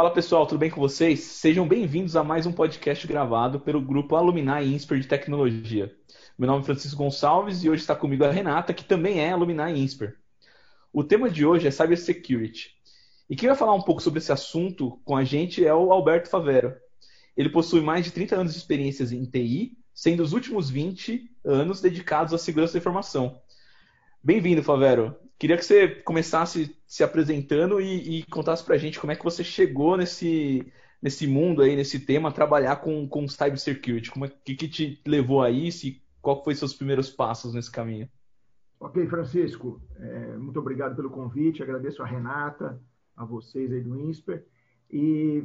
Fala 0.00 0.14
pessoal, 0.14 0.46
tudo 0.46 0.60
bem 0.60 0.70
com 0.70 0.80
vocês? 0.80 1.20
Sejam 1.20 1.68
bem-vindos 1.68 2.16
a 2.16 2.24
mais 2.24 2.46
um 2.46 2.52
podcast 2.52 3.06
gravado 3.06 3.60
pelo 3.60 3.82
grupo 3.82 4.16
Alumni 4.16 4.74
Insper 4.74 4.98
de 4.98 5.06
Tecnologia. 5.06 5.94
Meu 6.38 6.46
nome 6.46 6.62
é 6.62 6.64
Francisco 6.64 6.96
Gonçalves 6.96 7.62
e 7.62 7.68
hoje 7.68 7.82
está 7.82 7.94
comigo 7.94 8.24
a 8.24 8.30
Renata, 8.30 8.72
que 8.72 8.82
também 8.82 9.20
é 9.20 9.30
Alumni 9.30 9.78
Insper. 9.78 10.16
O 10.90 11.04
tema 11.04 11.28
de 11.28 11.44
hoje 11.44 11.68
é 11.68 11.70
Cybersecurity. 11.70 12.70
E 13.28 13.36
quem 13.36 13.50
vai 13.50 13.58
falar 13.58 13.74
um 13.74 13.82
pouco 13.82 14.00
sobre 14.00 14.20
esse 14.20 14.32
assunto 14.32 14.98
com 15.04 15.14
a 15.14 15.22
gente 15.22 15.62
é 15.62 15.74
o 15.74 15.92
Alberto 15.92 16.30
Favero. 16.30 16.74
Ele 17.36 17.50
possui 17.50 17.82
mais 17.82 18.06
de 18.06 18.10
30 18.10 18.36
anos 18.36 18.52
de 18.54 18.58
experiências 18.58 19.12
em 19.12 19.26
TI, 19.26 19.76
sendo 19.92 20.22
os 20.22 20.32
últimos 20.32 20.70
20 20.70 21.30
anos 21.44 21.82
dedicados 21.82 22.32
à 22.32 22.38
segurança 22.38 22.72
da 22.72 22.78
informação. 22.78 23.38
Bem-vindo, 24.24 24.62
Favero. 24.62 25.14
Queria 25.40 25.56
que 25.56 25.64
você 25.64 25.88
começasse 25.88 26.76
se 26.86 27.02
apresentando 27.02 27.80
e, 27.80 28.18
e 28.18 28.22
contasse 28.24 28.62
para 28.62 28.74
a 28.74 28.78
gente 28.78 29.00
como 29.00 29.10
é 29.10 29.16
que 29.16 29.24
você 29.24 29.42
chegou 29.42 29.96
nesse, 29.96 30.70
nesse 31.00 31.26
mundo 31.26 31.62
aí, 31.62 31.74
nesse 31.74 31.98
tema, 31.98 32.30
trabalhar 32.30 32.76
com, 32.76 33.08
com 33.08 33.26
cybersecurity. 33.26 34.10
Como 34.10 34.26
é 34.26 34.28
que, 34.28 34.54
que 34.54 34.68
te 34.68 35.00
levou 35.06 35.42
a 35.42 35.50
isso 35.50 35.86
e 35.86 36.02
qual 36.20 36.44
foi 36.44 36.54
seus 36.54 36.74
primeiros 36.74 37.08
passos 37.08 37.54
nesse 37.54 37.72
caminho? 37.72 38.06
Ok, 38.78 39.06
Francisco. 39.06 39.80
É, 39.98 40.36
muito 40.36 40.60
obrigado 40.60 40.94
pelo 40.94 41.08
convite. 41.08 41.62
Agradeço 41.62 42.02
a 42.02 42.06
Renata, 42.06 42.78
a 43.16 43.24
vocês 43.24 43.72
aí 43.72 43.80
do 43.80 43.98
INSPER. 43.98 44.44
E 44.90 45.42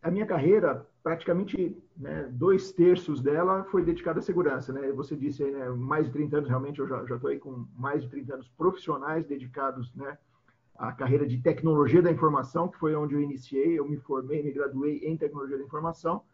a 0.00 0.08
minha 0.08 0.24
carreira, 0.24 0.86
praticamente 1.02 1.76
né, 2.02 2.28
dois 2.32 2.72
terços 2.72 3.22
dela 3.22 3.62
foi 3.70 3.84
dedicada 3.84 4.18
à 4.18 4.22
segurança. 4.22 4.72
Né? 4.72 4.90
Você 4.90 5.14
disse 5.14 5.44
aí, 5.44 5.52
né, 5.52 5.68
mais 5.70 6.06
de 6.06 6.12
30 6.12 6.38
anos, 6.38 6.48
realmente, 6.48 6.80
eu 6.80 6.88
já 6.88 7.00
estou 7.02 7.30
aí 7.30 7.38
com 7.38 7.64
mais 7.76 8.02
de 8.02 8.08
30 8.08 8.34
anos 8.34 8.48
profissionais 8.48 9.24
dedicados 9.24 9.94
né, 9.94 10.18
à 10.76 10.90
carreira 10.90 11.24
de 11.24 11.38
tecnologia 11.38 12.02
da 12.02 12.10
informação, 12.10 12.66
que 12.66 12.76
foi 12.76 12.96
onde 12.96 13.14
eu 13.14 13.20
iniciei. 13.20 13.78
Eu 13.78 13.88
me 13.88 13.96
formei, 13.98 14.42
me 14.42 14.50
graduei 14.50 14.98
em 15.04 15.16
tecnologia 15.16 15.56
da 15.56 15.62
informação. 15.62 16.24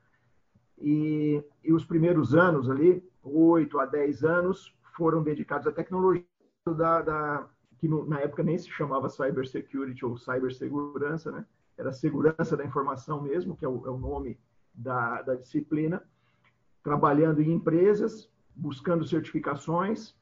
E, 0.79 1.45
e 1.63 1.71
os 1.71 1.85
primeiros 1.85 2.35
anos 2.35 2.71
ali, 2.71 3.07
8 3.23 3.79
a 3.79 3.85
10 3.85 4.25
anos, 4.25 4.75
foram 4.97 5.23
dedicados 5.23 5.67
à 5.67 5.73
tecnologia 5.73 6.25
da, 6.67 7.03
da 7.03 7.49
que 7.79 7.87
no, 7.87 8.07
na 8.07 8.21
época 8.21 8.43
nem 8.43 8.57
se 8.57 8.71
chamava 8.71 9.09
cybersecurity 9.11 10.05
ou 10.05 10.17
cibersegurança, 10.17 11.31
né? 11.31 11.45
era 11.77 11.93
segurança 11.93 12.57
da 12.57 12.65
informação 12.65 13.23
mesmo, 13.23 13.55
que 13.55 13.65
é 13.65 13.69
o, 13.69 13.87
é 13.87 13.91
o 13.91 13.99
nome 13.99 14.39
da, 14.79 15.23
da, 15.23 15.35
disciplina, 15.35 16.03
trabalhando 16.83 17.43
em 17.43 17.53
empresas, 17.53 18.31
buscando 18.55 19.07
certificações, 19.07 20.15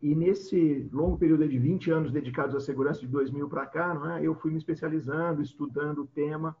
e 0.00 0.14
nesse 0.14 0.88
longo 0.92 1.16
período 1.16 1.48
de 1.48 1.58
20 1.58 1.90
anos 1.90 2.12
dedicados 2.12 2.54
à 2.54 2.60
segurança, 2.60 3.00
de 3.00 3.06
2000 3.06 3.48
para 3.48 3.66
cá, 3.66 3.94
não 3.94 4.10
é? 4.10 4.22
eu 4.22 4.34
fui 4.34 4.50
me 4.50 4.58
especializando, 4.58 5.42
estudando 5.42 6.02
o 6.02 6.06
tema, 6.06 6.56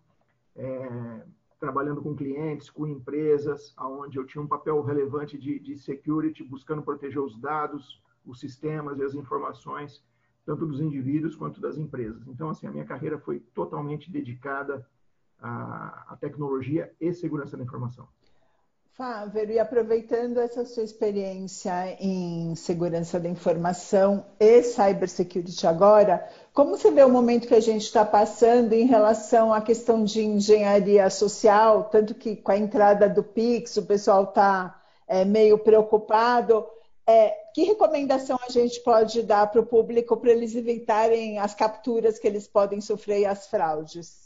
é, 0.56 1.22
trabalhando 1.60 2.02
com 2.02 2.16
clientes, 2.16 2.70
com 2.70 2.86
empresas, 2.86 3.74
onde 3.78 4.18
eu 4.18 4.26
tinha 4.26 4.42
um 4.42 4.48
papel 4.48 4.82
relevante 4.82 5.38
de, 5.38 5.58
de 5.58 5.78
security, 5.78 6.42
buscando 6.42 6.82
proteger 6.82 7.20
os 7.20 7.38
dados, 7.38 8.02
os 8.24 8.40
sistemas 8.40 8.98
e 8.98 9.02
as 9.02 9.14
informações 9.14 10.02
tanto 10.44 10.66
dos 10.66 10.80
indivíduos 10.80 11.34
quanto 11.34 11.60
das 11.60 11.78
empresas. 11.78 12.26
Então, 12.28 12.50
assim, 12.50 12.66
a 12.66 12.70
minha 12.70 12.84
carreira 12.84 13.18
foi 13.18 13.40
totalmente 13.54 14.10
dedicada 14.10 14.86
à, 15.40 16.12
à 16.12 16.16
tecnologia 16.16 16.92
e 17.00 17.12
segurança 17.12 17.56
da 17.56 17.64
informação. 17.64 18.08
Fábio, 18.96 19.50
e 19.50 19.58
aproveitando 19.58 20.38
essa 20.38 20.64
sua 20.64 20.84
experiência 20.84 21.96
em 21.98 22.54
segurança 22.54 23.18
da 23.18 23.28
informação 23.28 24.24
e 24.38 24.62
cybersecurity 24.62 25.66
agora, 25.66 26.24
como 26.52 26.76
você 26.76 26.92
vê 26.92 27.02
o 27.02 27.08
momento 27.08 27.48
que 27.48 27.56
a 27.56 27.60
gente 27.60 27.82
está 27.82 28.04
passando 28.04 28.72
em 28.72 28.86
relação 28.86 29.52
à 29.52 29.60
questão 29.60 30.04
de 30.04 30.22
engenharia 30.22 31.10
social, 31.10 31.88
tanto 31.90 32.14
que 32.14 32.36
com 32.36 32.52
a 32.52 32.56
entrada 32.56 33.08
do 33.08 33.24
Pix 33.24 33.76
o 33.76 33.84
pessoal 33.84 34.22
está 34.22 34.80
é, 35.08 35.24
meio 35.24 35.58
preocupado, 35.58 36.64
é, 37.04 37.30
que 37.52 37.64
recomendação 37.64 38.38
a 38.46 38.50
gente 38.50 38.80
pode 38.80 39.24
dar 39.24 39.48
para 39.48 39.60
o 39.60 39.66
público 39.66 40.16
para 40.16 40.30
eles 40.30 40.54
evitarem 40.54 41.40
as 41.40 41.52
capturas 41.52 42.20
que 42.20 42.28
eles 42.28 42.46
podem 42.46 42.80
sofrer 42.80 43.22
e 43.22 43.26
as 43.26 43.48
fraudes? 43.48 44.23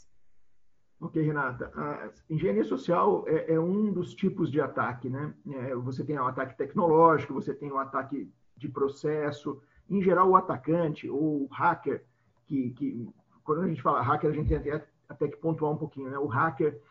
Ok, 1.01 1.21
Renata. 1.21 1.71
A 1.75 2.09
engenharia 2.29 2.63
social 2.63 3.23
é, 3.25 3.53
é 3.53 3.59
um 3.59 3.91
dos 3.91 4.13
tipos 4.13 4.51
de 4.51 4.59
ataque, 4.59 5.09
né? 5.09 5.33
É, 5.49 5.75
você 5.75 6.03
tem 6.03 6.19
o 6.19 6.27
ataque 6.27 6.57
tecnológico, 6.57 7.33
você 7.33 7.53
tem 7.53 7.71
o 7.71 7.77
ataque 7.77 8.29
de 8.57 8.67
processo. 8.67 9.61
Em 9.89 10.01
geral, 10.01 10.29
o 10.29 10.35
atacante 10.35 11.09
ou 11.09 11.43
o 11.43 11.47
hacker, 11.51 12.03
que, 12.45 12.71
que 12.71 13.09
quando 13.43 13.61
a 13.61 13.67
gente 13.67 13.81
fala 13.81 14.01
hacker, 14.01 14.29
a 14.29 14.33
gente 14.33 14.49
tem 14.49 14.57
até, 14.57 14.85
até 15.07 15.27
que 15.29 15.37
pontuar 15.37 15.71
um 15.71 15.77
pouquinho, 15.77 16.09
né? 16.09 16.19
O 16.19 16.27
hacker 16.27 16.81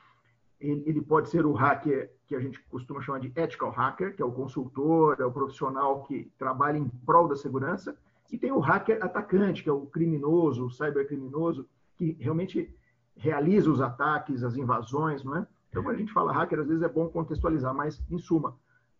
ele 0.60 1.00
pode 1.00 1.28
ser 1.28 1.46
o 1.46 1.52
hacker 1.52 2.10
que 2.26 2.34
a 2.34 2.40
gente 2.40 2.60
costuma 2.64 3.00
chamar 3.00 3.20
de 3.20 3.32
ethical 3.36 3.70
hacker, 3.70 4.14
que 4.16 4.22
é 4.22 4.24
o 4.24 4.32
consultor, 4.32 5.16
é 5.20 5.24
o 5.24 5.30
profissional 5.30 6.02
que 6.02 6.32
trabalha 6.36 6.76
em 6.76 6.88
prol 7.06 7.28
da 7.28 7.36
segurança, 7.36 7.96
e 8.30 8.36
tem 8.36 8.50
o 8.50 8.58
hacker 8.58 9.02
atacante, 9.02 9.62
que 9.62 9.68
é 9.68 9.72
o 9.72 9.86
criminoso, 9.86 10.66
o 10.66 10.70
cybercriminoso, 10.70 11.66
que 11.96 12.16
realmente 12.18 12.74
realiza 13.18 13.70
os 13.70 13.80
ataques, 13.80 14.42
as 14.42 14.56
invasões, 14.56 15.22
não 15.24 15.36
é? 15.36 15.46
Então, 15.68 15.82
quando 15.82 15.96
a 15.96 15.98
gente 15.98 16.12
fala 16.12 16.32
hacker, 16.32 16.60
às 16.60 16.68
vezes 16.68 16.82
é 16.82 16.88
bom 16.88 17.08
contextualizar, 17.08 17.74
mas, 17.74 18.02
em 18.10 18.18
suma, 18.18 18.56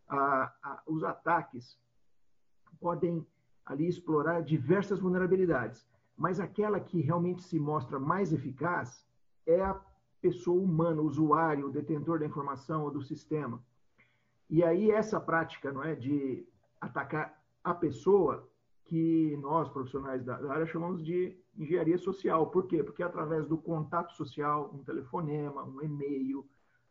a, 0.07 0.53
a, 0.63 0.83
os 0.87 1.03
ataques 1.03 1.79
podem 2.81 3.27
ali 3.65 3.87
explorar 3.89 4.43
diversas 4.43 4.99
vulnerabilidades, 4.99 5.87
mas 6.17 6.41
aquela 6.41 6.81
que 6.81 7.01
realmente 7.01 7.43
se 7.43 7.59
mostra 7.59 7.99
mais 7.99 8.33
eficaz 8.33 9.07
é 9.47 9.63
a 9.63 9.81
pessoa 10.21 10.61
humana, 10.61 11.01
usuário, 11.01 11.71
detentor 11.71 12.19
da 12.19 12.27
informação 12.27 12.85
ou 12.85 12.91
do 12.91 13.03
sistema. 13.03 13.63
E 14.51 14.65
aí 14.65 14.91
essa 14.91 15.21
prática, 15.21 15.73
não 15.73 15.85
é, 15.85 15.95
de 15.95 16.47
atacar 16.81 17.41
a 17.63 17.75
pessoa 17.75 18.49
que 18.89 19.37
nós 19.43 19.69
profissionais 19.69 20.25
da 20.25 20.35
área 20.51 20.67
chamamos 20.67 21.05
de 21.05 21.37
engenharia 21.57 21.99
social. 21.99 22.47
Por 22.47 22.67
quê? 22.67 22.83
Porque 22.83 23.03
através 23.03 23.47
do 23.47 23.59
contato 23.59 24.15
social, 24.15 24.71
um 24.75 24.83
telefonema, 24.83 25.63
um 25.63 25.83
e-mail, 25.83 26.45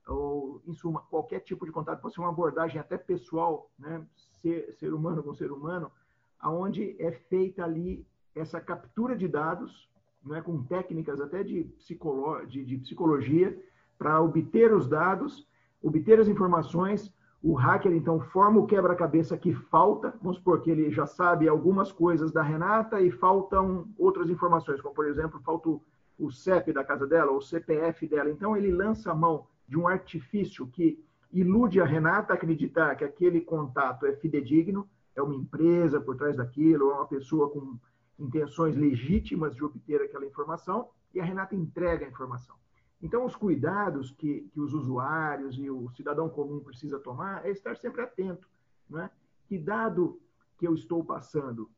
ou, 0.07 0.61
em 0.65 0.73
suma, 0.73 1.01
qualquer 1.09 1.39
tipo 1.39 1.65
de 1.65 1.71
contato, 1.71 1.99
pode 1.99 2.13
ser 2.13 2.21
uma 2.21 2.29
abordagem 2.29 2.79
até 2.79 2.97
pessoal, 2.97 3.71
né? 3.79 4.05
ser, 4.41 4.73
ser 4.73 4.93
humano 4.93 5.23
com 5.23 5.33
ser 5.33 5.51
humano, 5.51 5.91
aonde 6.39 6.95
é 6.99 7.11
feita 7.11 7.63
ali 7.63 8.05
essa 8.35 8.61
captura 8.61 9.17
de 9.17 9.27
dados 9.27 9.89
né, 10.23 10.39
com 10.41 10.63
técnicas 10.63 11.19
até 11.19 11.43
de, 11.43 11.63
psicolo, 11.79 12.45
de, 12.45 12.63
de 12.63 12.77
psicologia, 12.77 13.59
para 13.97 14.21
obter 14.21 14.71
os 14.71 14.87
dados, 14.87 15.47
obter 15.81 16.19
as 16.19 16.27
informações. 16.27 17.11
O 17.41 17.53
hacker, 17.53 17.91
então, 17.93 18.19
forma 18.19 18.59
o 18.59 18.65
quebra-cabeça 18.65 19.37
que 19.37 19.53
falta, 19.53 20.13
vamos 20.21 20.37
supor 20.37 20.61
que 20.61 20.71
ele 20.71 20.89
já 20.89 21.05
sabe 21.05 21.47
algumas 21.47 21.91
coisas 21.91 22.31
da 22.31 22.41
Renata 22.41 22.99
e 22.99 23.11
faltam 23.11 23.87
outras 23.97 24.29
informações, 24.29 24.81
como, 24.81 24.95
por 24.95 25.07
exemplo, 25.07 25.39
falta 25.41 25.69
o, 26.17 26.31
CEP 26.31 26.73
da 26.73 26.83
casa 26.83 27.05
dela, 27.05 27.31
ou 27.31 27.37
o 27.37 27.41
CPF 27.41 28.07
dela. 28.07 28.29
Então, 28.29 28.57
ele 28.57 28.71
lança 28.71 29.11
a 29.11 29.15
mão 29.15 29.45
de 29.67 29.77
um 29.77 29.87
artifício 29.87 30.65
que 30.67 30.99
ilude 31.31 31.79
a 31.79 31.85
Renata 31.85 32.33
a 32.33 32.35
acreditar 32.35 32.95
que 32.95 33.03
aquele 33.03 33.41
contato 33.41 34.05
é 34.07 34.13
fidedigno, 34.13 34.89
é 35.15 35.21
uma 35.21 35.35
empresa 35.35 36.01
por 36.01 36.15
trás 36.15 36.37
daquilo, 36.37 36.91
é 36.91 36.95
uma 36.95 37.07
pessoa 37.07 37.49
com 37.49 37.77
intenções 38.17 38.75
legítimas 38.75 39.55
de 39.55 39.63
obter 39.63 40.01
aquela 40.01 40.25
informação 40.25 40.89
e 41.13 41.19
a 41.19 41.23
Renata 41.23 41.55
entrega 41.55 42.05
a 42.05 42.09
informação. 42.09 42.55
Então, 43.01 43.25
os 43.25 43.35
cuidados 43.35 44.11
que, 44.11 44.49
que 44.51 44.59
os 44.59 44.73
usuários 44.73 45.57
e 45.57 45.69
o 45.69 45.89
cidadão 45.91 46.29
comum 46.29 46.59
precisa 46.59 46.99
tomar 46.99 47.45
é 47.45 47.51
estar 47.51 47.75
sempre 47.75 48.01
atento. 48.01 48.47
Né? 48.89 49.09
Que 49.47 49.57
dado 49.57 50.19
que 50.57 50.67
eu 50.67 50.73
estou 50.73 51.03
passando 51.03 51.69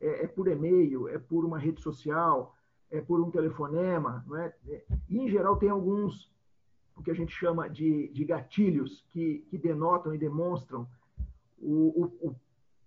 é, 0.00 0.24
é 0.24 0.26
por 0.26 0.48
e-mail, 0.48 1.08
é 1.08 1.18
por 1.18 1.44
uma 1.44 1.58
rede 1.58 1.80
social, 1.80 2.54
é 2.90 3.00
por 3.00 3.20
um 3.20 3.30
telefonema, 3.30 4.22
não 4.26 4.36
é? 4.36 4.54
E, 5.08 5.18
em 5.18 5.28
geral, 5.28 5.56
tem 5.56 5.70
alguns, 5.70 6.30
o 6.94 7.02
que 7.02 7.10
a 7.10 7.14
gente 7.14 7.32
chama 7.32 7.68
de, 7.68 8.08
de 8.08 8.24
gatilhos, 8.24 9.04
que, 9.08 9.38
que 9.48 9.56
denotam 9.56 10.14
e 10.14 10.18
demonstram 10.18 10.86
o, 11.58 12.04
o, 12.04 12.28
o 12.28 12.36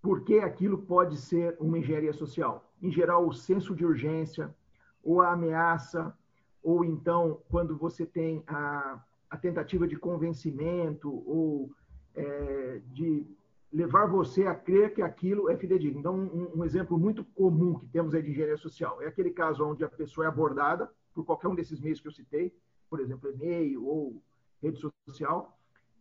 porquê 0.00 0.38
aquilo 0.38 0.78
pode 0.78 1.16
ser 1.16 1.56
uma 1.58 1.78
engenharia 1.78 2.12
social 2.12 2.70
em 2.82 2.90
geral, 2.90 3.26
o 3.26 3.32
senso 3.32 3.74
de 3.74 3.84
urgência, 3.84 4.54
ou 5.02 5.20
a 5.20 5.32
ameaça, 5.32 6.16
ou 6.62 6.84
então 6.84 7.40
quando 7.48 7.76
você 7.76 8.04
tem 8.04 8.42
a, 8.46 9.02
a 9.28 9.36
tentativa 9.36 9.86
de 9.86 9.96
convencimento 9.96 11.10
ou 11.26 11.70
é, 12.14 12.80
de 12.92 13.26
levar 13.72 14.06
você 14.06 14.46
a 14.46 14.54
crer 14.54 14.92
que 14.92 15.00
aquilo 15.00 15.48
é 15.48 15.56
fidedigno. 15.56 16.00
Então, 16.00 16.14
um, 16.14 16.58
um, 16.58 16.64
exemplo 16.64 16.98
muito 16.98 17.24
comum 17.24 17.78
que 17.78 17.86
temos 17.86 18.14
aí 18.14 18.22
de 18.22 18.30
engenharia 18.30 18.56
social 18.56 19.00
é 19.00 19.06
aquele 19.06 19.30
caso 19.30 19.64
onde 19.64 19.84
a 19.84 19.88
pessoa 19.88 20.24
é 20.24 20.28
abordada 20.28 20.90
por 21.14 21.24
qualquer 21.24 21.48
um 21.48 21.54
desses 21.54 21.80
meios 21.80 22.00
que 22.00 22.08
eu 22.08 22.12
citei, 22.12 22.52
por 22.88 22.98
exemplo, 23.00 23.30
e-mail 23.30 23.86
ou 23.86 24.20
rede 24.60 24.78
social, 25.06 25.56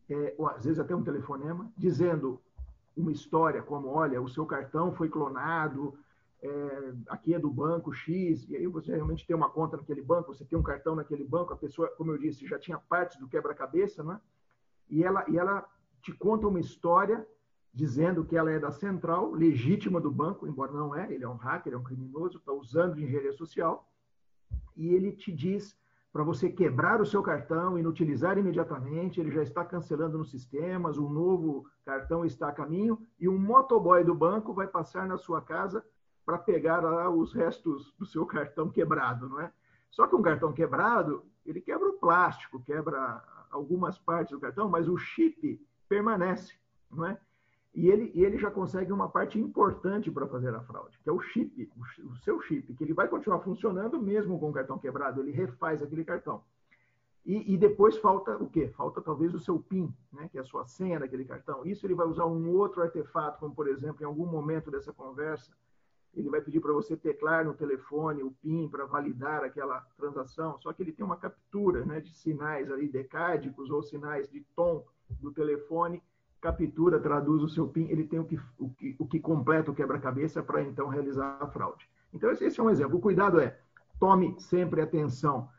é, 0.09 0.33
ou 0.37 0.47
às 0.47 0.65
vezes 0.65 0.79
até 0.79 0.95
um 0.95 1.03
telefonema, 1.03 1.71
dizendo 1.77 2.41
uma 2.97 3.11
história 3.11 3.61
como, 3.61 3.87
olha, 3.87 4.21
o 4.21 4.27
seu 4.27 4.45
cartão 4.45 4.91
foi 4.91 5.07
clonado, 5.07 5.97
é, 6.41 6.93
aqui 7.07 7.33
é 7.33 7.39
do 7.39 7.49
banco 7.49 7.91
X, 7.93 8.47
e 8.49 8.55
aí 8.55 8.67
você 8.67 8.93
realmente 8.93 9.25
tem 9.27 9.35
uma 9.35 9.49
conta 9.49 9.77
naquele 9.77 10.01
banco, 10.01 10.33
você 10.33 10.45
tem 10.45 10.57
um 10.57 10.63
cartão 10.63 10.95
naquele 10.95 11.23
banco, 11.23 11.53
a 11.53 11.57
pessoa, 11.57 11.89
como 11.97 12.11
eu 12.11 12.17
disse, 12.17 12.47
já 12.47 12.57
tinha 12.57 12.77
partes 12.77 13.17
do 13.17 13.27
quebra-cabeça, 13.27 14.03
né? 14.03 14.19
E 14.89 15.03
ela, 15.03 15.25
e 15.27 15.37
ela 15.37 15.67
te 16.01 16.13
conta 16.13 16.47
uma 16.47 16.59
história 16.59 17.27
dizendo 17.73 18.25
que 18.25 18.35
ela 18.35 18.51
é 18.51 18.57
da 18.57 18.71
central, 18.71 19.31
legítima 19.31 19.99
do 20.01 20.09
banco, 20.09 20.47
embora 20.47 20.71
não 20.71 20.95
é, 20.95 21.11
ele 21.11 21.23
é 21.23 21.29
um 21.29 21.35
hacker, 21.35 21.73
é 21.73 21.77
um 21.77 21.83
criminoso, 21.83 22.37
está 22.37 22.51
usando 22.51 22.99
engenharia 22.99 23.33
social, 23.33 23.87
e 24.75 24.93
ele 24.93 25.11
te 25.11 25.31
diz 25.31 25.77
para 26.11 26.23
você 26.23 26.49
quebrar 26.49 26.99
o 26.99 27.05
seu 27.05 27.21
cartão, 27.21 27.77
inutilizar 27.77 28.37
imediatamente, 28.37 29.19
ele 29.19 29.29
já 29.29 29.43
está 29.43 29.63
cancelando 29.63 30.17
nos 30.17 30.31
sistemas, 30.31 30.97
um 30.97 31.09
novo 31.09 31.69
cartão 31.85 32.25
está 32.25 32.49
a 32.49 32.53
caminho, 32.53 32.99
e 33.19 33.29
um 33.29 33.37
motoboy 33.37 34.03
do 34.03 34.15
banco 34.15 34.53
vai 34.53 34.65
passar 34.67 35.07
na 35.07 35.17
sua 35.17 35.41
casa 35.41 35.85
para 36.29 36.37
pegar 36.37 36.83
lá 36.83 37.09
os 37.09 37.33
restos 37.33 37.91
do 37.97 38.05
seu 38.05 38.23
cartão 38.23 38.69
quebrado, 38.69 39.27
não 39.27 39.41
é? 39.41 39.51
Só 39.89 40.05
que 40.05 40.15
um 40.15 40.21
cartão 40.21 40.53
quebrado, 40.53 41.25
ele 41.43 41.59
quebra 41.59 41.89
o 41.89 41.93
plástico, 41.93 42.61
quebra 42.61 43.23
algumas 43.49 43.97
partes 43.97 44.33
do 44.33 44.39
cartão, 44.39 44.69
mas 44.69 44.87
o 44.87 44.95
chip 44.95 45.59
permanece, 45.87 46.53
não 46.91 47.03
é? 47.03 47.19
E 47.73 47.89
ele, 47.89 48.11
ele 48.13 48.37
já 48.37 48.51
consegue 48.51 48.93
uma 48.93 49.09
parte 49.09 49.39
importante 49.39 50.11
para 50.11 50.27
fazer 50.27 50.53
a 50.53 50.61
fraude, 50.61 50.99
que 50.99 51.09
é 51.09 51.11
o 51.11 51.19
chip, 51.19 51.67
o, 51.75 52.11
o, 52.11 52.15
seu 52.17 52.39
chip, 52.41 52.75
que 52.75 52.83
ele 52.83 52.93
vai 52.93 53.07
continuar 53.07 53.39
funcionando 53.39 53.99
mesmo 53.99 54.39
com 54.39 54.51
o 54.51 54.53
cartão 54.53 54.77
quebrado, 54.77 55.21
ele 55.21 55.31
refaz 55.31 55.81
aquele 55.81 56.05
cartão. 56.05 56.43
E, 57.25 57.55
e, 57.55 57.57
depois 57.57 57.97
falta 57.97 58.37
o 58.37 58.47
quê? 58.47 58.67
Falta 58.77 59.01
talvez 59.01 59.33
o 59.33 59.39
seu 59.39 59.57
PIN, 59.57 59.91
né, 60.13 60.29
que 60.31 60.37
é 60.37 60.41
a 60.41 60.45
sua 60.45 60.67
senha 60.67 60.99
daquele 60.99 61.25
cartão. 61.25 61.65
Isso 61.65 61.87
ele 61.87 61.95
vai 61.95 62.05
usar 62.05 62.27
um 62.27 62.51
outro 62.51 62.83
artefato, 62.83 63.39
como 63.39 63.55
por 63.55 63.67
exemplo, 63.67 64.03
em 64.03 64.05
algum 64.05 64.27
momento 64.27 64.69
dessa 64.69 64.93
conversa, 64.93 65.51
ele 66.15 66.29
vai 66.29 66.41
pedir 66.41 66.59
para 66.59 66.73
você 66.73 66.97
teclar 66.97 67.45
no 67.45 67.53
telefone 67.53 68.23
o 68.23 68.31
PIN 68.41 68.67
para 68.67 68.85
validar 68.85 69.43
aquela 69.43 69.79
transação, 69.95 70.57
só 70.59 70.73
que 70.73 70.81
ele 70.81 70.91
tem 70.91 71.05
uma 71.05 71.17
captura 71.17 71.85
né, 71.85 71.99
de 72.01 72.13
sinais 72.15 72.71
ali 72.71 72.87
decádicos 72.87 73.69
ou 73.69 73.83
sinais 73.83 74.29
de 74.29 74.41
tom 74.55 74.85
do 75.21 75.31
telefone 75.31 76.01
captura, 76.41 76.99
traduz 76.99 77.43
o 77.43 77.49
seu 77.49 77.67
PIN, 77.67 77.87
ele 77.89 78.05
tem 78.05 78.19
o 78.19 78.25
que, 78.25 78.39
o 78.57 78.69
que, 78.69 78.95
o 78.97 79.05
que 79.05 79.19
completa 79.19 79.71
o 79.71 79.75
quebra-cabeça 79.75 80.41
para 80.41 80.61
então 80.61 80.87
realizar 80.87 81.37
a 81.39 81.47
fraude. 81.47 81.89
Então, 82.13 82.31
esse 82.31 82.59
é 82.59 82.63
um 82.63 82.69
exemplo. 82.69 82.97
O 82.97 83.01
cuidado 83.01 83.39
é, 83.39 83.59
tome 83.99 84.35
sempre 84.39 84.81
atenção 84.81 85.49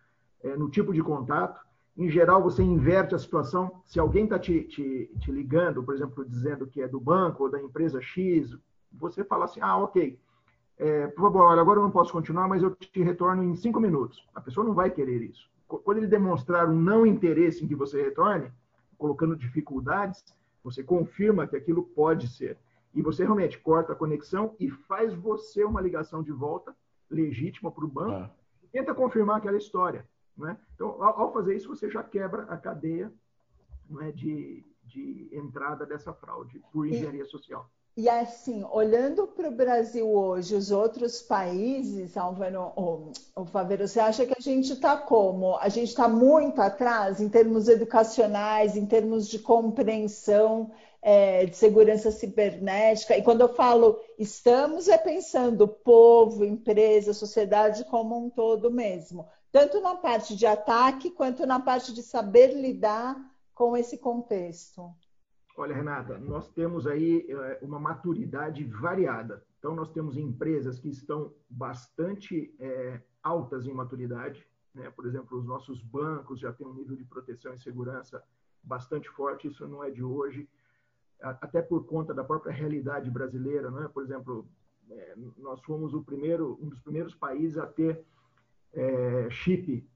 é, 0.42 0.56
no 0.56 0.70
tipo 0.70 0.92
de 0.92 1.02
contato. 1.02 1.60
Em 1.96 2.08
geral, 2.08 2.42
você 2.42 2.62
inverte 2.62 3.14
a 3.14 3.18
situação. 3.18 3.82
Se 3.84 4.00
alguém 4.00 4.24
está 4.24 4.38
te, 4.38 4.62
te, 4.62 5.10
te, 5.20 5.30
ligando, 5.30 5.82
por 5.82 5.94
exemplo, 5.94 6.24
dizendo 6.24 6.66
que 6.66 6.80
é 6.80 6.88
do 6.88 6.98
banco 6.98 7.44
ou 7.44 7.50
da 7.50 7.60
empresa 7.60 8.00
X, 8.00 8.56
você 8.92 9.22
fala 9.22 9.44
assim, 9.44 9.60
ah, 9.60 9.76
ok, 9.78 10.18
é, 10.80 11.08
por 11.08 11.20
favor, 11.20 11.42
olha, 11.42 11.60
agora 11.60 11.78
eu 11.78 11.82
não 11.82 11.90
posso 11.90 12.10
continuar, 12.10 12.48
mas 12.48 12.62
eu 12.62 12.74
te 12.74 13.02
retorno 13.02 13.44
em 13.44 13.54
cinco 13.54 13.78
minutos. 13.78 14.26
A 14.34 14.40
pessoa 14.40 14.66
não 14.66 14.72
vai 14.72 14.90
querer 14.90 15.20
isso. 15.20 15.46
Quando 15.68 15.98
ele 15.98 16.06
demonstrar 16.06 16.70
um 16.70 16.74
não 16.74 17.04
interesse 17.04 17.62
em 17.62 17.68
que 17.68 17.74
você 17.74 18.02
retorne, 18.02 18.50
colocando 18.96 19.36
dificuldades, 19.36 20.24
você 20.64 20.82
confirma 20.82 21.46
que 21.46 21.54
aquilo 21.54 21.82
pode 21.82 22.28
ser. 22.28 22.56
E 22.94 23.02
você 23.02 23.24
realmente 23.24 23.58
corta 23.58 23.92
a 23.92 23.96
conexão 23.96 24.56
e 24.58 24.70
faz 24.70 25.12
você 25.12 25.62
uma 25.64 25.82
ligação 25.82 26.22
de 26.22 26.32
volta 26.32 26.74
legítima 27.10 27.70
para 27.70 27.84
o 27.84 27.88
banco. 27.88 28.12
Ah. 28.12 28.30
Tenta 28.72 28.94
confirmar 28.94 29.36
aquela 29.36 29.58
história. 29.58 30.08
Né? 30.34 30.56
Então, 30.74 31.02
ao, 31.02 31.30
fazer 31.30 31.56
isso, 31.56 31.68
você 31.68 31.90
já 31.90 32.02
quebra 32.02 32.44
a 32.44 32.56
cadeia 32.56 33.12
né, 33.88 34.10
de, 34.12 34.64
de 34.84 35.28
entrada 35.30 35.84
dessa 35.84 36.14
fraude 36.14 36.58
por 36.72 36.86
engenharia 36.86 37.26
social. 37.26 37.70
E 37.96 38.08
assim, 38.08 38.64
olhando 38.70 39.26
para 39.26 39.48
o 39.48 39.54
Brasil 39.54 40.08
hoje, 40.08 40.54
os 40.54 40.70
outros 40.70 41.20
países, 41.20 42.16
Alvaro, 42.16 42.72
ou 42.76 43.12
Favero, 43.46 43.86
você 43.86 43.98
acha 43.98 44.24
que 44.24 44.34
a 44.36 44.40
gente 44.40 44.72
está 44.72 44.96
como? 44.96 45.56
A 45.56 45.68
gente 45.68 45.88
está 45.88 46.08
muito 46.08 46.62
atrás 46.62 47.20
em 47.20 47.28
termos 47.28 47.68
educacionais, 47.68 48.76
em 48.76 48.86
termos 48.86 49.28
de 49.28 49.38
compreensão 49.40 50.70
é, 51.02 51.46
de 51.46 51.56
segurança 51.56 52.10
cibernética. 52.10 53.16
E 53.16 53.22
quando 53.22 53.42
eu 53.42 53.54
falo 53.54 53.98
estamos, 54.18 54.88
é 54.88 54.98
pensando 54.98 55.66
povo, 55.66 56.44
empresa, 56.44 57.12
sociedade 57.12 57.84
como 57.86 58.16
um 58.16 58.30
todo 58.30 58.70
mesmo. 58.70 59.26
Tanto 59.50 59.80
na 59.80 59.96
parte 59.96 60.36
de 60.36 60.46
ataque, 60.46 61.10
quanto 61.10 61.44
na 61.44 61.58
parte 61.58 61.92
de 61.92 62.02
saber 62.02 62.54
lidar 62.54 63.16
com 63.54 63.76
esse 63.76 63.98
contexto. 63.98 64.94
Olha, 65.60 65.74
Renata, 65.74 66.16
nós 66.16 66.48
temos 66.48 66.86
aí 66.86 67.26
eh, 67.28 67.58
uma 67.60 67.78
maturidade 67.78 68.64
variada. 68.64 69.44
Então, 69.58 69.74
nós 69.74 69.92
temos 69.92 70.16
empresas 70.16 70.80
que 70.80 70.88
estão 70.88 71.34
bastante 71.50 72.54
é, 72.58 72.98
altas 73.22 73.66
em 73.66 73.74
maturidade. 73.74 74.48
Né? 74.74 74.88
Por 74.88 75.04
exemplo, 75.04 75.36
os 75.36 75.44
nossos 75.44 75.82
bancos 75.82 76.40
já 76.40 76.50
têm 76.50 76.66
um 76.66 76.72
nível 76.72 76.96
de 76.96 77.04
proteção 77.04 77.52
e 77.52 77.58
segurança 77.58 78.24
bastante 78.62 79.10
forte. 79.10 79.48
Isso 79.48 79.68
não 79.68 79.84
é 79.84 79.90
de 79.90 80.02
hoje, 80.02 80.48
até 81.20 81.60
por 81.60 81.84
conta 81.84 82.14
da 82.14 82.24
própria 82.24 82.54
realidade 82.54 83.10
brasileira. 83.10 83.70
Né? 83.70 83.86
Por 83.92 84.02
exemplo, 84.02 84.48
é, 84.90 85.14
nós 85.36 85.60
fomos 85.60 85.92
o 85.92 86.02
primeiro, 86.02 86.58
um 86.62 86.70
dos 86.70 86.80
primeiros 86.80 87.14
países 87.14 87.58
a 87.58 87.66
ter 87.66 88.02
é, 88.72 89.28
chip 89.28 89.86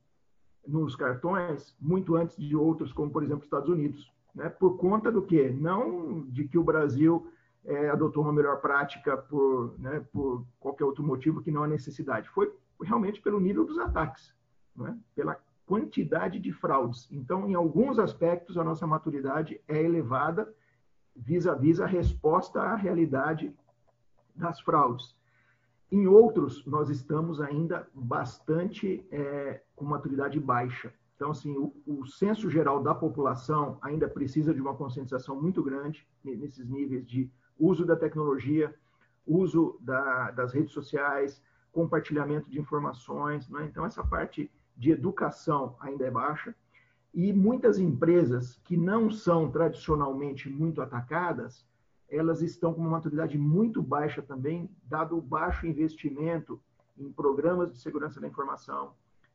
nos 0.67 0.95
cartões 0.95 1.75
muito 1.81 2.17
antes 2.17 2.37
de 2.37 2.55
outros, 2.55 2.93
como 2.93 3.11
por 3.11 3.23
exemplo 3.23 3.45
Estados 3.45 3.71
Unidos 3.71 4.14
né, 4.35 4.49
por 4.49 4.77
conta 4.77 5.11
do 5.13 5.23
quê? 5.23 5.51
Não 5.51 6.23
de 6.23 6.45
que 6.45 6.59
o 6.59 6.65
Brasil 6.65 7.31
é, 7.65 7.89
adotou 7.89 8.23
uma 8.23 8.33
melhor 8.33 8.61
prática 8.61 9.17
por, 9.17 9.75
né, 9.79 10.05
por 10.13 10.45
qualquer 10.59 10.85
outro 10.85 11.05
motivo 11.05 11.43
que 11.43 11.51
não 11.51 11.63
a 11.63 11.69
necessidade. 11.69 12.29
Foi 12.31 12.53
realmente 12.83 13.21
pelo 13.23 13.41
nível 13.41 13.65
dos 13.65 13.79
ataques, 13.79 14.35
né, 14.77 14.99
pela 15.15 15.39
quantidade 15.65 16.39
de 16.39 16.53
fraudes. 16.53 17.09
Então, 17.11 17.49
em 17.49 17.55
alguns 17.55 17.99
aspectos, 17.99 18.59
a 18.59 18.65
nossa 18.65 18.87
maturidade 18.87 19.61
é 19.67 19.83
elevada 19.83 20.53
vis-à-vis 21.17 21.81
-a, 21.81 21.85
-vis 21.85 21.85
a 21.85 21.87
resposta 21.87 22.61
à 22.61 22.75
realidade 22.75 23.55
das 24.35 24.61
fraudes. 24.61 25.17
Em 25.91 26.07
outros, 26.07 26.67
nós 26.67 26.91
estamos 26.91 27.41
ainda 27.41 27.89
bastante 27.95 29.07
é, 29.11 29.63
com 29.77 29.85
maturidade 29.85 30.41
baixa. 30.41 30.93
Então, 31.17 31.31
assim, 31.31 31.57
o, 31.57 31.73
o 31.87 32.07
censo 32.07 32.51
geral 32.51 32.83
da 32.83 32.95
população 32.95 33.79
ainda 33.81 34.09
precisa 34.09 34.53
de 34.53 34.61
uma 34.61 34.75
conscientização 34.75 35.41
muito 35.41 35.63
grande 35.63 36.07
nesses 36.25 36.69
níveis 36.69 37.07
de 37.07 37.31
uso 37.59 37.85
da 37.85 37.95
tecnologia, 37.95 38.75
uso 39.27 39.79
da, 39.81 40.33
das 40.33 40.53
redes 40.53 40.73
sociais, 40.73 41.41
compartilhamento 41.73 42.51
de 42.51 42.61
informações. 42.61 43.49
Né? 43.49 43.67
Então, 43.71 43.87
essa 43.87 44.03
parte 44.03 44.51
de 44.77 44.91
educação 44.91 45.77
ainda 45.81 46.05
é 46.05 46.11
baixa. 46.11 46.55
E 47.13 47.33
muitas 47.33 47.79
empresas 47.79 48.61
que 48.65 48.77
não 48.77 49.09
são 49.09 49.49
tradicionalmente 49.51 50.49
muito 50.49 50.83
atacadas, 50.83 51.65
elas 52.09 52.43
estão 52.43 52.75
com 52.75 52.81
uma 52.81 52.91
maturidade 52.91 53.39
muito 53.39 53.81
baixa 53.81 54.21
também, 54.21 54.69
dado 54.85 55.17
o 55.17 55.23
baixo 55.23 55.67
investimento 55.67 56.61
em 56.99 57.13
programas 57.13 57.71
de 57.71 57.79
segurança 57.79 58.21
da 58.21 58.27
informação, 58.27 58.95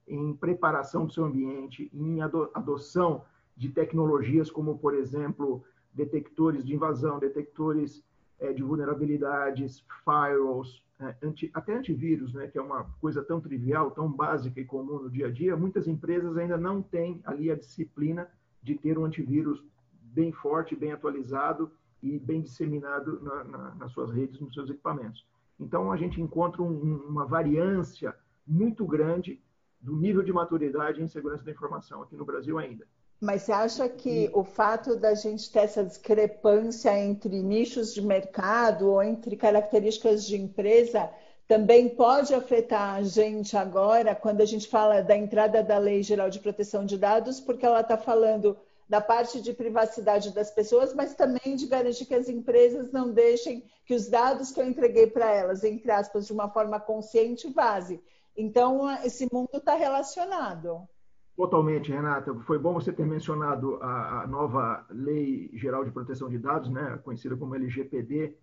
em 0.10 0.34
preparação 0.34 1.06
do 1.06 1.14
seu 1.14 1.24
ambiente, 1.24 1.90
em 1.94 2.22
adoção 2.22 3.24
de 3.56 3.70
tecnologias 3.70 4.50
como, 4.50 4.78
por 4.78 4.96
exemplo, 4.96 5.64
detectores 5.94 6.66
de 6.66 6.74
invasão, 6.74 7.20
detectores 7.20 8.04
é, 8.40 8.52
de 8.52 8.64
vulnerabilidades, 8.64 9.86
firewalls, 10.04 10.84
é, 11.00 11.16
anti, 11.24 11.50
até 11.54 11.74
antivírus, 11.74 12.34
né, 12.34 12.48
que 12.48 12.58
é 12.58 12.62
uma 12.62 12.86
coisa 13.00 13.24
tão 13.24 13.40
trivial, 13.40 13.92
tão 13.92 14.12
básica 14.12 14.60
e 14.60 14.66
comum 14.66 15.04
no 15.04 15.10
dia 15.10 15.28
a 15.28 15.32
dia, 15.32 15.56
muitas 15.56 15.88
empresas 15.88 16.38
ainda 16.38 16.58
não 16.58 16.82
têm 16.82 17.22
ali 17.24 17.52
a 17.52 17.56
disciplina 17.56 18.28
de 18.62 18.76
ter 18.76 18.98
um 18.98 19.06
antivírus 19.06 19.64
bem 20.02 20.32
forte, 20.32 20.76
bem 20.76 20.92
atualizado 20.92 21.72
e 22.02 22.18
bem 22.18 22.42
disseminado 22.42 23.22
na, 23.22 23.44
na, 23.44 23.76
nas 23.76 23.92
suas 23.92 24.12
redes, 24.12 24.40
nos 24.40 24.54
seus 24.54 24.70
equipamentos. 24.70 25.26
Então, 25.60 25.92
a 25.92 25.98
gente 25.98 26.22
encontra 26.22 26.62
um, 26.62 26.96
uma 27.08 27.26
variância 27.26 28.16
muito 28.48 28.86
grande 28.86 29.42
do 29.82 29.96
nível 29.96 30.24
de 30.24 30.34
maturidade 30.34 31.02
em 31.02 31.08
segurança 31.08 31.44
da 31.44 31.52
informação 31.52 32.04
aqui 32.04 32.16
no 32.16 32.26
Brasil 32.26 32.58
ainda. 32.58 32.86
Mas 33.22 33.44
você 33.44 33.52
acha 33.52 33.90
que 33.90 34.30
o 34.34 34.44
fato 34.44 34.96
da 34.96 35.14
gente 35.14 35.52
ter 35.52 35.60
essa 35.60 35.84
discrepância 35.84 36.98
entre 36.98 37.42
nichos 37.42 37.94
de 37.94 38.02
mercado 38.02 38.90
ou 38.90 39.04
entre 39.04 39.36
características 39.36 40.26
de 40.26 40.38
empresa 40.38 41.10
também 41.46 41.90
pode 41.90 42.34
afetar 42.34 42.96
a 42.96 43.04
gente 43.04 43.58
agora 43.58 44.16
quando 44.16 44.40
a 44.42 44.46
gente 44.46 44.68
fala 44.68 45.02
da 45.02 45.18
entrada 45.18 45.64
da 45.64 45.78
Lei 45.78 46.02
Geral 46.04 46.30
de 46.30 46.40
Proteção 46.40 46.86
de 46.86 46.98
Dados, 46.98 47.40
porque 47.40 47.66
ela 47.66 47.82
está 47.82 47.98
falando 47.98 48.56
da 48.88 49.02
parte 49.02 49.42
de 49.42 49.54
privacidade 49.54 50.32
das 50.32 50.50
pessoas, 50.50 50.94
mas 50.94 51.14
também 51.14 51.56
de 51.56 51.68
garantir 51.68 52.06
que 52.06 52.16
as 52.16 52.30
empresas 52.30 52.92
não 52.92 53.12
deixem 53.12 53.64
que 53.86 53.94
os 53.94 54.08
dados 54.08 54.52
que 54.52 54.60
eu 54.60 54.68
entreguei 54.68 55.08
para 55.08 55.30
elas, 55.30 55.64
entre 55.64 55.92
aspas, 55.92 56.26
de 56.26 56.34
uma 56.34 56.50
forma 56.50 56.80
consciente, 56.80 57.52
vaze. 57.52 58.00
Então, 58.36 58.90
esse 59.04 59.28
mundo 59.32 59.50
está 59.54 59.76
relacionado. 59.76 60.88
Totalmente, 61.36 61.90
Renata. 61.90 62.34
Foi 62.42 62.60
bom 62.60 62.74
você 62.74 62.92
ter 62.92 63.06
mencionado 63.06 63.78
a, 63.82 64.24
a, 64.24 64.28
nova 64.28 64.86
Lei 64.90 65.50
Geral 65.54 65.86
de 65.86 65.92
Proteção 65.92 66.30
de 66.30 66.38
Dados, 66.38 66.70
né, 66.70 67.00
conhecida 67.04 67.38
como 67.38 67.56
LGPD, 67.56 68.36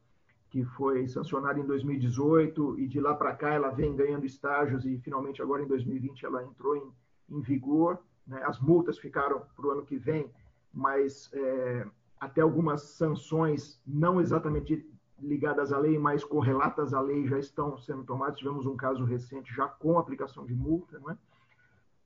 que 0.48 0.64
foi 0.64 1.06
sancionada 1.06 1.60
em 1.60 1.66
2018 1.66 2.80
e 2.80 2.86
de 2.86 2.98
lá 2.98 3.14
para 3.14 3.34
cá 3.34 3.52
ela 3.52 3.68
vem 3.68 3.94
ganhando 3.94 4.24
estágios 4.24 4.86
e 4.86 4.96
finalmente 4.98 5.42
agora 5.42 5.62
em 5.62 5.66
2020 5.66 6.24
ela 6.24 6.42
entrou 6.42 6.74
em, 6.74 6.90
em 7.28 7.40
vigor. 7.42 7.98
Né? 8.26 8.42
As 8.44 8.58
multas 8.58 8.98
ficaram 8.98 9.42
para 9.54 9.66
o 9.66 9.70
ano 9.70 9.84
que 9.84 9.98
vem, 9.98 10.30
mas 10.72 11.28
é, 11.34 11.86
até 12.18 12.40
algumas 12.40 12.82
sanções 12.82 13.78
não 13.86 14.20
exatamente 14.22 14.88
ligadas 15.20 15.72
à 15.72 15.78
lei, 15.78 15.98
mas 15.98 16.24
correlatas 16.24 16.92
à 16.92 17.00
lei 17.00 17.26
já 17.26 17.38
estão 17.38 17.78
sendo 17.78 18.04
tomadas. 18.04 18.38
Tivemos 18.38 18.66
um 18.66 18.76
caso 18.76 19.04
recente 19.04 19.54
já 19.54 19.66
com 19.66 19.98
aplicação 19.98 20.44
de 20.44 20.54
multa, 20.54 20.98
né? 21.00 21.16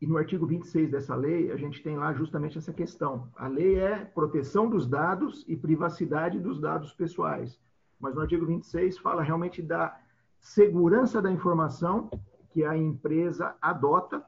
E 0.00 0.06
no 0.06 0.16
artigo 0.16 0.46
26 0.46 0.90
dessa 0.90 1.14
lei, 1.14 1.52
a 1.52 1.56
gente 1.56 1.82
tem 1.82 1.96
lá 1.96 2.14
justamente 2.14 2.56
essa 2.56 2.72
questão. 2.72 3.28
A 3.36 3.46
lei 3.46 3.78
é 3.78 4.04
proteção 4.04 4.68
dos 4.68 4.86
dados 4.86 5.44
e 5.46 5.54
privacidade 5.54 6.38
dos 6.38 6.58
dados 6.58 6.92
pessoais. 6.94 7.60
Mas 7.98 8.14
no 8.14 8.22
artigo 8.22 8.46
26 8.46 8.96
fala 8.96 9.22
realmente 9.22 9.60
da 9.60 9.94
segurança 10.38 11.20
da 11.20 11.30
informação 11.30 12.08
que 12.48 12.64
a 12.64 12.74
empresa 12.74 13.54
adota 13.60 14.24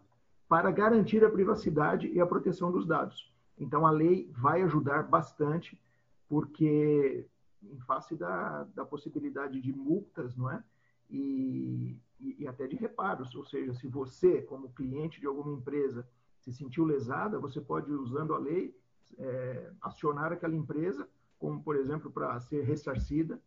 para 0.47 0.71
garantir 0.71 1.25
a 1.25 1.31
privacidade 1.31 2.09
e 2.09 2.21
a 2.21 2.27
proteção 2.27 2.71
dos 2.71 2.87
dados. 2.87 3.33
Então, 3.59 3.87
a 3.87 3.91
lei 3.91 4.31
vai 4.37 4.61
ajudar 4.63 5.05
bastante, 5.05 5.81
porque 6.29 7.27
em 7.71 7.79
face 7.81 8.17
da, 8.17 8.65
da 8.75 8.85
possibilidade 8.85 9.61
de 9.61 9.73
multas, 9.73 10.37
não 10.37 10.51
é? 10.51 10.63
E, 11.11 11.97
e, 12.19 12.37
e, 12.43 12.49
até 12.49 12.67
de 12.67 12.77
reparos. 12.77 13.35
Ou 13.35 13.45
seja, 13.45 13.75
se 13.75 13.87
você, 13.87 14.43
como 14.43 14.73
cliente 14.73 15.21
de 15.21 15.27
alguma 15.27 15.53
empresa, 15.53 16.07
se 16.41 16.53
sentiu 16.53 16.85
lesada, 16.85 17.39
você 17.39 17.61
pode, 17.61 17.91
usando 17.93 18.35
a 18.35 18.39
lei, 18.39 18.75
é, 19.19 19.71
acionar 19.81 20.33
aquela 20.33 20.55
empresa, 20.55 21.09
como, 21.39 21.63
por 21.63 21.77
exemplo, 21.77 22.11
para 22.11 22.41
ser 22.41 22.65
ressarcida. 22.65 23.41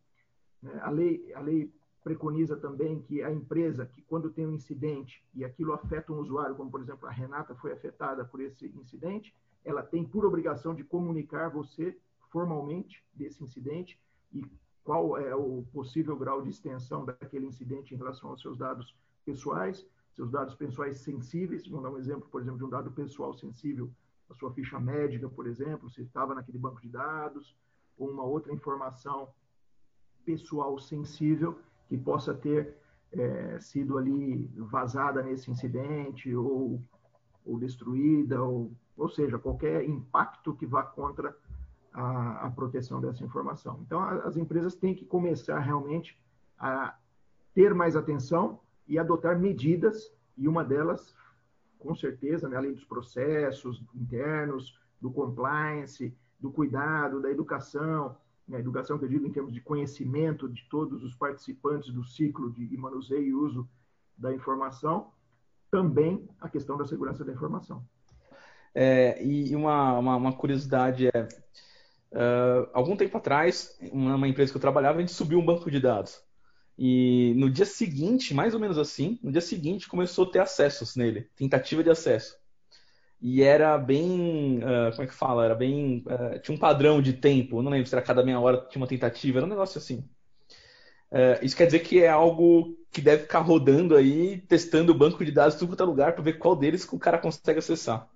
Né? 0.62 0.79
A, 0.81 0.89
lei, 0.89 1.34
a 1.34 1.39
lei 1.39 1.74
preconiza 2.03 2.55
também 2.55 3.01
que 3.01 3.24
a 3.24 3.31
empresa, 3.31 3.86
que 3.88 4.01
quando 4.03 4.29
tem 4.29 4.45
um 4.45 4.53
incidente 4.53 5.24
e 5.34 5.43
aquilo 5.43 5.74
afeta 5.74 6.13
um 6.13 6.19
usuário, 6.19 6.55
como, 6.55 6.69
por 6.69 6.81
exemplo, 6.81 7.07
a 7.07 7.12
Renata 7.12 7.55
foi 7.55 7.72
afetada 7.72 8.24
por 8.24 8.39
esse 8.39 8.67
incidente, 8.67 9.34
ela 9.63 9.81
tem 9.81 10.05
por 10.05 10.24
obrigação 10.24 10.75
de 10.75 10.84
comunicar 10.84 11.50
você 11.50 11.98
formalmente 12.29 13.03
desse 13.13 13.43
incidente 13.43 14.00
e 14.36 14.46
qual 14.84 15.18
é 15.18 15.36
o 15.36 15.63
possível 15.74 16.15
grau 16.15 16.42
de 16.42 16.50
extensão 16.50 17.06
daquele 17.06 17.48
incidente 17.48 17.94
em 17.94 17.98
relação 17.98 18.30
aos 18.30 18.42
seus 18.42 18.58
dados 18.58 18.96
pessoais, 19.25 19.86
seus 20.13 20.30
dados 20.30 20.54
pessoais 20.54 21.00
sensíveis. 21.00 21.68
Vamos 21.68 21.84
dar 21.84 21.89
um 21.89 21.98
exemplo, 21.98 22.27
por 22.30 22.42
exemplo, 22.42 22.60
de 22.60 22.65
um 22.65 22.70
dado 22.70 22.92
pessoal 22.92 23.34
sensível, 23.34 23.89
a 24.30 24.34
sua 24.36 24.51
ficha 24.54 24.80
médica, 24.80 25.27
por 25.27 25.48
exemplo, 25.48 25.89
se 25.89 26.01
estava 26.01 26.36
naquele 26.36 26.60
banco 26.60 26.82
de 26.82 26.89
dados, 26.89 27.56
ou 27.98 28.12
uma 28.12 28.24
outra 28.24 28.54
informação 28.54 29.30
pessoal 30.24 30.77
sensível 30.80 31.60
que 31.88 31.98
possa 31.98 32.34
ter 32.34 32.75
é, 33.12 33.60
sido 33.60 33.98
ali 33.98 34.51
vazada 34.56 35.22
nesse 35.22 35.50
incidente 35.50 36.36
ou, 36.36 36.82
ou 37.46 37.60
destruída, 37.60 38.42
ou, 38.42 38.72
ou 38.98 39.10
seja, 39.10 39.39
qualquer 39.39 39.88
impacto 39.88 40.56
que 40.56 40.65
vá 40.65 40.84
contra 40.84 41.36
a, 41.96 42.48
a 42.48 42.52
proteção 42.52 43.00
dessa 43.00 43.24
informação. 43.24 43.80
Então, 43.86 44.00
a, 44.00 44.16
as 44.28 44.36
empresas 44.36 44.75
têm 44.75 44.94
que 44.94 45.06
começar 45.06 45.60
realmente 45.60 46.20
a 46.60 46.96
ter 47.54 47.74
mais 47.74 47.96
atenção 47.96 48.60
e 48.88 49.00
adotar 49.00 49.40
medidas, 49.40 50.14
e 50.38 50.48
uma 50.48 50.64
delas, 50.64 51.16
com 51.80 51.96
certeza, 51.96 52.50
né, 52.50 52.58
além 52.58 52.74
dos 52.74 52.84
processos 52.84 53.82
internos, 53.96 54.78
do 55.02 55.10
compliance, 55.10 56.14
do 56.38 56.52
cuidado, 56.52 57.22
da 57.22 57.32
educação, 57.32 58.18
né, 58.46 58.60
educação 58.60 59.00
que 59.00 59.06
eu 59.06 59.10
digo 59.10 59.25
em 59.25 59.32
termos 59.32 59.54
de 59.54 59.62
conhecimento 59.62 60.50
de 60.50 60.68
todos 60.70 61.02
os 61.02 61.16
participantes 61.16 61.94
do 61.94 62.04
ciclo 62.04 62.52
de 62.52 62.78
manuseio 62.78 63.25
e 63.25 63.34
uso 63.34 63.68
da 64.18 64.34
informação, 64.34 65.12
também 65.72 66.28
a 66.42 66.50
questão 66.50 66.78
da 66.78 66.86
segurança 66.86 67.24
da 67.24 67.32
informação. 67.32 67.84
É, 68.74 69.24
e 69.25 69.56
uma, 69.56 69.98
uma, 69.98 70.16
uma 70.18 70.34
curiosidade 70.34 71.08
é, 71.08 71.28
Uh, 72.15 72.69
algum 72.72 72.95
tempo 72.95 73.17
atrás, 73.17 73.77
uma 73.91 74.25
empresa 74.25 74.50
que 74.50 74.55
eu 74.55 74.62
trabalhava, 74.62 75.00
a 75.00 75.01
gente 75.01 75.12
subiu 75.12 75.38
um 75.38 75.45
banco 75.45 75.69
de 75.69 75.81
dados. 75.81 76.22
E 76.77 77.34
no 77.36 77.50
dia 77.50 77.65
seguinte, 77.65 78.34
mais 78.34 78.53
ou 78.53 78.60
menos 78.60 78.77
assim, 78.77 79.19
no 79.22 79.34
dia 79.34 79.41
seguinte 79.41 79.89
começou 79.89 80.25
a 80.25 80.31
ter 80.31 80.39
acessos 80.39 80.95
nele, 80.95 81.29
tentativa 81.36 81.84
de 81.84 81.89
acesso. 81.89 82.38
E 83.22 83.43
era 83.43 83.77
bem, 83.77 84.60
uh, 84.60 84.91
como 84.91 85.03
é 85.03 85.07
que 85.07 85.13
fala? 85.13 85.43
Era 85.43 85.55
bem, 85.55 86.05
uh, 86.07 86.39
tinha 86.39 86.55
um 86.55 86.60
padrão 86.60 87.01
de 87.01 87.12
tempo, 87.12 87.62
não 87.62 87.72
lembro 87.72 87.88
se 87.88 87.95
era 87.95 88.01
cada 88.01 88.24
meia 88.24 88.39
hora 88.39 88.65
tinha 88.69 88.81
uma 88.81 88.88
tentativa, 88.88 89.39
era 89.39 89.45
um 89.45 89.50
negócio 89.50 89.77
assim. 89.77 90.07
isso 91.41 91.55
quer 91.55 91.65
dizer 91.65 91.79
que 91.79 92.01
é 92.01 92.10
algo 92.10 92.77
que 92.91 93.01
deve 93.01 93.24
ficar 93.24 93.39
rodando 93.39 93.95
aí, 93.95 94.39
testando 94.48 94.93
o 94.93 94.98
banco 94.98 95.24
de 95.25 95.31
dados 95.31 95.55
em 95.55 95.60
tudo 95.60 95.69
quanto 95.69 95.84
é 95.84 95.86
lugar 95.86 96.13
para 96.13 96.24
ver 96.24 96.38
qual 96.38 96.55
deles 96.55 96.88
o 96.91 97.00
cara 97.00 97.17
consegue 97.17 97.60
acessar. 97.60 98.10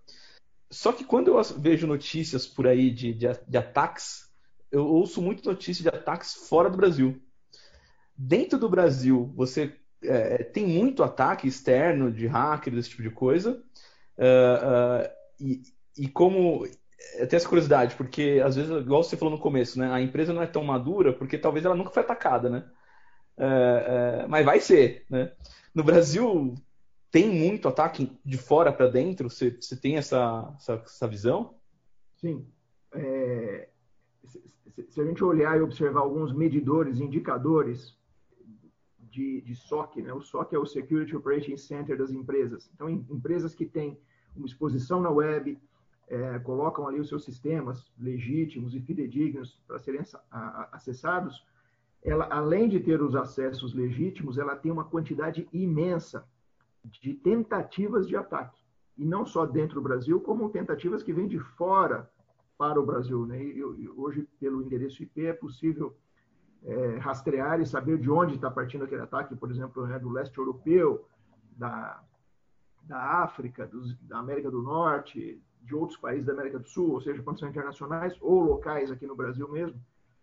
Só 0.71 0.91
que 0.93 1.03
quando 1.03 1.29
eu 1.29 1.43
vejo 1.57 1.87
notícias 1.87 2.45
por 2.45 2.67
aí 2.67 2.91
de, 2.91 3.13
de, 3.13 3.27
de 3.47 3.57
ataques, 3.57 4.29
eu 4.71 4.85
ouço 4.85 5.21
muito 5.21 5.47
notícias 5.49 5.81
de 5.81 5.89
ataques 5.89 6.33
fora 6.47 6.69
do 6.69 6.77
Brasil. 6.77 7.19
Dentro 8.15 8.59
do 8.59 8.69
Brasil, 8.69 9.31
você 9.35 9.75
é, 10.03 10.43
tem 10.43 10.67
muito 10.67 11.03
ataque 11.03 11.47
externo 11.47 12.11
de 12.11 12.27
hackers, 12.27 12.77
esse 12.77 12.89
tipo 12.89 13.01
de 13.01 13.09
coisa. 13.09 13.61
Uh, 14.17 15.05
uh, 15.05 15.09
e, 15.39 15.61
e, 15.97 16.07
como. 16.07 16.67
Tem 17.29 17.37
essa 17.37 17.47
curiosidade, 17.47 17.95
porque 17.95 18.41
às 18.43 18.57
vezes, 18.57 18.69
igual 18.69 19.03
você 19.03 19.15
falou 19.15 19.33
no 19.33 19.41
começo, 19.41 19.79
né, 19.79 19.89
a 19.91 20.01
empresa 20.01 20.33
não 20.33 20.41
é 20.41 20.47
tão 20.47 20.63
madura 20.63 21.13
porque 21.13 21.37
talvez 21.37 21.63
ela 21.63 21.75
nunca 21.75 21.91
foi 21.91 22.03
atacada, 22.03 22.49
né? 22.49 22.65
Uh, 23.37 24.27
mas 24.27 24.45
vai 24.45 24.59
ser, 24.59 25.05
né? 25.09 25.31
No 25.73 25.81
Brasil, 25.81 26.55
tem 27.11 27.29
muito 27.29 27.67
ataque 27.67 28.11
de 28.23 28.37
fora 28.37 28.71
para 28.71 28.87
dentro? 28.87 29.29
Você, 29.29 29.51
você 29.51 29.75
tem 29.75 29.97
essa, 29.97 30.53
essa, 30.55 30.73
essa 30.73 31.07
visão? 31.07 31.55
Sim. 32.17 32.45
É, 32.93 33.69
se, 34.25 34.41
se, 34.89 35.01
a 35.01 35.05
gente 35.05 35.23
olhar 35.23 35.57
e 35.57 35.61
observar 35.61 36.01
alguns 36.01 36.33
medidores, 36.33 36.99
indicadores 36.99 37.97
de, 38.99 39.41
de 39.41 39.55
SOC, 39.55 40.01
né? 40.01 40.13
o 40.13 40.21
SOC 40.21 40.53
é 40.53 40.59
o 40.59 40.65
Security 40.65 41.15
Operating 41.15 41.57
Center 41.57 41.97
das 41.97 42.11
empresas. 42.11 42.69
Então, 42.73 42.89
em, 42.89 43.05
empresas 43.09 43.55
que 43.55 43.65
têm 43.65 43.99
uma 44.35 44.45
exposição 44.45 45.01
na 45.01 45.09
web, 45.09 45.59
é, 46.07 46.39
colocam 46.39 46.87
ali 46.87 46.99
os 46.99 47.07
seus 47.07 47.23
sistemas 47.23 47.91
legítimos 47.97 48.73
e 48.73 48.81
fidedignos 48.81 49.61
para 49.67 49.79
serem 49.79 50.01
acessados, 50.71 51.43
ela, 52.03 52.25
além 52.31 52.69
de 52.69 52.79
ter 52.79 53.01
os 53.01 53.15
acessos 53.15 53.73
legítimos, 53.73 54.37
ela 54.37 54.55
tem 54.55 54.71
uma 54.71 54.85
quantidade 54.85 55.47
imensa 55.51 56.27
de 56.83 57.13
tentativas 57.13 58.07
de 58.07 58.15
ataque. 58.15 58.59
E 58.97 59.05
não 59.05 59.25
só 59.25 59.45
dentro 59.45 59.75
do 59.75 59.81
Brasil, 59.81 60.19
como 60.19 60.49
tentativas 60.49 61.01
que 61.01 61.13
vêm 61.13 61.27
de 61.27 61.39
fora 61.39 62.09
para 62.57 62.79
o 62.79 62.85
Brasil. 62.85 63.25
Né? 63.25 63.41
E, 63.41 63.63
hoje, 63.63 64.27
pelo 64.39 64.61
endereço 64.61 65.01
IP, 65.01 65.25
é 65.25 65.33
possível 65.33 65.95
é, 66.63 66.97
rastrear 66.97 67.61
e 67.61 67.65
saber 67.65 67.97
de 67.97 68.09
onde 68.09 68.35
está 68.35 68.51
partindo 68.51 68.83
aquele 68.83 69.01
ataque, 69.01 69.35
por 69.35 69.49
exemplo, 69.49 69.87
né, 69.87 69.97
do 69.97 70.09
leste 70.09 70.37
europeu, 70.37 71.07
da, 71.55 72.03
da 72.83 73.23
África, 73.23 73.65
dos, 73.65 73.97
da 74.01 74.19
América 74.19 74.51
do 74.51 74.61
Norte, 74.61 75.41
de 75.61 75.75
outros 75.75 75.97
países 75.97 76.25
da 76.25 76.33
América 76.33 76.59
do 76.59 76.67
Sul, 76.67 76.91
ou 76.91 77.01
seja, 77.01 77.21
quando 77.23 77.39
são 77.39 77.49
internacionais 77.49 78.17
ou 78.19 78.41
locais 78.41 78.91
aqui 78.91 79.05
no 79.05 79.15
Brasil 79.15 79.47
mesmo. 79.49 79.79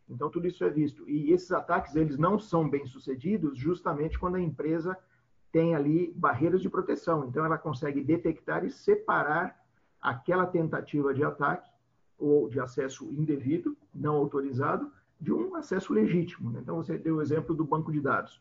Então, 0.08 0.30
tudo 0.30 0.46
isso 0.46 0.64
é 0.64 0.70
visto. 0.70 1.08
E 1.08 1.32
esses 1.32 1.50
ataques, 1.50 1.96
eles 1.96 2.16
não 2.16 2.38
são 2.38 2.68
bem 2.68 2.86
sucedidos 2.86 3.58
justamente 3.58 4.18
quando 4.18 4.36
a 4.36 4.40
empresa 4.40 4.96
tem 5.56 5.74
ali 5.74 6.12
barreiras 6.14 6.60
de 6.60 6.68
proteção. 6.68 7.24
Então, 7.24 7.42
ela 7.42 7.56
consegue 7.56 8.02
detectar 8.02 8.62
e 8.62 8.70
separar 8.70 9.58
aquela 10.02 10.44
tentativa 10.44 11.14
de 11.14 11.24
ataque 11.24 11.70
ou 12.18 12.46
de 12.46 12.60
acesso 12.60 13.06
indevido, 13.10 13.74
não 13.94 14.16
autorizado, 14.16 14.92
de 15.18 15.32
um 15.32 15.54
acesso 15.54 15.94
legítimo. 15.94 16.50
Né? 16.50 16.60
Então, 16.62 16.76
você 16.76 16.98
deu 16.98 17.16
o 17.16 17.22
exemplo 17.22 17.54
do 17.54 17.64
banco 17.64 17.90
de 17.90 18.02
dados. 18.02 18.38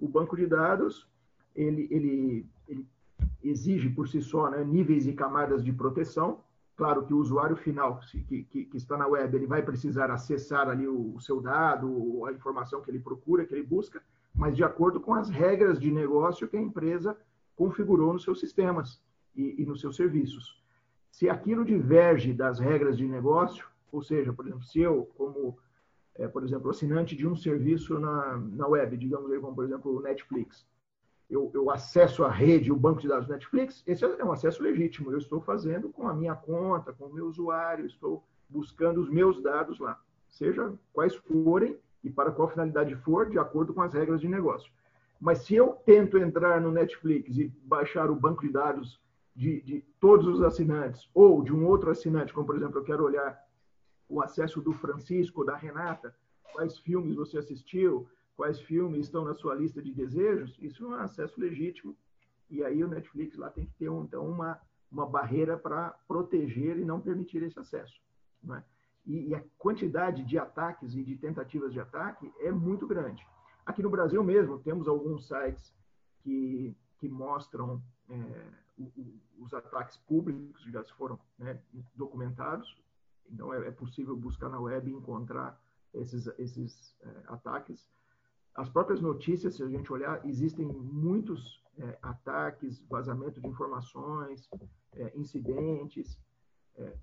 O 0.00 0.08
banco 0.08 0.34
de 0.38 0.46
dados, 0.46 1.06
ele, 1.54 1.86
ele, 1.90 2.46
ele 2.66 2.86
exige 3.42 3.90
por 3.90 4.08
si 4.08 4.22
só 4.22 4.48
né, 4.48 4.64
níveis 4.64 5.06
e 5.06 5.12
camadas 5.12 5.62
de 5.62 5.70
proteção. 5.70 6.40
Claro 6.78 7.04
que 7.04 7.12
o 7.12 7.18
usuário 7.18 7.56
final 7.56 8.00
que, 8.26 8.42
que, 8.44 8.64
que, 8.64 8.76
está 8.78 8.96
na 8.96 9.06
web, 9.06 9.36
ele 9.36 9.46
vai 9.46 9.62
precisar 9.62 10.10
acessar 10.10 10.70
ali 10.70 10.88
o, 10.88 11.14
o 11.14 11.20
seu 11.20 11.42
dado, 11.42 12.24
a 12.24 12.32
informação 12.32 12.80
que 12.80 12.90
ele 12.90 13.00
procura, 13.00 13.44
que 13.44 13.52
ele 13.52 13.66
busca, 13.66 14.02
mas 14.34 14.56
de 14.56 14.64
acordo 14.64 15.00
com 15.00 15.14
as 15.14 15.30
regras 15.30 15.78
de 15.78 15.90
negócio 15.90 16.48
que 16.48 16.56
a 16.56 16.60
empresa 16.60 17.16
configurou 17.54 18.12
nos 18.12 18.24
seus 18.24 18.40
sistemas 18.40 19.00
e, 19.34 19.62
e 19.62 19.66
nos 19.66 19.80
seus 19.80 19.96
serviços. 19.96 20.60
Se 21.10 21.28
aquilo 21.28 21.64
diverge 21.64 22.32
das 22.32 22.58
regras 22.58 22.96
de 22.96 23.06
negócio, 23.06 23.66
ou 23.92 24.02
seja, 24.02 24.32
por 24.32 24.46
exemplo, 24.46 24.64
se 24.64 24.80
eu, 24.80 25.08
como, 25.16 25.56
é, 26.16 26.26
por 26.26 26.42
exemplo, 26.42 26.70
assinante 26.70 27.14
de 27.14 27.26
um 27.26 27.36
serviço 27.36 27.98
na, 28.00 28.36
na 28.36 28.66
web, 28.66 28.96
digamos 28.96 29.30
aí, 29.30 29.38
como 29.38 29.54
por 29.54 29.64
exemplo 29.64 29.96
o 29.96 30.02
Netflix, 30.02 30.66
eu, 31.30 31.50
eu, 31.54 31.70
acesso 31.70 32.24
a 32.24 32.30
rede, 32.30 32.72
o 32.72 32.76
banco 32.76 33.00
de 33.00 33.08
dados 33.08 33.28
Netflix, 33.28 33.82
esse 33.86 34.04
é 34.04 34.24
um 34.24 34.32
acesso 34.32 34.62
legítimo. 34.62 35.10
Eu 35.10 35.18
estou 35.18 35.40
fazendo 35.40 35.88
com 35.88 36.06
a 36.06 36.14
minha 36.14 36.34
conta, 36.34 36.92
com 36.92 37.06
o 37.06 37.14
meu 37.14 37.26
usuário, 37.26 37.86
estou 37.86 38.24
buscando 38.48 39.00
os 39.00 39.08
meus 39.08 39.42
dados 39.42 39.78
lá, 39.78 39.98
seja 40.28 40.72
quais 40.92 41.14
forem 41.14 41.78
e 42.04 42.10
para 42.10 42.30
qual 42.30 42.50
finalidade 42.50 42.94
for, 42.96 43.28
de 43.28 43.38
acordo 43.38 43.72
com 43.72 43.80
as 43.80 43.94
regras 43.94 44.20
de 44.20 44.28
negócio. 44.28 44.70
Mas 45.18 45.38
se 45.38 45.54
eu 45.54 45.68
tento 45.86 46.18
entrar 46.18 46.60
no 46.60 46.70
Netflix 46.70 47.36
e 47.38 47.48
baixar 47.64 48.10
o 48.10 48.14
banco 48.14 48.42
de 48.42 48.52
dados 48.52 49.00
de, 49.34 49.60
de 49.62 49.80
todos 49.98 50.26
os 50.26 50.42
assinantes, 50.42 51.08
ou 51.14 51.42
de 51.42 51.52
um 51.52 51.66
outro 51.66 51.90
assinante, 51.90 52.32
como 52.32 52.46
por 52.46 52.56
exemplo, 52.56 52.78
eu 52.78 52.84
quero 52.84 53.04
olhar 53.04 53.42
o 54.08 54.20
acesso 54.20 54.60
do 54.60 54.72
Francisco, 54.72 55.44
da 55.44 55.56
Renata, 55.56 56.14
quais 56.52 56.78
filmes 56.78 57.16
você 57.16 57.38
assistiu, 57.38 58.06
quais 58.36 58.60
filmes 58.60 59.06
estão 59.06 59.24
na 59.24 59.34
sua 59.34 59.54
lista 59.54 59.80
de 59.80 59.92
desejos, 59.92 60.56
isso 60.60 60.84
é 60.84 60.88
um 60.88 60.94
acesso 60.94 61.40
legítimo. 61.40 61.96
E 62.50 62.62
aí 62.62 62.84
o 62.84 62.88
Netflix 62.88 63.36
lá 63.36 63.50
tem 63.50 63.64
que 63.64 63.74
ter 63.74 63.86
então 63.86 64.28
uma, 64.28 64.60
uma 64.92 65.06
barreira 65.06 65.56
para 65.56 65.90
proteger 66.06 66.78
e 66.78 66.84
não 66.84 67.00
permitir 67.00 67.42
esse 67.42 67.58
acesso. 67.58 67.94
Né? 68.42 68.62
E, 69.06 69.28
e, 69.28 69.34
a 69.34 69.44
quantidade 69.58 70.24
de 70.24 70.38
ataques 70.38 70.94
e 70.94 71.02
de 71.02 71.16
tentativas 71.16 71.72
de 71.72 71.80
ataque 71.80 72.32
é 72.40 72.50
muito 72.50 72.86
grande. 72.86 73.26
Aqui 73.66 73.82
no 73.82 73.90
Brasil 73.90 74.22
mesmo, 74.22 74.58
temos 74.58 74.88
alguns 74.88 75.26
sites 75.26 75.74
que, 76.20 76.74
que 76.98 77.08
mostram 77.08 77.82
é, 78.08 78.50
os 79.38 79.52
ataques 79.52 79.96
públicos, 79.96 80.62
já 80.70 80.82
foram 80.96 81.18
né, 81.38 81.60
documentados. 81.94 82.76
Então, 83.30 83.52
é, 83.52 83.68
é, 83.68 83.70
possível 83.70 84.16
buscar 84.16 84.48
na 84.48 84.60
web 84.60 84.90
e 84.90 84.94
encontrar 84.94 85.60
esses, 85.92 86.26
esses 86.38 86.94
é, 87.02 87.22
ataques. 87.28 87.88
As 88.54 88.68
próprias 88.68 89.00
notícias, 89.00 89.56
se 89.56 89.62
a 89.62 89.68
gente 89.68 89.92
olhar, 89.92 90.24
existem 90.24 90.66
muitos 90.66 91.62
é, 91.78 91.98
ataques, 92.02 92.80
vazamento 92.88 93.40
de 93.40 93.48
informações, 93.48 94.48
é, 94.92 95.12
incidentes, 95.16 96.18
é, 96.76 96.96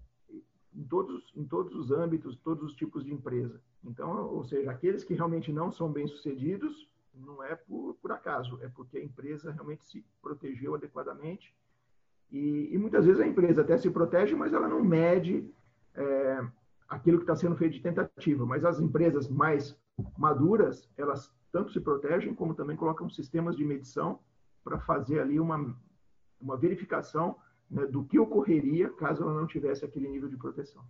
em, 0.75 0.83
todos, 0.83 1.31
em 1.35 1.45
todos 1.45 1.75
os 1.75 1.91
âmbitos, 1.91 2.37
todos 2.37 2.63
os 2.63 2.75
tipos 2.75 3.03
de 3.03 3.13
empresa. 3.13 3.61
Então, 3.83 4.27
ou 4.31 4.43
seja, 4.43 4.71
aqueles 4.71 5.03
que 5.03 5.13
realmente 5.13 5.51
não 5.51 5.71
são 5.71 5.91
bem-sucedidos, 5.91 6.89
não 7.13 7.43
é 7.43 7.55
por, 7.55 7.95
por 8.01 8.11
acaso, 8.11 8.59
é 8.61 8.69
porque 8.69 8.97
a 8.97 9.03
empresa 9.03 9.51
realmente 9.51 9.85
se 9.85 10.05
protegeu 10.21 10.75
adequadamente. 10.75 11.53
E, 12.31 12.69
e 12.71 12.77
muitas 12.77 13.05
vezes 13.05 13.21
a 13.21 13.27
empresa 13.27 13.61
até 13.61 13.77
se 13.77 13.89
protege, 13.89 14.35
mas 14.35 14.53
ela 14.53 14.67
não 14.67 14.81
mede 14.83 15.49
é, 15.93 16.45
aquilo 16.87 17.17
que 17.17 17.23
está 17.23 17.35
sendo 17.35 17.57
feito 17.57 17.73
de 17.73 17.81
tentativa. 17.81 18.45
Mas 18.45 18.63
as 18.63 18.79
empresas 18.79 19.27
mais 19.27 19.77
maduras, 20.17 20.89
elas 20.97 21.33
tanto 21.51 21.71
se 21.71 21.81
protegem 21.81 22.33
como 22.33 22.55
também 22.55 22.77
colocam 22.77 23.09
sistemas 23.09 23.57
de 23.57 23.65
medição 23.65 24.19
para 24.63 24.79
fazer 24.79 25.19
ali 25.19 25.39
uma, 25.39 25.75
uma 26.39 26.55
verificação 26.55 27.35
né, 27.71 27.85
do 27.85 28.03
que 28.03 28.19
ocorreria 28.19 28.89
caso 28.89 29.23
ela 29.23 29.33
não 29.33 29.47
tivesse 29.47 29.85
aquele 29.85 30.09
nível 30.09 30.29
de 30.29 30.37
proteção. 30.37 30.83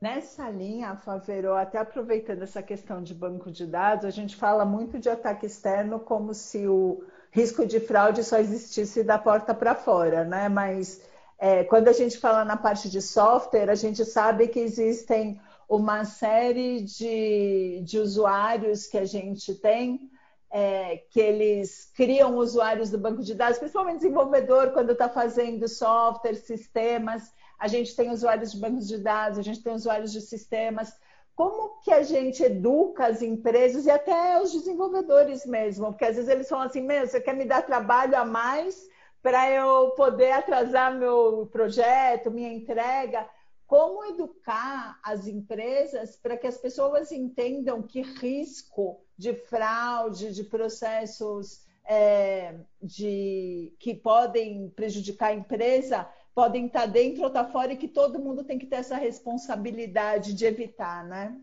Nessa 0.00 0.48
linha, 0.48 0.96
Favero, 0.96 1.54
até 1.54 1.78
aproveitando 1.78 2.42
essa 2.42 2.62
questão 2.62 3.02
de 3.02 3.14
banco 3.14 3.50
de 3.50 3.66
dados, 3.66 4.06
a 4.06 4.10
gente 4.10 4.34
fala 4.34 4.64
muito 4.64 4.98
de 4.98 5.08
ataque 5.08 5.46
externo 5.46 6.00
como 6.00 6.32
se 6.32 6.66
o 6.66 7.04
risco 7.30 7.66
de 7.66 7.78
fraude 7.78 8.24
só 8.24 8.38
existisse 8.38 9.04
da 9.04 9.18
porta 9.18 9.54
para 9.54 9.74
fora, 9.74 10.24
né? 10.24 10.48
Mas 10.48 11.02
é, 11.38 11.62
quando 11.64 11.88
a 11.88 11.92
gente 11.92 12.18
fala 12.18 12.44
na 12.44 12.56
parte 12.56 12.90
de 12.90 13.02
software, 13.02 13.70
a 13.70 13.74
gente 13.74 14.04
sabe 14.04 14.48
que 14.48 14.60
existem 14.60 15.40
uma 15.68 16.04
série 16.04 16.82
de, 16.82 17.80
de 17.84 17.98
usuários 17.98 18.86
que 18.86 18.98
a 18.98 19.04
gente 19.04 19.54
tem, 19.54 20.10
é, 20.52 20.98
que 21.10 21.18
eles 21.18 21.90
criam 21.96 22.36
usuários 22.36 22.90
do 22.90 22.98
banco 22.98 23.22
de 23.22 23.34
dados, 23.34 23.58
principalmente 23.58 24.00
desenvolvedor, 24.00 24.72
quando 24.72 24.92
está 24.92 25.08
fazendo 25.08 25.66
software, 25.66 26.34
sistemas. 26.34 27.32
A 27.58 27.66
gente 27.66 27.96
tem 27.96 28.10
usuários 28.10 28.52
de 28.52 28.60
bancos 28.60 28.86
de 28.86 28.98
dados, 28.98 29.38
a 29.38 29.42
gente 29.42 29.62
tem 29.62 29.72
usuários 29.72 30.12
de 30.12 30.20
sistemas. 30.20 30.92
Como 31.34 31.80
que 31.80 31.90
a 31.90 32.02
gente 32.02 32.42
educa 32.42 33.06
as 33.06 33.22
empresas 33.22 33.86
e 33.86 33.90
até 33.90 34.38
os 34.42 34.52
desenvolvedores 34.52 35.46
mesmo? 35.46 35.86
Porque 35.86 36.04
às 36.04 36.16
vezes 36.16 36.28
eles 36.28 36.48
falam 36.48 36.66
assim, 36.66 36.82
meu, 36.82 37.06
você 37.06 37.18
quer 37.18 37.34
me 37.34 37.46
dar 37.46 37.62
trabalho 37.62 38.14
a 38.14 38.24
mais 38.24 38.86
para 39.22 39.50
eu 39.50 39.92
poder 39.92 40.32
atrasar 40.32 40.94
meu 40.94 41.48
projeto, 41.50 42.30
minha 42.30 42.52
entrega. 42.52 43.26
Como 43.66 44.04
educar 44.04 44.98
as 45.02 45.26
empresas 45.26 46.14
para 46.16 46.36
que 46.36 46.46
as 46.46 46.58
pessoas 46.58 47.10
entendam 47.10 47.80
que 47.80 48.02
risco 48.02 49.00
de 49.22 49.34
fraude, 49.34 50.34
de 50.34 50.42
processos 50.42 51.64
é, 51.84 52.58
de, 52.82 53.72
que 53.78 53.94
podem 53.94 54.68
prejudicar 54.70 55.28
a 55.28 55.34
empresa, 55.34 56.08
podem 56.34 56.66
estar 56.66 56.86
dentro 56.86 57.22
ou 57.22 57.28
estar 57.28 57.44
fora 57.44 57.72
e 57.72 57.76
que 57.76 57.86
todo 57.86 58.18
mundo 58.18 58.42
tem 58.42 58.58
que 58.58 58.66
ter 58.66 58.76
essa 58.76 58.96
responsabilidade 58.96 60.34
de 60.34 60.44
evitar, 60.44 61.04
né? 61.04 61.40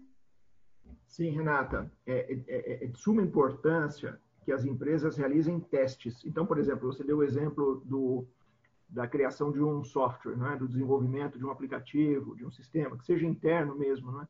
Sim, 1.08 1.30
Renata. 1.30 1.90
É, 2.06 2.34
é, 2.34 2.44
é, 2.48 2.84
é 2.84 2.88
de 2.88 3.00
suma 3.00 3.22
importância 3.22 4.20
que 4.44 4.52
as 4.52 4.66
empresas 4.66 5.16
realizem 5.16 5.58
testes. 5.60 6.26
Então, 6.26 6.46
por 6.46 6.58
exemplo, 6.58 6.92
você 6.92 7.04
deu 7.04 7.20
o 7.20 7.24
exemplo 7.24 7.82
do, 7.86 8.28
da 8.90 9.08
criação 9.08 9.54
de 9.54 9.62
um 9.62 9.86
software, 9.86 10.36
é? 10.54 10.58
do 10.58 10.68
desenvolvimento 10.68 11.38
de 11.38 11.46
um 11.46 11.52
aplicativo, 11.52 12.36
de 12.36 12.46
um 12.46 12.52
sistema, 12.52 12.98
que 12.98 13.06
seja 13.06 13.26
interno 13.26 13.76
mesmo. 13.76 14.22
É? 14.22 14.28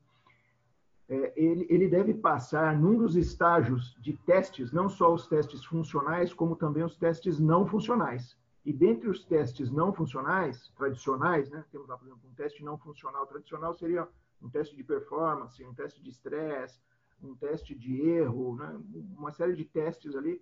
É, 1.10 1.34
ele, 1.36 1.66
ele 1.70 1.88
deve 1.88 2.14
passar 2.14 2.78
num 2.78 2.96
dos 2.96 3.16
estágios 3.16 3.98
de 4.00 4.14
testes, 4.14 4.72
não 4.72 4.88
só 4.88 5.12
os 5.12 5.28
testes 5.28 5.66
funcionais, 5.66 6.32
como 6.32 6.56
também 6.56 6.84
os 6.84 6.96
testes 6.96 7.40
não 7.40 7.66
funcionais. 7.66 8.38
E 8.64 8.72
dentre 8.72 9.10
os 9.10 9.26
testes 9.26 9.72
não 9.72 9.92
funcionais, 9.92 10.72
tradicionais, 10.78 11.50
né, 11.50 11.66
temos 11.72 11.88
lá, 11.88 11.98
por 11.98 12.06
exemplo, 12.06 12.30
um 12.30 12.36
teste 12.36 12.64
não 12.64 12.78
funcional 12.78 13.26
tradicional 13.26 13.74
seria 13.74 14.08
um 14.40 14.50
teste 14.50 14.76
de 14.76 14.84
performance, 14.84 15.66
um 15.66 15.74
teste 15.74 16.02
de 16.04 16.12
estresse, 16.12 16.80
um 17.22 17.36
teste 17.36 17.74
de 17.74 18.02
erro, 18.02 18.56
né? 18.56 18.80
uma 19.18 19.32
série 19.32 19.56
de 19.56 19.66
testes 19.66 20.16
ali, 20.16 20.42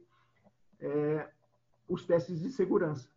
é, 0.79 1.29
os 1.87 2.05
testes 2.05 2.41
de 2.41 2.51
segurança. 2.51 3.09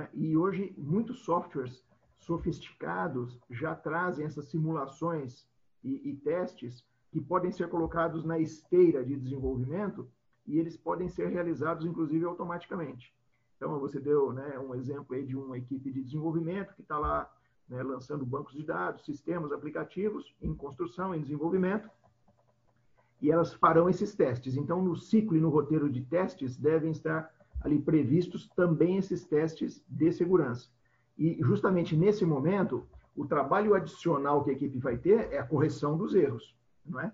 É? 0.00 0.08
E 0.14 0.36
hoje, 0.36 0.74
muitos 0.78 1.24
softwares 1.24 1.84
sofisticados 2.18 3.38
já 3.50 3.74
trazem 3.74 4.24
essas 4.24 4.46
simulações 4.46 5.46
e, 5.84 6.10
e, 6.10 6.16
testes 6.16 6.84
que 7.12 7.20
podem 7.20 7.52
ser 7.52 7.68
colocados 7.68 8.24
na 8.24 8.38
esteira 8.38 9.04
de 9.04 9.16
desenvolvimento 9.16 10.08
e 10.46 10.58
eles 10.58 10.76
podem 10.76 11.08
ser 11.08 11.28
realizados, 11.28 11.86
inclusive, 11.86 12.24
automaticamente. 12.24 13.14
Então, 13.56 13.78
você 13.78 14.00
deu 14.00 14.32
né, 14.32 14.58
um 14.58 14.74
exemplo 14.74 15.14
aí 15.14 15.24
de 15.24 15.36
uma 15.36 15.56
equipe 15.56 15.92
de 15.92 16.02
desenvolvimento 16.02 16.74
que 16.74 16.82
está 16.82 16.98
lá 16.98 17.30
né, 17.68 17.82
lançando 17.82 18.26
bancos 18.26 18.54
de 18.54 18.64
dados, 18.64 19.04
sistemas, 19.04 19.52
aplicativos 19.52 20.34
em 20.42 20.54
construção, 20.54 21.14
em 21.14 21.20
desenvolvimento, 21.20 21.88
e 23.20 23.30
elas 23.30 23.54
farão 23.54 23.88
esses 23.88 24.14
testes. 24.14 24.56
Então, 24.56 24.82
no 24.82 24.96
ciclo 24.96 25.36
e 25.36 25.40
no 25.40 25.48
roteiro 25.48 25.88
de 25.88 26.02
testes 26.02 26.56
devem 26.56 26.90
estar 26.90 27.32
ali 27.60 27.80
previstos 27.80 28.48
também 28.50 28.98
esses 28.98 29.24
testes 29.24 29.82
de 29.88 30.12
segurança. 30.12 30.68
E 31.16 31.38
justamente 31.40 31.96
nesse 31.96 32.24
momento, 32.26 32.86
o 33.16 33.26
trabalho 33.26 33.74
adicional 33.74 34.42
que 34.42 34.50
a 34.50 34.52
equipe 34.52 34.78
vai 34.78 34.96
ter 34.96 35.32
é 35.32 35.38
a 35.38 35.46
correção 35.46 35.96
dos 35.96 36.14
erros, 36.14 36.56
não 36.84 37.00
é? 37.00 37.12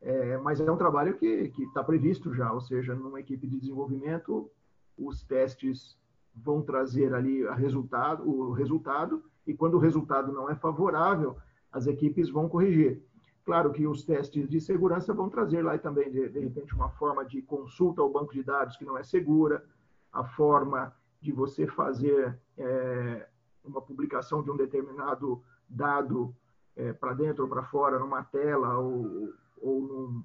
é 0.00 0.36
mas 0.38 0.60
é 0.60 0.70
um 0.70 0.76
trabalho 0.76 1.16
que 1.16 1.52
está 1.58 1.82
previsto 1.82 2.34
já, 2.34 2.52
ou 2.52 2.60
seja, 2.60 2.94
numa 2.94 3.20
equipe 3.20 3.46
de 3.46 3.58
desenvolvimento, 3.58 4.50
os 4.96 5.22
testes 5.22 5.98
vão 6.34 6.62
trazer 6.62 7.14
ali 7.14 7.44
resultado, 7.54 8.28
o 8.28 8.52
resultado, 8.52 9.24
e 9.46 9.54
quando 9.54 9.74
o 9.74 9.78
resultado 9.78 10.32
não 10.32 10.48
é 10.48 10.54
favorável, 10.54 11.36
as 11.72 11.86
equipes 11.86 12.30
vão 12.30 12.48
corrigir. 12.48 13.02
Claro 13.44 13.72
que 13.72 13.86
os 13.86 14.04
testes 14.04 14.46
de 14.48 14.60
segurança 14.60 15.14
vão 15.14 15.30
trazer 15.30 15.62
lá 15.62 15.78
também, 15.78 16.10
de, 16.10 16.28
de 16.28 16.38
repente, 16.38 16.74
uma 16.74 16.90
forma 16.90 17.24
de 17.24 17.40
consulta 17.40 18.02
ao 18.02 18.12
banco 18.12 18.34
de 18.34 18.42
dados 18.42 18.76
que 18.76 18.84
não 18.84 18.98
é 18.98 19.02
segura, 19.02 19.64
a 20.12 20.22
forma 20.22 20.94
de 21.20 21.32
você 21.32 21.66
fazer 21.66 22.38
é, 22.56 23.26
uma 23.68 23.82
publicação 23.82 24.42
de 24.42 24.50
um 24.50 24.56
determinado 24.56 25.42
dado 25.68 26.34
é, 26.76 26.92
para 26.92 27.12
dentro 27.12 27.44
ou 27.44 27.48
para 27.48 27.62
fora, 27.64 27.98
numa 27.98 28.22
tela 28.22 28.78
ou, 28.78 29.32
ou 29.60 29.80
num, 29.82 30.24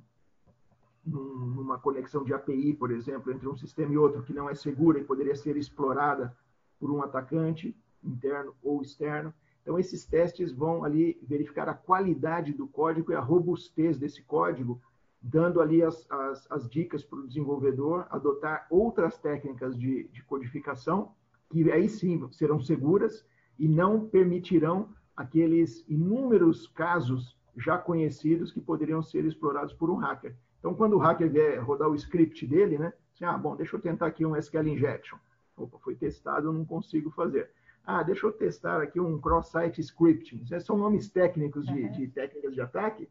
num, 1.06 1.46
numa 1.56 1.80
conexão 1.80 2.24
de 2.24 2.34
API, 2.34 2.74
por 2.74 2.92
exemplo, 2.92 3.32
entre 3.32 3.48
um 3.48 3.56
sistema 3.56 3.94
e 3.94 3.98
outro 3.98 4.24
que 4.24 4.34
não 4.34 4.50
é 4.50 4.56
segura 4.56 5.00
e 5.00 5.04
poderia 5.04 5.36
ser 5.36 5.58
explorada 5.58 6.36
por 6.80 6.92
um 6.92 7.02
atacante 7.02 7.76
interno 8.04 8.54
ou 8.62 8.82
externo. 8.82 9.34
Então, 9.62 9.80
esses 9.80 10.06
testes 10.06 10.52
vão 10.52 10.84
ali 10.84 11.18
verificar 11.24 11.70
a 11.70 11.74
qualidade 11.74 12.54
do 12.54 12.68
código 12.68 13.12
e 13.12 13.16
a 13.16 13.22
robustez 13.22 13.98
desse 13.98 14.22
código, 14.22 14.82
dando 15.22 15.62
ali 15.62 15.82
as, 15.82 16.06
as, 16.12 16.52
as 16.52 16.70
dicas 16.70 17.04
para 17.04 17.20
o 17.20 17.28
desenvolvedor 17.28 18.06
adotar 18.10 18.68
outras 18.70 19.18
técnicas 19.18 19.78
de, 19.78 20.10
de 20.10 20.22
codificação, 20.24 21.14
que 21.50 21.72
aí 21.72 21.88
sim 21.88 22.28
serão 22.32 22.60
seguras 22.60 23.26
e 23.58 23.68
não 23.68 24.08
permitirão 24.08 24.90
aqueles 25.16 25.86
inúmeros 25.88 26.68
casos 26.68 27.38
já 27.56 27.78
conhecidos 27.78 28.52
que 28.52 28.60
poderiam 28.60 29.02
ser 29.02 29.26
explorados 29.26 29.74
por 29.74 29.90
um 29.90 29.96
hacker. 29.96 30.36
Então, 30.60 30.74
quando 30.74 30.94
o 30.94 31.00
hacker 31.00 31.30
vier 31.30 31.64
rodar 31.64 31.90
o 31.90 31.96
script 31.96 32.48
dele, 32.48 32.78
né? 32.78 32.94
Assim, 33.14 33.26
ah, 33.26 33.38
bom, 33.38 33.56
deixa 33.56 33.76
eu 33.76 33.82
tentar 33.82 34.08
aqui 34.08 34.26
um 34.26 34.36
SQL 34.36 34.68
injection. 34.68 35.18
Opa, 35.56 35.78
foi 35.80 35.96
testado, 35.96 36.48
eu 36.48 36.54
não 36.54 36.66
consigo 36.66 37.12
fazer. 37.12 37.52
Ah, 37.86 38.02
deixa 38.02 38.26
eu 38.26 38.32
testar 38.32 38.82
aqui 38.82 39.00
um 39.00 39.20
cross-site 39.20 39.82
scripting. 39.82 40.42
Esses 40.44 40.66
são 40.66 40.78
nomes 40.78 41.10
técnicos 41.10 41.66
de, 41.66 41.82
uhum. 41.82 41.92
de 41.92 42.08
técnicas 42.08 42.54
de 42.54 42.62
ataque 42.62 43.08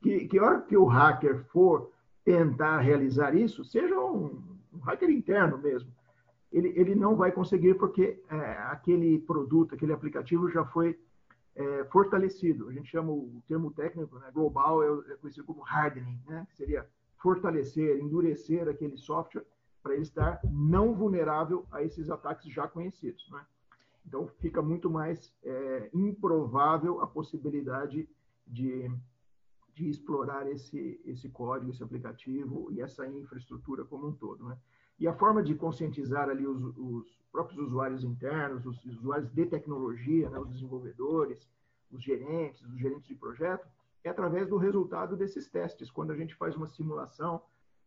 que, 0.00 0.26
que 0.26 0.40
hora 0.40 0.60
que 0.62 0.76
o 0.76 0.84
hacker 0.84 1.44
for 1.44 1.90
tentar 2.24 2.78
realizar 2.78 3.34
isso, 3.34 3.64
seja 3.64 3.98
um, 3.98 4.40
um 4.72 4.78
hacker 4.78 5.10
interno 5.10 5.58
mesmo, 5.58 5.90
ele, 6.52 6.68
ele 6.76 6.94
não 6.94 7.16
vai 7.16 7.32
conseguir 7.32 7.74
porque 7.74 8.22
é, 8.28 8.36
aquele 8.70 9.18
produto, 9.20 9.74
aquele 9.74 9.92
aplicativo 9.92 10.50
já 10.50 10.64
foi 10.64 10.98
é, 11.54 11.84
fortalecido. 11.84 12.68
A 12.68 12.72
gente 12.72 12.90
chama 12.90 13.10
o 13.10 13.42
termo 13.48 13.72
técnico, 13.72 14.18
né, 14.18 14.30
global, 14.32 14.82
é, 14.82 15.12
é 15.12 15.16
conhecido 15.16 15.46
como 15.46 15.64
hardening, 15.64 16.20
né, 16.26 16.46
que 16.50 16.56
seria 16.56 16.86
fortalecer, 17.18 17.98
endurecer 17.98 18.68
aquele 18.68 18.96
software 18.96 19.44
para 19.82 19.94
ele 19.94 20.02
estar 20.02 20.40
não 20.44 20.94
vulnerável 20.94 21.66
a 21.70 21.82
esses 21.82 22.10
ataques 22.10 22.52
já 22.52 22.68
conhecidos. 22.68 23.28
Né? 23.30 23.44
Então, 24.06 24.26
fica 24.40 24.60
muito 24.60 24.90
mais 24.90 25.32
é, 25.42 25.90
improvável 25.92 27.00
a 27.00 27.06
possibilidade 27.06 28.08
de, 28.46 28.90
de 29.74 29.88
explorar 29.88 30.48
esse, 30.50 31.00
esse 31.04 31.28
código, 31.28 31.70
esse 31.70 31.82
aplicativo 31.82 32.70
e 32.70 32.80
essa 32.80 33.06
infraestrutura 33.06 33.84
como 33.84 34.08
um 34.08 34.12
todo. 34.12 34.44
Né? 34.44 34.56
E 34.98 35.08
a 35.08 35.14
forma 35.14 35.42
de 35.42 35.54
conscientizar 35.54 36.28
ali 36.28 36.46
os, 36.46 36.62
os 36.76 37.22
próprios 37.32 37.58
usuários 37.58 38.04
internos, 38.04 38.64
os 38.66 38.84
usuários 38.84 39.30
de 39.32 39.46
tecnologia, 39.46 40.28
né, 40.28 40.38
os 40.38 40.50
desenvolvedores, 40.50 41.48
os 41.90 42.02
gerentes, 42.02 42.62
os 42.62 42.78
gerentes 42.78 43.06
de 43.06 43.14
projeto, 43.14 43.66
é 44.04 44.10
através 44.10 44.48
do 44.48 44.56
resultado 44.56 45.16
desses 45.16 45.48
testes. 45.48 45.90
Quando 45.90 46.12
a 46.12 46.16
gente 46.16 46.34
faz 46.34 46.56
uma 46.56 46.66
simulação, 46.66 47.40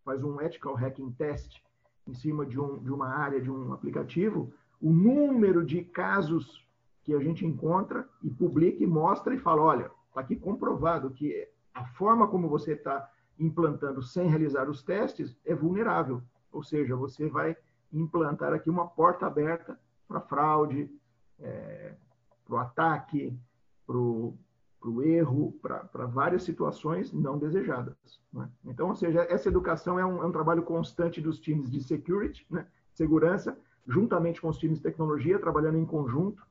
faz 0.04 0.24
um 0.24 0.40
ethical 0.42 0.76
hacking 0.76 1.12
test 1.12 1.62
em 2.08 2.14
cima 2.14 2.46
de, 2.46 2.60
um, 2.60 2.78
de 2.80 2.92
uma 2.92 3.08
área, 3.08 3.42
de 3.42 3.50
um 3.50 3.74
aplicativo, 3.74 4.54
o 4.82 4.92
número 4.92 5.66
de 5.66 5.84
casos 5.84 6.66
que 7.04 7.14
a 7.14 7.20
gente 7.20 7.46
encontra 7.46 8.08
e 8.24 8.30
publica 8.30 8.84
e 8.84 8.88
mostra 8.88 9.34
e 9.34 9.40
fala, 9.40 9.62
olha, 9.62 9.92
está 10.10 10.22
aqui 10.22 10.36
comprovado 10.36 11.12
que 11.12 11.48
a 11.74 11.86
forma 11.86 12.28
como 12.28 12.48
você 12.48 12.74
está 12.74 13.10
implantando 13.38 14.02
sem 14.02 14.28
realizar 14.28 14.70
os 14.70 14.82
testes 14.84 15.36
é 15.46 15.54
vulnerável. 15.54 16.22
Ou 16.56 16.64
seja, 16.64 16.96
você 16.96 17.28
vai 17.28 17.56
implantar 17.92 18.54
aqui 18.54 18.70
uma 18.70 18.88
porta 18.88 19.28
aberta 19.28 19.78
para 20.08 20.22
fraude, 20.22 20.90
é, 21.40 21.94
para 22.46 22.56
o 22.56 22.58
ataque, 22.58 23.38
para 23.86 23.98
o 23.98 25.04
erro, 25.04 25.52
para 25.62 26.06
várias 26.06 26.44
situações 26.44 27.12
não 27.12 27.38
desejadas. 27.38 27.96
Né? 28.32 28.50
Então, 28.64 28.88
ou 28.88 28.96
seja, 28.96 29.28
essa 29.30 29.50
educação 29.50 30.00
é 30.00 30.06
um, 30.06 30.24
é 30.24 30.26
um, 30.26 30.32
trabalho 30.32 30.64
constante 30.64 31.20
dos 31.20 31.40
times 31.40 31.70
de 31.70 31.84
security, 31.84 32.46
né? 32.50 32.66
segurança, 32.94 33.58
juntamente 33.86 34.40
com 34.40 34.48
os 34.48 34.58
times 34.58 34.78
de 34.78 34.84
tecnologia, 34.84 35.38
trabalhando 35.38 35.78
em 35.78 35.86
conjunto. 35.86 36.42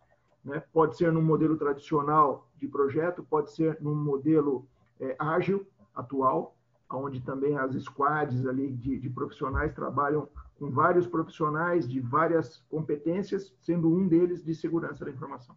Né? 0.45 0.62
Pode 0.73 0.97
ser 0.97 1.11
num 1.11 1.23
modelo 1.23 1.57
tradicional 1.57 2.47
de 2.59 2.69
projeto, 2.69 3.23
pode 3.23 3.53
ser 3.53 3.79
num 3.81 3.95
modelo 3.95 4.67
é, 5.01 5.17
ágil, 5.19 5.67
atual, 5.95 6.54
onde 6.96 7.20
também 7.20 7.57
as 7.57 7.74
squads 7.83 8.46
ali 8.46 8.72
de, 8.72 8.98
de 8.98 9.11
profissionais 9.11 9.74
trabalham 9.74 10.28
com 10.59 10.70
vários 10.70 11.07
profissionais 11.07 11.88
de 11.88 12.00
várias 12.00 12.59
competências, 12.68 13.52
sendo 13.61 13.88
um 13.88 14.07
deles 14.07 14.44
de 14.44 14.54
segurança 14.54 15.04
da 15.04 15.11
informação. 15.11 15.57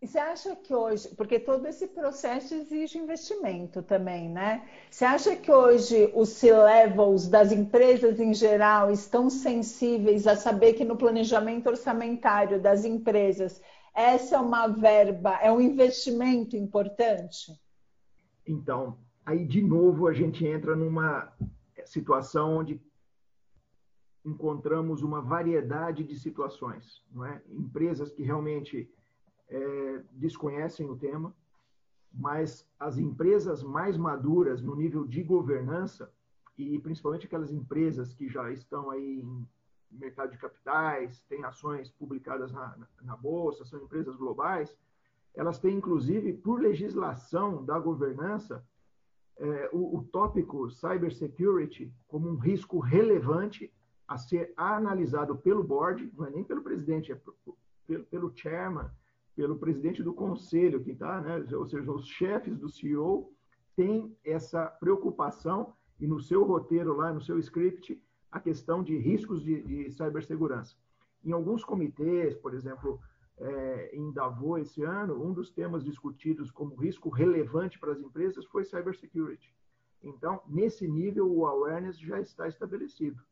E 0.00 0.06
você 0.06 0.18
acha 0.18 0.54
que 0.54 0.74
hoje, 0.74 1.08
porque 1.16 1.38
todo 1.38 1.66
esse 1.66 1.86
processo 1.86 2.54
exige 2.54 2.98
investimento 2.98 3.82
também, 3.82 4.28
né? 4.28 4.68
Você 4.90 5.06
acha 5.06 5.34
que 5.34 5.50
hoje 5.50 6.12
os 6.14 6.28
C-levels 6.28 7.28
das 7.28 7.50
empresas 7.50 8.20
em 8.20 8.34
geral 8.34 8.90
estão 8.90 9.30
sensíveis 9.30 10.26
a 10.26 10.36
saber 10.36 10.74
que 10.74 10.84
no 10.84 10.96
planejamento 10.96 11.68
orçamentário 11.68 12.60
das 12.60 12.84
empresas 12.84 13.60
essa 13.96 14.36
é 14.36 14.38
uma 14.38 14.66
verba, 14.66 15.38
é 15.40 15.50
um 15.50 15.62
investimento 15.62 16.54
importante? 16.54 17.58
Então, 18.46 18.98
aí 19.26 19.44
de 19.44 19.60
novo 19.60 20.06
a 20.06 20.12
gente 20.12 20.46
entra 20.46 20.76
numa 20.76 21.32
situação 21.84 22.58
onde 22.58 22.80
encontramos 24.24 25.02
uma 25.02 25.20
variedade 25.20 26.04
de 26.04 26.18
situações, 26.18 27.04
não 27.12 27.24
é? 27.24 27.42
Empresas 27.48 28.12
que 28.12 28.22
realmente 28.22 28.90
é, 29.48 30.02
desconhecem 30.12 30.88
o 30.88 30.96
tema, 30.96 31.34
mas 32.12 32.66
as 32.78 32.98
empresas 32.98 33.62
mais 33.62 33.96
maduras 33.96 34.62
no 34.62 34.74
nível 34.74 35.04
de 35.06 35.22
governança 35.22 36.10
e 36.56 36.78
principalmente 36.78 37.26
aquelas 37.26 37.52
empresas 37.52 38.14
que 38.14 38.28
já 38.28 38.50
estão 38.50 38.90
aí 38.90 39.20
em 39.20 39.46
mercado 39.90 40.30
de 40.30 40.38
capitais, 40.38 41.20
têm 41.28 41.44
ações 41.44 41.90
publicadas 41.90 42.50
na, 42.52 42.76
na 43.02 43.16
bolsa, 43.16 43.64
são 43.64 43.82
empresas 43.82 44.16
globais, 44.16 44.76
elas 45.34 45.58
têm 45.58 45.76
inclusive 45.76 46.32
por 46.32 46.60
legislação 46.60 47.64
da 47.64 47.78
governança 47.78 48.64
é, 49.38 49.70
o, 49.72 49.98
o 49.98 50.04
tópico 50.04 50.70
cybersecurity 50.70 51.92
como 52.08 52.28
um 52.28 52.36
risco 52.36 52.78
relevante 52.78 53.72
a 54.08 54.16
ser 54.16 54.52
analisado 54.56 55.36
pelo 55.36 55.64
board, 55.64 56.10
não 56.16 56.26
é 56.26 56.30
nem 56.30 56.44
pelo 56.44 56.62
presidente, 56.62 57.12
é 57.12 57.16
pelo, 57.16 58.04
pelo 58.04 58.32
chairman, 58.34 58.88
pelo 59.34 59.58
presidente 59.58 60.02
do 60.02 60.14
conselho 60.14 60.82
que 60.82 60.92
está, 60.92 61.20
né? 61.20 61.44
ou 61.54 61.66
seja, 61.66 61.90
os 61.90 62.06
chefes 62.06 62.56
do 62.56 62.68
CEO 62.68 63.32
têm 63.74 64.16
essa 64.24 64.66
preocupação 64.66 65.74
e 66.00 66.06
no 66.06 66.20
seu 66.20 66.44
roteiro 66.44 66.96
lá, 66.96 67.12
no 67.12 67.20
seu 67.20 67.38
script, 67.38 68.00
a 68.30 68.40
questão 68.40 68.82
de 68.82 68.96
riscos 68.96 69.42
de, 69.42 69.62
de 69.62 69.90
cibersegurança. 69.90 70.74
Em 71.24 71.32
alguns 71.32 71.64
comitês, 71.64 72.36
por 72.36 72.54
exemplo, 72.54 73.00
é, 73.38 73.90
em 73.94 74.10
Davos 74.12 74.62
esse 74.62 74.82
ano, 74.82 75.22
um 75.22 75.32
dos 75.32 75.50
temas 75.50 75.84
discutidos 75.84 76.50
como 76.50 76.74
risco 76.74 77.08
relevante 77.08 77.78
para 77.78 77.92
as 77.92 78.00
empresas 78.00 78.44
foi 78.46 78.64
cybersecurity. 78.64 79.54
Então, 80.02 80.40
nesse 80.46 80.86
nível, 80.86 81.30
o 81.30 81.46
awareness 81.46 81.98
já 81.98 82.20
está 82.20 82.48
estabelecido. 82.48 83.22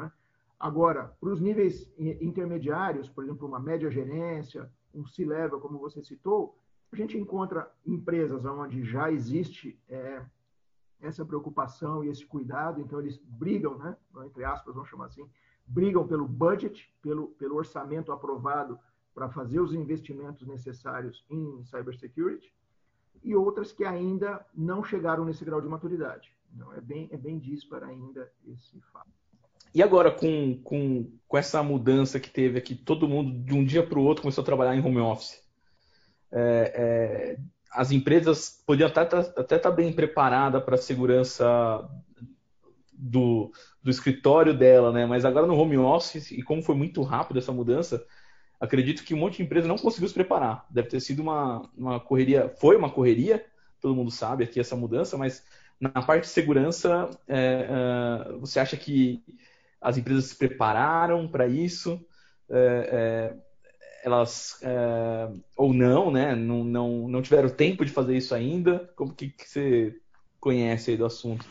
É? 0.00 0.10
Agora, 0.58 1.14
para 1.20 1.30
os 1.30 1.40
níveis 1.40 1.92
intermediários, 1.98 3.08
por 3.08 3.24
exemplo, 3.24 3.46
uma 3.46 3.60
média 3.60 3.90
gerência, 3.90 4.70
um 4.94 5.06
C-level, 5.06 5.60
como 5.60 5.78
você 5.78 6.02
citou, 6.02 6.56
a 6.90 6.96
gente 6.96 7.16
encontra 7.16 7.70
empresas 7.86 8.44
onde 8.44 8.84
já 8.84 9.10
existe 9.10 9.78
é, 9.88 10.24
essa 11.00 11.24
preocupação 11.24 12.04
e 12.04 12.08
esse 12.08 12.24
cuidado, 12.24 12.80
então 12.80 13.00
eles 13.00 13.18
brigam, 13.18 13.78
né, 13.78 13.96
entre 14.24 14.44
aspas, 14.44 14.74
vamos 14.74 14.88
chamar 14.88 15.06
assim, 15.06 15.28
brigam 15.66 16.06
pelo 16.06 16.28
budget, 16.28 16.94
pelo, 17.00 17.28
pelo 17.28 17.56
orçamento 17.56 18.12
aprovado 18.12 18.78
para 19.14 19.28
fazer 19.30 19.60
os 19.60 19.74
investimentos 19.74 20.46
necessários 20.46 21.24
em 21.30 21.62
cybersecurity, 21.64 22.52
e 23.22 23.34
outras 23.36 23.72
que 23.72 23.84
ainda 23.84 24.44
não 24.54 24.82
chegaram 24.82 25.24
nesse 25.24 25.44
grau 25.44 25.60
de 25.60 25.68
maturidade. 25.68 26.30
Então, 26.54 26.72
é 26.74 26.80
bem, 26.80 27.08
é 27.12 27.16
bem 27.16 27.40
ainda 27.82 28.30
esse 28.46 28.80
fato. 28.92 29.10
E 29.74 29.82
agora, 29.82 30.10
com, 30.10 30.60
com, 30.62 31.10
com 31.26 31.38
essa 31.38 31.62
mudança 31.62 32.20
que 32.20 32.28
teve 32.28 32.58
aqui, 32.58 32.74
todo 32.74 33.08
mundo 33.08 33.42
de 33.44 33.54
um 33.54 33.64
dia 33.64 33.86
para 33.86 33.98
o 33.98 34.02
outro 34.02 34.22
começou 34.22 34.42
a 34.42 34.44
trabalhar 34.44 34.76
em 34.76 34.84
home 34.84 34.98
office. 34.98 35.42
É, 36.30 36.72
é, 36.74 37.38
as 37.72 37.90
empresas 37.90 38.62
podiam 38.66 38.88
até 38.88 39.02
estar 39.02 39.58
tá, 39.58 39.70
bem 39.70 39.92
preparadas 39.92 40.62
para 40.62 40.74
a 40.74 40.78
segurança 40.78 41.88
do, 42.92 43.50
do 43.82 43.90
escritório 43.90 44.56
dela, 44.56 44.92
né? 44.92 45.06
mas 45.06 45.24
agora 45.24 45.46
no 45.46 45.56
home 45.56 45.78
office, 45.78 46.30
e 46.30 46.42
como 46.42 46.62
foi 46.62 46.74
muito 46.74 47.02
rápido 47.02 47.38
essa 47.38 47.52
mudança, 47.52 48.04
acredito 48.62 49.02
que 49.02 49.12
um 49.12 49.18
monte 49.18 49.38
de 49.38 49.42
empresa 49.42 49.66
não 49.66 49.76
conseguiu 49.76 50.06
se 50.06 50.14
preparar. 50.14 50.64
Deve 50.70 50.88
ter 50.88 51.00
sido 51.00 51.20
uma, 51.20 51.68
uma 51.76 51.98
correria, 51.98 52.48
foi 52.60 52.76
uma 52.76 52.88
correria, 52.88 53.44
todo 53.80 53.96
mundo 53.96 54.12
sabe 54.12 54.44
aqui 54.44 54.60
essa 54.60 54.76
mudança, 54.76 55.18
mas 55.18 55.44
na 55.80 55.90
parte 55.90 56.22
de 56.22 56.28
segurança, 56.28 57.10
é, 57.26 57.66
é, 57.68 58.32
você 58.38 58.60
acha 58.60 58.76
que 58.76 59.20
as 59.80 59.98
empresas 59.98 60.26
se 60.26 60.36
prepararam 60.36 61.26
para 61.26 61.48
isso, 61.48 62.00
é, 62.48 63.34
é 63.34 63.52
elas 64.04 64.58
é, 64.62 65.28
ou 65.56 65.74
não, 65.74 66.10
né? 66.10 66.34
Não, 66.34 66.62
não, 66.64 67.08
não 67.08 67.22
tiveram 67.22 67.48
tempo 67.48 67.84
de 67.84 67.92
fazer 67.92 68.16
isso 68.16 68.34
ainda. 68.34 68.90
Como 68.96 69.12
que, 69.12 69.28
que 69.28 69.48
você 69.48 69.96
conhece 70.40 70.92
aí 70.92 70.96
do 70.96 71.04
assunto? 71.04 71.46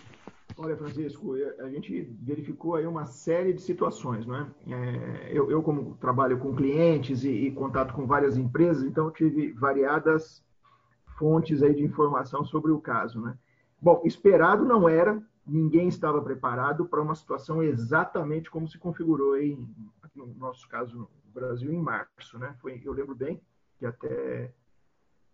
Olha, 0.58 0.78
Francisco, 0.78 1.34
a 1.60 1.70
gente 1.70 2.02
verificou 2.22 2.76
aí 2.76 2.86
uma 2.86 3.06
série 3.06 3.54
de 3.54 3.62
situações, 3.62 4.26
não 4.26 4.36
é? 4.36 4.48
é 4.68 5.30
eu, 5.32 5.50
eu, 5.50 5.64
como 5.64 5.96
trabalho 5.96 6.38
com 6.40 6.56
clientes 6.56 7.24
e, 7.24 7.30
e, 7.30 7.52
contato 7.52 7.94
com 7.94 8.06
várias 8.06 8.38
empresas, 8.38 8.84
então 8.84 9.10
tive 9.12 9.52
variadas 9.54 10.44
fontes 11.18 11.64
aí 11.64 11.74
de 11.74 11.84
informação 11.84 12.44
sobre 12.44 12.72
o 12.72 12.80
caso, 12.80 13.22
né? 13.22 13.38
Bom, 13.82 14.02
esperado 14.06 14.64
não 14.64 14.88
era, 14.88 15.22
ninguém 15.46 15.88
estava 15.88 16.22
preparado 16.22 16.86
para 16.86 17.02
uma 17.02 17.16
situação 17.16 17.64
exatamente 17.64 18.50
como 18.52 18.68
se 18.68 18.78
configurou 18.78 19.34
aí, 19.34 19.58
no 20.16 20.28
nosso 20.36 20.68
caso, 20.68 20.96
no 20.96 21.10
Brasil, 21.34 21.72
em 21.72 21.82
março. 21.82 22.38
Né? 22.38 22.56
Foi, 22.62 22.80
eu 22.84 22.94
lembro 22.94 23.16
bem 23.16 23.42
que 23.80 23.86
até 23.86 24.54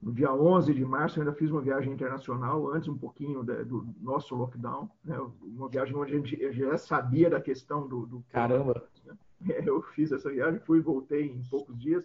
no 0.02 0.14
dia 0.14 0.32
11 0.32 0.74
de 0.74 0.86
março 0.86 1.18
eu 1.18 1.24
ainda 1.24 1.36
fiz 1.36 1.50
uma 1.50 1.62
viagem 1.62 1.92
internacional, 1.92 2.72
antes 2.72 2.88
um 2.88 2.98
pouquinho 2.98 3.44
do 3.44 3.88
nosso 4.00 4.36
lockdown, 4.36 4.90
né? 5.04 5.18
uma 5.42 5.68
viagem 5.68 5.96
onde 5.96 6.14
a 6.14 6.16
gente 6.16 6.54
já 6.54 6.78
sabia 6.78 7.30
da 7.30 7.42
questão 7.42 7.88
do... 7.88 8.06
do 8.06 8.24
Caramba! 8.32 8.88
Né? 9.06 9.16
Eu 9.66 9.82
fiz 9.82 10.12
essa 10.12 10.30
viagem, 10.30 10.60
fui 10.62 10.80
e 10.80 10.82
voltei 10.82 11.28
em 11.28 11.44
poucos 11.50 11.78
dias, 11.78 12.04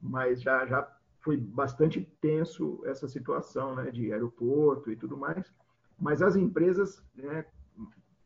mas 0.00 0.42
já, 0.42 0.66
já 0.66 0.88
foi 1.20 1.36
bastante 1.36 2.00
tenso 2.20 2.80
essa 2.84 3.08
situação 3.08 3.74
né? 3.74 3.90
de 3.90 4.12
aeroporto 4.12 4.90
e 4.90 4.96
tudo 4.96 5.16
mais. 5.16 5.52
Mas 5.98 6.22
as 6.22 6.34
empresas, 6.34 7.04
né, 7.14 7.44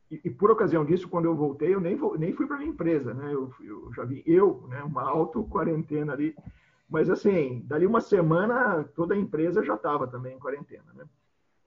e, 0.09 0.21
e, 0.23 0.29
por 0.29 0.49
ocasião 0.49 0.85
disso, 0.85 1.09
quando 1.09 1.25
eu 1.25 1.35
voltei, 1.35 1.73
eu 1.73 1.81
nem, 1.81 1.97
nem 2.17 2.33
fui 2.33 2.47
para 2.47 2.57
minha 2.57 2.69
empresa, 2.69 3.13
né? 3.13 3.33
Eu, 3.33 3.51
eu, 3.59 3.91
já 3.93 4.05
vi 4.05 4.23
eu, 4.25 4.65
né, 4.69 4.81
uma 4.83 5.01
auto 5.01 5.43
quarentena 5.43 6.13
ali. 6.13 6.35
Mas 6.89 7.09
assim, 7.09 7.61
dali 7.65 7.85
uma 7.85 8.01
semana 8.01 8.83
toda 8.83 9.13
a 9.13 9.17
empresa 9.17 9.63
já 9.63 9.75
estava 9.75 10.07
também 10.07 10.35
em 10.35 10.39
quarentena, 10.39 10.93
né? 10.93 11.05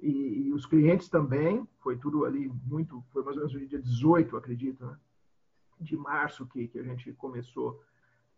E, 0.00 0.46
e, 0.46 0.52
os 0.52 0.64
clientes 0.64 1.08
também, 1.08 1.66
foi 1.80 1.96
tudo 1.96 2.24
ali 2.24 2.48
muito, 2.64 3.02
foi 3.10 3.24
mais 3.24 3.36
ou 3.36 3.42
menos 3.42 3.60
no 3.60 3.66
dia 3.66 3.82
18, 3.82 4.36
acredito, 4.36 4.86
né? 4.86 4.96
de 5.80 5.96
março 5.96 6.46
que, 6.46 6.68
que 6.68 6.78
a 6.78 6.82
gente 6.82 7.12
começou 7.14 7.82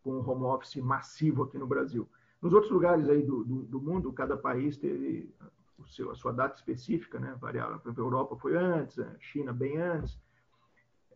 com 0.02 0.12
o 0.12 0.28
home 0.28 0.44
office 0.44 0.76
massivo 0.76 1.42
aqui 1.42 1.58
no 1.58 1.66
Brasil. 1.66 2.08
Nos 2.40 2.52
outros 2.52 2.72
lugares 2.72 3.08
aí 3.08 3.22
do, 3.22 3.44
do, 3.44 3.62
do 3.64 3.80
mundo, 3.80 4.12
cada 4.12 4.36
país 4.36 4.76
teve 4.76 5.34
o 5.78 5.86
seu, 5.86 6.10
a 6.10 6.14
sua 6.14 6.32
data 6.32 6.56
específica, 6.56 7.18
né? 7.18 7.36
Variava. 7.40 7.78
Por 7.78 7.88
exemplo, 7.88 8.04
a 8.04 8.06
Europa 8.06 8.36
foi 8.36 8.56
antes, 8.56 8.98
a 8.98 9.18
China 9.18 9.52
bem 9.52 9.76
antes, 9.76 10.18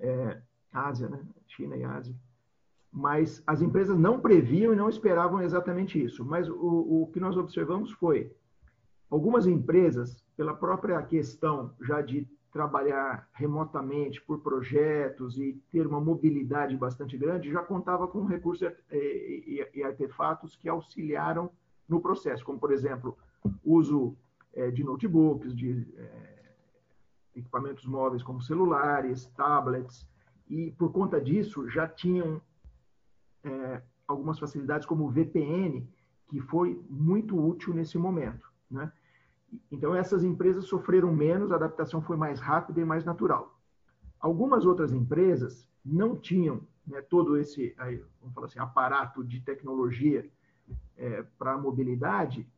é, 0.01 0.43
Ásia, 0.73 1.09
né? 1.09 1.27
China 1.47 1.77
e 1.77 1.85
Ásia. 1.85 2.15
Mas 2.97 3.43
as 3.45 3.61
empresas 3.61 3.99
não 3.99 4.21
previam 4.21 4.73
e 4.73 4.77
não 4.77 4.89
esperavam 4.89 5.43
exatamente 5.43 6.03
isso. 6.03 6.25
Mas 6.25 6.49
o, 6.49 7.03
o 7.03 7.11
que 7.13 7.19
nós 7.19 7.37
observamos 7.37 7.91
foi 7.91 8.33
algumas 9.11 9.49
empresas, 9.49 10.25
pela 10.37 10.55
própria 10.55 11.03
questão 11.03 11.73
já 11.81 12.01
de 12.01 12.29
trabalhar 12.53 13.29
remotamente 13.33 14.23
por 14.23 14.41
projetos 14.41 15.37
e 15.39 15.61
ter 15.73 15.89
uma 15.89 16.01
mobilidade 16.01 16.77
bastante 16.77 17.19
grande, 17.19 17.51
já 17.51 17.65
contava 17.65 18.07
com 18.07 18.25
recursos 18.25 18.73
e 18.93 19.83
artefatos 19.83 20.55
que 20.55 20.69
auxiliaram 20.69 21.51
no 21.89 22.01
processo, 22.01 22.45
como, 22.45 22.61
por 22.61 22.73
exemplo, 22.73 23.19
uso 23.65 24.17
é, 24.53 24.71
de 24.71 24.85
notebooks, 24.85 25.55
de 25.55 25.85
é, 25.97 26.35
equipamentos 27.35 27.85
móveis 27.87 28.23
como 28.23 28.41
celulares, 28.41 29.27
tablets, 29.37 30.09
e 30.49 30.71
por 30.73 30.93
conta 30.93 31.21
disso 31.21 31.69
já 31.69 31.89
tinham 31.89 32.41
é, 33.45 33.83
algumas 34.07 34.39
facilidades 34.39 34.87
como 34.87 35.05
o 35.05 35.11
VPN, 35.11 35.87
que 36.29 36.41
foi 36.41 36.83
muito 36.89 37.39
útil 37.39 37.75
nesse 37.75 37.99
momento. 37.99 38.51
Né? 38.71 38.91
Então, 39.71 39.95
essas 39.95 40.25
empresas 40.25 40.65
sofreram 40.65 41.13
menos, 41.13 41.53
a 41.53 41.57
adaptação 41.57 42.03
foi 42.03 42.17
mais 42.17 42.41
rápida 42.41 42.81
e 42.81 42.85
mais 42.85 43.05
natural. 43.05 43.59
Algumas 44.19 44.65
outras 44.65 44.93
empresas 44.93 45.69
não 45.85 46.17
tinham 46.17 46.63
né, 46.87 47.01
todo 47.03 47.37
esse 47.37 47.75
vamos 48.21 48.35
falar 48.35 48.47
assim, 48.47 48.59
aparato 48.59 49.23
de 49.23 49.41
tecnologia 49.41 50.29
é, 50.97 51.23
para 51.39 51.53
a 51.53 51.59
mobilidade. 51.59 52.49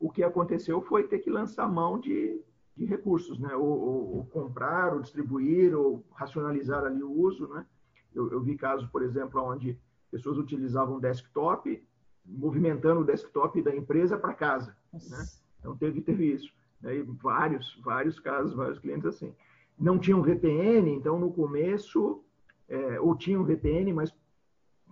O 0.00 0.10
que 0.10 0.22
aconteceu 0.22 0.80
foi 0.82 1.04
ter 1.04 1.18
que 1.18 1.30
lançar 1.30 1.68
mão 1.68 1.98
de, 1.98 2.40
de 2.76 2.84
recursos, 2.84 3.38
né? 3.38 3.54
Ou, 3.54 3.66
ou, 3.66 4.16
ou, 4.16 4.26
comprar, 4.26 4.94
ou 4.94 5.00
distribuir, 5.00 5.76
ou 5.76 6.04
racionalizar 6.12 6.84
ali 6.84 7.02
o 7.02 7.10
uso. 7.10 7.48
Né? 7.48 7.66
Eu, 8.14 8.30
eu 8.30 8.40
vi 8.40 8.56
casos, 8.56 8.88
por 8.88 9.02
exemplo, 9.02 9.42
onde 9.42 9.78
pessoas 10.10 10.38
utilizavam 10.38 11.00
desktop, 11.00 11.82
movimentando 12.24 13.00
o 13.00 13.04
desktop 13.04 13.62
da 13.62 13.74
empresa 13.74 14.18
para 14.18 14.34
casa. 14.34 14.76
Né? 14.92 15.26
Então 15.58 15.76
teve, 15.76 16.00
teve 16.00 16.32
isso. 16.32 16.52
Né? 16.80 17.04
vários, 17.22 17.80
vários 17.82 18.18
casos, 18.20 18.54
vários 18.54 18.78
clientes 18.78 19.06
assim. 19.06 19.34
Não 19.78 19.98
tinham 19.98 20.22
VPN, 20.22 20.90
então 20.90 21.18
no 21.18 21.32
começo, 21.32 22.22
é, 22.68 23.00
ou 23.00 23.16
tinham 23.16 23.44
VPN, 23.44 23.92
mas 23.92 24.14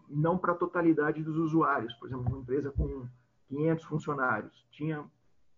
não 0.08 0.38
para 0.38 0.52
a 0.52 0.56
totalidade 0.56 1.22
dos 1.22 1.36
usuários. 1.36 1.92
Por 1.94 2.06
exemplo, 2.06 2.28
uma 2.28 2.38
empresa 2.38 2.70
com 2.70 3.06
500 3.48 3.84
funcionários 3.84 4.66
tinha 4.70 5.04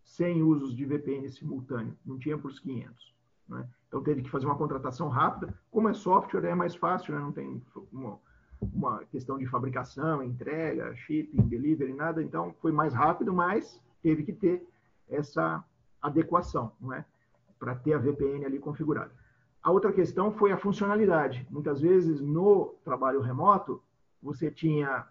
100 0.05 0.43
usos 0.43 0.75
de 0.75 0.85
VPN 0.87 1.29
simultâneo, 1.29 1.97
não 2.05 2.19
tinha 2.19 2.39
para 2.39 2.49
os 2.49 2.59
500. 2.59 3.15
Né? 3.49 3.69
Então 3.87 4.03
teve 4.03 4.23
que 4.23 4.31
fazer 4.31 4.47
uma 4.47 4.57
contratação 4.57 5.09
rápida. 5.09 5.59
Como 5.71 5.89
é 5.89 5.95
software, 5.95 6.47
é 6.47 6.55
mais 6.55 6.75
fácil, 6.75 7.15
né? 7.15 7.21
não 7.21 7.33
tem 7.33 7.63
uma, 7.93 8.19
uma 8.61 9.05
questão 9.07 9.39
de 9.39 9.47
fabricação, 9.47 10.23
entrega, 10.23 10.95
shipping, 10.97 11.43
delivery, 11.43 11.93
nada. 11.93 12.23
Então 12.23 12.55
foi 12.61 12.73
mais 12.73 12.93
rápido, 12.95 13.33
mas 13.33 13.81
teve 14.03 14.25
que 14.25 14.33
ter 14.33 14.67
essa 15.09 15.65
adequação, 16.01 16.73
não 16.81 16.93
é? 16.93 17.05
Para 17.59 17.75
ter 17.75 17.95
a 17.95 17.99
VPN 17.99 18.45
ali 18.45 18.59
configurada. 18.59 19.11
A 19.63 19.71
outra 19.71 19.93
questão 19.93 20.33
foi 20.33 20.53
a 20.53 20.59
funcionalidade. 20.59 21.47
Muitas 21.51 21.81
vezes 21.81 22.21
no 22.21 22.75
trabalho 22.85 23.21
remoto 23.21 23.83
você 24.23 24.51
tinha 24.51 25.07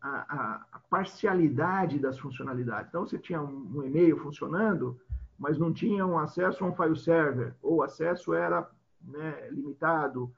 a, 0.00 0.08
a, 0.08 0.66
a 0.72 0.78
parcialidade 0.90 1.98
das 1.98 2.18
funcionalidades. 2.18 2.88
Então 2.88 3.06
você 3.06 3.18
tinha 3.18 3.40
um, 3.40 3.78
um 3.78 3.84
e-mail 3.84 4.16
funcionando, 4.18 4.98
mas 5.38 5.58
não 5.58 5.72
tinha 5.72 6.06
um 6.06 6.18
acesso 6.18 6.64
a 6.64 6.68
um 6.68 6.74
file 6.74 6.96
server, 6.96 7.54
ou 7.62 7.76
o 7.76 7.82
acesso 7.82 8.32
era 8.34 8.68
né, 9.04 9.48
limitado. 9.50 10.32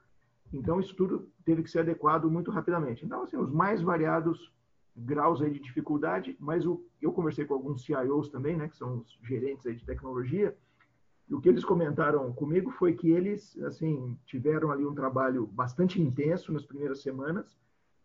Então, 0.51 0.79
isso 0.79 0.95
tudo 0.95 1.27
teve 1.45 1.63
que 1.63 1.69
ser 1.69 1.79
adequado 1.79 2.29
muito 2.29 2.51
rapidamente. 2.51 3.05
Então, 3.05 3.21
assim, 3.21 3.37
os 3.37 3.51
mais 3.51 3.81
variados 3.81 4.51
graus 4.95 5.41
aí 5.41 5.51
de 5.51 5.59
dificuldade, 5.59 6.35
mas 6.39 6.65
o, 6.65 6.83
eu 7.01 7.11
conversei 7.11 7.45
com 7.45 7.53
alguns 7.53 7.83
CIOs 7.85 8.29
também, 8.29 8.57
né, 8.57 8.67
que 8.67 8.77
são 8.77 8.99
os 8.99 9.19
gerentes 9.23 9.65
aí 9.65 9.75
de 9.75 9.85
tecnologia, 9.85 10.57
e 11.27 11.33
o 11.33 11.41
que 11.41 11.49
eles 11.49 11.65
comentaram 11.65 12.31
comigo 12.33 12.71
foi 12.71 12.93
que 12.93 13.09
eles, 13.09 13.57
assim, 13.63 14.17
tiveram 14.25 14.71
ali 14.71 14.85
um 14.85 14.93
trabalho 14.93 15.45
bastante 15.47 16.01
intenso 16.01 16.53
nas 16.53 16.65
primeiras 16.65 17.01
semanas 17.01 17.57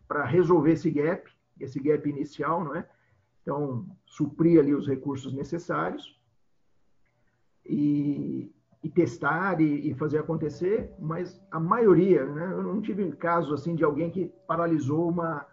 para 0.09 0.24
resolver 0.24 0.72
esse 0.72 0.90
gap, 0.90 1.31
esse 1.59 1.79
gap 1.79 2.09
inicial, 2.09 2.64
não 2.64 2.74
é? 2.74 2.88
Então, 3.42 3.87
suprir 4.07 4.59
ali 4.59 4.74
os 4.74 4.87
recursos 4.87 5.33
necessários 5.33 6.18
e, 7.64 8.53
e 8.83 8.88
testar 8.88 9.61
e, 9.61 9.90
e, 9.90 9.95
fazer 9.95 10.19
acontecer, 10.19 10.90
mas 10.99 11.40
a 11.51 11.61
maioria, 11.61 12.25
né? 12.25 12.53
Eu 12.53 12.62
não 12.62 12.81
tive 12.81 13.12
caso 13.12 13.53
assim 13.53 13.75
de 13.75 13.85
alguém 13.85 14.11
que 14.11 14.33
paralisou 14.47 15.09
uma 15.09 15.47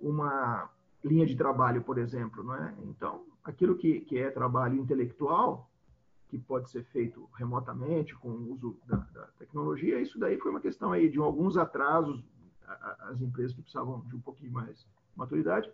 uma 0.00 0.70
linha 1.04 1.26
de 1.26 1.36
trabalho, 1.36 1.82
por 1.82 1.98
exemplo, 1.98 2.42
não 2.42 2.54
é? 2.54 2.74
Então, 2.84 3.24
aquilo 3.44 3.76
que, 3.76 4.00
que 4.00 4.18
é 4.18 4.30
trabalho 4.30 4.76
intelectual, 4.76 5.70
que 6.28 6.38
pode 6.38 6.70
ser 6.70 6.84
feito 6.84 7.28
remotamente 7.34 8.14
com 8.14 8.28
o 8.30 8.52
uso 8.52 8.78
da, 8.86 8.96
da 8.96 9.26
tecnologia, 9.38 10.00
isso 10.00 10.18
daí 10.18 10.38
foi 10.38 10.50
uma 10.50 10.60
questão 10.60 10.92
aí 10.92 11.08
de 11.08 11.18
alguns 11.18 11.56
atrasos, 11.56 12.24
as 13.00 13.20
empresas 13.20 13.52
que 13.52 13.62
precisavam 13.62 14.00
de 14.06 14.14
um 14.16 14.20
pouquinho 14.20 14.52
mais 14.52 14.86
maturidade, 15.16 15.70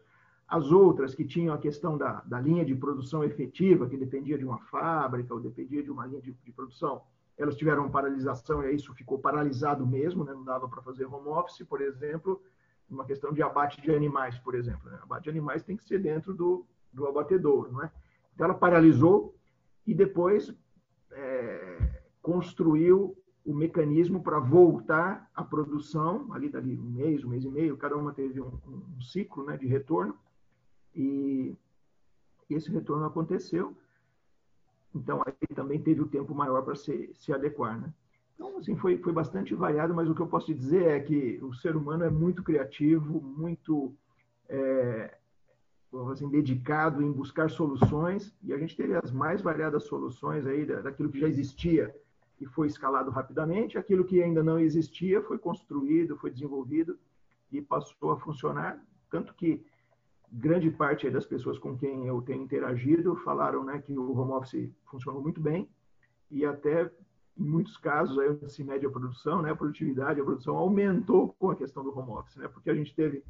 as 0.49 0.71
outras 0.71 1.15
que 1.15 1.25
tinham 1.25 1.55
a 1.55 1.59
questão 1.59 1.99
da, 1.99 2.23
da 2.25 2.41
linha 2.41 2.65
de 2.65 2.75
produção 2.75 3.25
efetiva, 3.25 3.89
que 3.89 3.97
dependia 3.97 4.39
de 4.39 4.45
uma 4.45 4.59
fábrica 4.59 5.35
ou 5.35 5.41
dependia 5.41 5.83
de 5.83 5.91
uma 5.91 6.07
linha 6.07 6.21
de, 6.21 6.33
de 6.33 6.53
produção, 6.53 7.03
elas 7.37 7.57
tiveram 7.57 7.91
paralisação 7.91 8.63
e 8.65 8.75
isso 8.75 8.95
ficou 8.95 9.19
paralisado 9.19 9.87
mesmo, 9.87 10.25
né? 10.25 10.33
não 10.33 10.45
dava 10.45 10.69
para 10.69 10.81
fazer 10.83 11.05
home 11.05 11.29
office, 11.29 11.67
por 11.67 11.81
exemplo, 11.81 12.41
uma 12.89 13.05
questão 13.05 13.33
de 13.33 13.43
abate 13.43 13.81
de 13.81 13.91
animais, 13.91 14.39
por 14.39 14.55
exemplo. 14.55 14.89
Né? 14.89 14.99
Abate 15.03 15.25
de 15.25 15.31
animais 15.31 15.65
tem 15.65 15.77
que 15.77 15.85
ser 15.85 15.99
dentro 15.99 16.33
do, 16.33 16.65
do 16.93 17.07
abatedouro, 17.07 17.73
não 17.73 17.83
é? 17.83 17.91
Então, 18.35 18.45
ela 18.45 18.55
paralisou 18.55 19.35
e 19.87 19.95
depois 19.95 20.55
é, 21.11 22.03
construiu 22.23 23.17
o 23.45 23.55
mecanismo 23.55 24.23
para 24.23 24.39
voltar 24.39 25.31
à 25.35 25.43
produção, 25.43 26.33
ali 26.33 26.49
dali 26.49 26.77
um 26.79 26.83
mês, 26.83 27.25
um 27.25 27.29
mês 27.29 27.45
e 27.45 27.49
meio, 27.49 27.77
cada 27.77 27.97
uma 27.97 28.13
teve 28.13 28.41
um, 28.41 28.59
um 28.67 29.01
ciclo 29.01 29.45
né, 29.45 29.57
de 29.57 29.67
retorno, 29.67 30.17
e 30.97 31.55
esse 32.49 32.71
retorno 32.71 33.05
aconteceu. 33.05 33.77
Então, 34.95 35.23
aí 35.27 35.55
também 35.55 35.81
teve 35.81 36.01
o 36.01 36.09
tempo 36.09 36.35
maior 36.35 36.63
para 36.63 36.75
se, 36.75 37.13
se 37.15 37.33
adequar, 37.33 37.79
né? 37.79 37.93
Então, 38.35 38.59
assim, 38.59 38.77
foi, 38.77 38.99
foi 38.99 39.13
bastante 39.13 39.55
variado, 39.55 39.95
mas 39.95 40.09
o 40.09 40.15
que 40.15 40.21
eu 40.21 40.27
posso 40.27 40.55
dizer 40.55 40.87
é 40.87 41.01
que 41.01 41.39
o 41.43 41.53
ser 41.55 41.77
humano 41.77 42.05
é 42.05 42.11
muito 42.11 42.43
criativo, 42.43 43.21
muito 43.21 43.95
é, 44.49 45.17
assim, 46.11 46.29
dedicado 46.29 47.03
em 47.03 47.13
buscar 47.13 47.51
soluções, 47.51 48.35
e 48.43 48.53
a 48.53 48.59
gente 48.59 48.77
teve 48.77 48.95
as 48.95 49.11
mais 49.11 49.41
variadas 49.41 49.85
soluções 49.85 50.47
aí 50.47 50.67
daquilo 50.67 51.11
que 51.11 51.21
já 51.21 51.29
existia 51.29 51.95
e 52.41 52.47
foi 52.47 52.67
escalado 52.67 53.11
rapidamente, 53.11 53.79
aquilo 53.79 54.05
que 54.05 54.23
ainda 54.23 54.43
não 54.43 54.59
existia 54.59 55.23
foi 55.23 55.39
construído, 55.39 56.19
foi 56.19 56.31
desenvolvido 56.31 56.99
e 57.51 57.63
passou 57.63 58.13
a 58.13 58.19
funcionar, 58.19 58.79
tanto 59.11 59.35
que 59.35 59.65
grande 60.33 60.71
parte 60.71 61.09
das 61.11 61.27
pessoas 61.27 61.59
com 61.59 61.77
quem 61.77 62.07
eu 62.07 62.21
tenho 62.23 62.43
interagido 62.43 63.17
falaram 63.17 63.65
né, 63.65 63.81
que 63.81 63.93
o 63.93 64.17
home 64.17 64.33
office 64.33 64.71
funcionou 64.85 65.23
muito 65.23 65.41
bem 65.41 65.69
e 66.31 66.45
até 66.45 66.91
em 67.39 67.45
muitos 67.45 67.77
casos, 67.77 68.19
aí, 68.19 68.49
se 68.49 68.65
mede 68.65 68.87
a 68.87 68.91
produção, 68.91 69.43
né, 69.43 69.51
a 69.51 69.57
produtividade, 69.57 70.21
a 70.21 70.25
produção 70.25 70.57
aumentou 70.57 71.35
com 71.39 71.51
a 71.51 71.57
questão 71.57 71.85
do 71.85 71.97
home 71.97 72.13
office, 72.13 72.37
né, 72.37 72.49
porque 72.49 72.71
a 72.71 72.75
gente 72.75 72.95
teve 72.95 73.23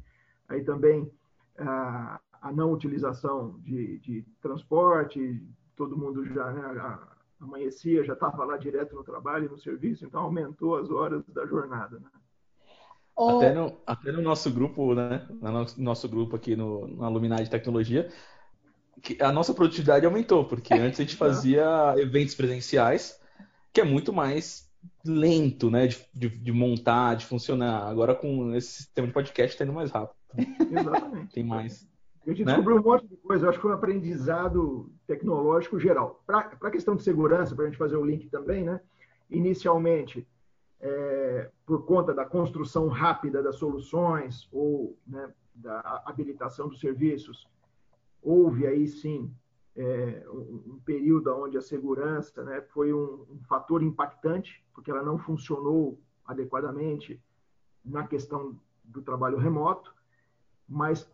aí 0.47 0.63
também 0.63 1.11
a, 1.57 2.19
a 2.41 2.51
não 2.51 2.71
utilização 2.71 3.59
de, 3.59 3.99
de, 3.99 4.25
transporte, 4.41 5.45
todo 5.75 5.97
mundo 5.97 6.25
já 6.25 6.51
né, 6.51 6.99
amanhecia, 7.39 8.03
já 8.03 8.13
estava 8.13 8.45
lá 8.45 8.57
direto 8.57 8.95
no 8.95 9.03
trabalho, 9.03 9.49
no 9.49 9.57
serviço, 9.57 10.05
então 10.05 10.21
aumentou 10.21 10.77
as 10.77 10.89
horas 10.89 11.27
da 11.27 11.45
jornada. 11.45 11.99
Né? 11.99 12.09
Até, 13.17 13.53
no, 13.53 13.77
até 13.85 14.11
no 14.11 14.21
nosso 14.21 14.51
grupo, 14.51 14.93
né, 14.93 15.25
no 15.41 15.65
nosso 15.77 16.07
grupo 16.07 16.35
aqui 16.35 16.55
no, 16.55 16.87
no 16.87 17.03
Aluminar 17.03 17.41
de 17.43 17.49
Tecnologia, 17.49 18.09
a 19.19 19.31
nossa 19.31 19.53
produtividade 19.53 20.05
aumentou, 20.05 20.45
porque 20.45 20.73
antes 20.73 20.99
a 20.99 21.03
gente 21.03 21.15
fazia 21.15 21.95
eventos 21.97 22.35
presenciais, 22.35 23.19
que 23.73 23.81
é 23.81 23.83
muito 23.83 24.13
mais 24.13 24.69
lento, 25.03 25.71
né, 25.71 25.87
de, 25.87 25.99
de, 26.13 26.29
de 26.29 26.51
montar, 26.51 27.15
de 27.15 27.25
funcionar. 27.25 27.87
Agora 27.87 28.13
com 28.13 28.53
esse 28.53 28.83
sistema 28.83 29.07
de 29.07 29.13
podcast 29.13 29.55
está 29.55 29.63
indo 29.63 29.73
mais 29.73 29.89
rápido. 29.89 30.15
Exatamente. 30.71 31.33
Tem 31.33 31.43
mais. 31.43 31.87
A 32.25 32.29
gente 32.29 32.43
né? 32.43 32.53
descobriu 32.53 32.77
um 32.77 32.83
monte 32.83 33.07
de 33.07 33.15
coisa, 33.17 33.45
eu 33.45 33.49
acho 33.49 33.57
que 33.57 33.61
foi 33.61 33.71
um 33.71 33.75
aprendizado 33.75 34.91
tecnológico 35.07 35.79
geral. 35.79 36.21
Para 36.25 36.51
a 36.61 36.71
questão 36.71 36.95
de 36.95 37.03
segurança, 37.03 37.55
para 37.55 37.65
a 37.65 37.67
gente 37.67 37.77
fazer 37.77 37.95
o 37.95 38.05
link 38.05 38.29
também, 38.29 38.63
né? 38.63 38.81
Inicialmente, 39.29 40.27
é, 40.79 41.49
por 41.65 41.85
conta 41.85 42.13
da 42.13 42.25
construção 42.25 42.87
rápida 42.87 43.41
das 43.41 43.55
soluções 43.55 44.47
ou 44.51 44.97
né, 45.07 45.33
da 45.55 46.03
habilitação 46.05 46.67
dos 46.67 46.79
serviços, 46.79 47.47
houve 48.21 48.67
aí 48.67 48.87
sim 48.87 49.33
é, 49.75 50.25
um, 50.29 50.73
um, 50.73 50.79
período 50.83 51.33
onde 51.35 51.57
a 51.57 51.61
segurança 51.61 52.43
né, 52.43 52.61
foi 52.61 52.93
um, 52.93 53.25
um, 53.29 53.39
fator 53.47 53.83
impactante, 53.83 54.63
porque 54.73 54.89
ela 54.89 55.03
não 55.03 55.17
funcionou 55.17 55.99
adequadamente 56.25 57.21
na 57.85 58.07
questão 58.07 58.59
do 58.83 59.01
trabalho 59.01 59.37
remoto, 59.37 59.93
mas 60.67 61.09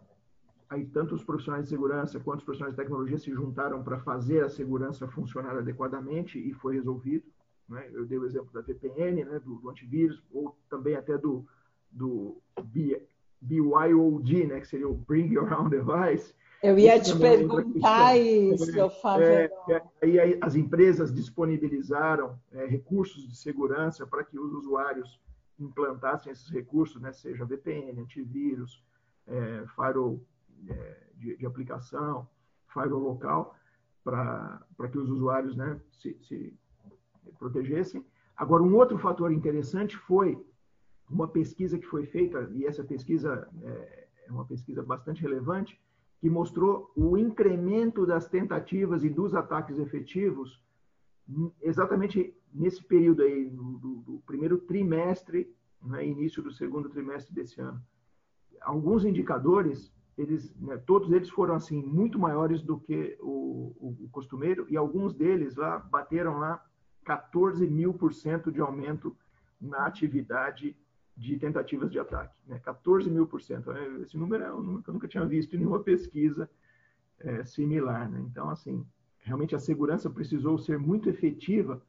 aí 0.70 0.86
tanto 0.86 1.14
os 1.14 1.24
profissionais 1.24 1.66
de 1.66 1.70
segurança 1.70 2.20
quanto 2.20 2.40
os 2.40 2.46
profissionais 2.46 2.76
de 2.76 2.82
tecnologia 2.82 3.18
se 3.18 3.32
juntaram 3.32 3.84
para 3.84 4.00
fazer 4.00 4.44
a 4.44 4.50
segurança 4.50 5.08
funcionar 5.08 5.58
adequadamente 5.58 6.40
e 6.40 6.54
foi 6.54 6.76
resolvido. 6.76 7.26
Né? 7.68 7.90
Eu 7.94 8.06
dei 8.06 8.18
o 8.18 8.26
exemplo 8.26 8.52
da 8.54 8.62
VPN, 8.62 9.24
né, 9.26 9.40
do, 9.40 9.56
do 9.56 9.70
antivírus, 9.70 10.22
ou 10.32 10.56
também 10.70 10.96
até 10.96 11.18
do, 11.18 11.46
do 11.92 12.42
BYOD, 13.42 14.48
né, 14.48 14.60
que 14.60 14.68
seria 14.68 14.88
o 14.88 14.94
Bring 14.94 15.34
Your 15.34 15.52
Own 15.54 15.70
Device. 15.70 16.34
Eu 16.62 16.80
ia 16.80 16.98
te 16.98 17.12
é 17.12 17.20
perguntar 17.20 18.18
isso, 18.18 18.90
Fábio. 19.02 19.28
É, 19.28 19.52
é, 19.70 19.84
aí 20.02 20.40
as 20.42 20.56
empresas 20.56 21.14
disponibilizaram 21.14 22.40
é, 22.54 22.66
recursos 22.66 23.28
de 23.28 23.36
segurança 23.36 24.08
para 24.08 24.24
que 24.24 24.40
os 24.40 24.54
usuários 24.54 25.20
implantassem 25.60 26.32
esses 26.32 26.50
recursos, 26.50 27.02
né, 27.02 27.12
seja 27.12 27.46
VPN, 27.46 28.00
antivírus, 28.00 28.82
é, 29.28 29.66
firewall 29.76 30.22
é, 30.70 30.98
de, 31.16 31.38
de, 31.38 31.46
aplicação, 31.46 32.28
firewall 32.74 33.02
local, 33.02 33.56
para 34.04 34.88
que 34.90 34.98
os 34.98 35.10
usuários 35.10 35.56
né, 35.56 35.80
se, 35.92 36.18
se 36.22 36.54
protegessem. 37.40 38.06
Agora, 38.36 38.64
um 38.64 38.76
outro 38.76 38.98
fator 38.98 39.32
interessante 39.32 39.96
foi 39.98 40.38
uma 41.10 41.28
pesquisa 41.28 41.78
que 41.78 41.86
foi 41.86 42.06
feita, 42.06 42.50
e 42.54 42.66
essa 42.66 42.84
pesquisa 42.84 43.48
é, 43.62 44.08
é 44.28 44.32
uma 44.32 44.46
pesquisa 44.46 44.82
bastante 44.82 45.22
relevante, 45.22 45.80
que 46.20 46.30
mostrou 46.30 46.92
o 46.96 47.18
incremento 47.18 48.06
das 48.06 48.28
tentativas 48.28 49.04
e 49.04 49.10
dos 49.10 49.36
ataques 49.36 49.78
efetivos 49.78 50.64
exatamente 51.62 52.36
nesse 52.54 52.84
período 52.84 53.24
aí, 53.24 53.50
do, 53.50 54.04
do 54.06 54.24
primeiro 54.26 54.58
trimestre, 54.58 55.54
né, 55.82 56.06
início 56.06 56.42
do 56.42 56.52
segundo 56.52 56.90
trimestre 56.90 57.34
desse 57.34 57.60
ano. 57.60 57.82
Alguns 58.62 59.04
indicadores, 59.04 59.92
eles, 60.18 60.56
né, 60.60 60.78
todos 60.78 61.12
eles 61.12 61.30
foram 61.30 61.56
assim 61.56 61.82
muito 61.82 62.20
maiores 62.20 62.62
do 62.62 62.80
que 62.80 63.18
o, 63.20 63.76
o, 63.80 64.06
o 64.06 64.10
costumeiro 64.10 64.66
e 64.70 64.78
alguns 64.78 65.14
deles 65.14 65.56
lá 65.56 65.80
bateram 65.80 66.38
lá 66.40 66.64
14 67.04 67.68
mil 67.68 67.94
por 67.94 68.14
cento 68.14 68.52
de 68.52 68.62
aumento 68.62 69.16
na 69.60 69.86
atividade 69.86 70.76
de 71.16 71.38
tentativas 71.38 71.92
de 71.92 72.00
ataque. 72.00 72.36
Né? 72.48 72.60
14 72.60 73.10
mil 73.10 73.28
por 73.28 73.42
cento. 73.42 73.72
Esse 74.02 74.18
número 74.18 74.44
é 74.44 74.54
um 74.54 74.62
número 74.62 74.84
que 74.84 74.90
eu 74.90 74.94
nunca 74.94 75.08
tinha 75.08 75.26
visto 75.26 75.56
em 75.56 75.60
nenhuma 75.60 75.80
pesquisa 75.80 76.50
é, 77.20 77.44
similar. 77.46 78.10
Né? 78.10 78.20
Então, 78.22 78.50
assim, 78.50 78.86
realmente 79.20 79.56
a 79.56 79.60
segurança 79.60 80.10
precisou 80.10 80.58
ser 80.58 80.78
muito 80.78 81.10
efetiva 81.10 81.82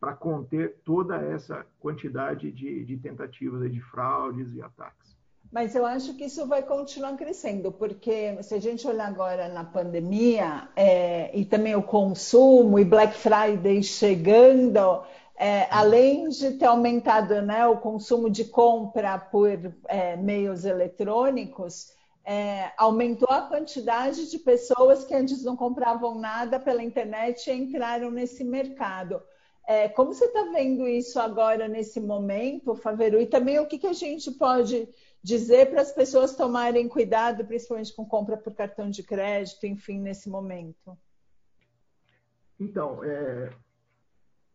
para 0.00 0.14
conter 0.14 0.80
toda 0.84 1.16
essa 1.16 1.64
quantidade 1.78 2.50
de, 2.50 2.84
de 2.84 2.96
tentativas 2.96 3.70
de 3.72 3.80
fraudes 3.80 4.52
e 4.52 4.60
ataques. 4.60 5.11
Mas 5.52 5.74
eu 5.74 5.84
acho 5.84 6.14
que 6.14 6.24
isso 6.24 6.46
vai 6.46 6.62
continuar 6.62 7.14
crescendo, 7.14 7.70
porque 7.70 8.42
se 8.42 8.54
a 8.54 8.58
gente 8.58 8.88
olhar 8.88 9.06
agora 9.06 9.48
na 9.48 9.62
pandemia 9.62 10.66
é, 10.74 11.30
e 11.36 11.44
também 11.44 11.76
o 11.76 11.82
consumo 11.82 12.78
e 12.78 12.84
Black 12.86 13.14
Friday 13.14 13.82
chegando, 13.82 15.02
é, 15.36 15.68
além 15.70 16.30
de 16.30 16.52
ter 16.52 16.64
aumentado 16.64 17.42
né, 17.42 17.66
o 17.66 17.76
consumo 17.76 18.30
de 18.30 18.46
compra 18.46 19.18
por 19.18 19.50
é, 19.88 20.16
meios 20.16 20.64
eletrônicos, 20.64 21.92
é, 22.24 22.70
aumentou 22.78 23.28
a 23.28 23.42
quantidade 23.42 24.30
de 24.30 24.38
pessoas 24.38 25.04
que 25.04 25.14
antes 25.14 25.44
não 25.44 25.54
compravam 25.54 26.14
nada 26.14 26.58
pela 26.58 26.82
internet 26.82 27.50
e 27.50 27.52
entraram 27.52 28.10
nesse 28.10 28.42
mercado. 28.42 29.22
É, 29.68 29.86
como 29.88 30.14
você 30.14 30.24
está 30.24 30.44
vendo 30.44 30.88
isso 30.88 31.20
agora 31.20 31.68
nesse 31.68 32.00
momento, 32.00 32.74
Faveru? 32.74 33.20
E 33.20 33.26
também 33.26 33.58
o 33.58 33.66
que, 33.66 33.78
que 33.78 33.86
a 33.86 33.92
gente 33.92 34.30
pode 34.30 34.88
dizer 35.22 35.70
para 35.70 35.82
as 35.82 35.92
pessoas 35.92 36.34
tomarem 36.34 36.88
cuidado, 36.88 37.44
principalmente 37.44 37.94
com 37.94 38.04
compra 38.04 38.36
por 38.36 38.54
cartão 38.54 38.90
de 38.90 39.02
crédito, 39.02 39.66
enfim, 39.66 40.00
nesse 40.00 40.28
momento? 40.28 40.98
Então, 42.58 43.02
é, 43.04 43.50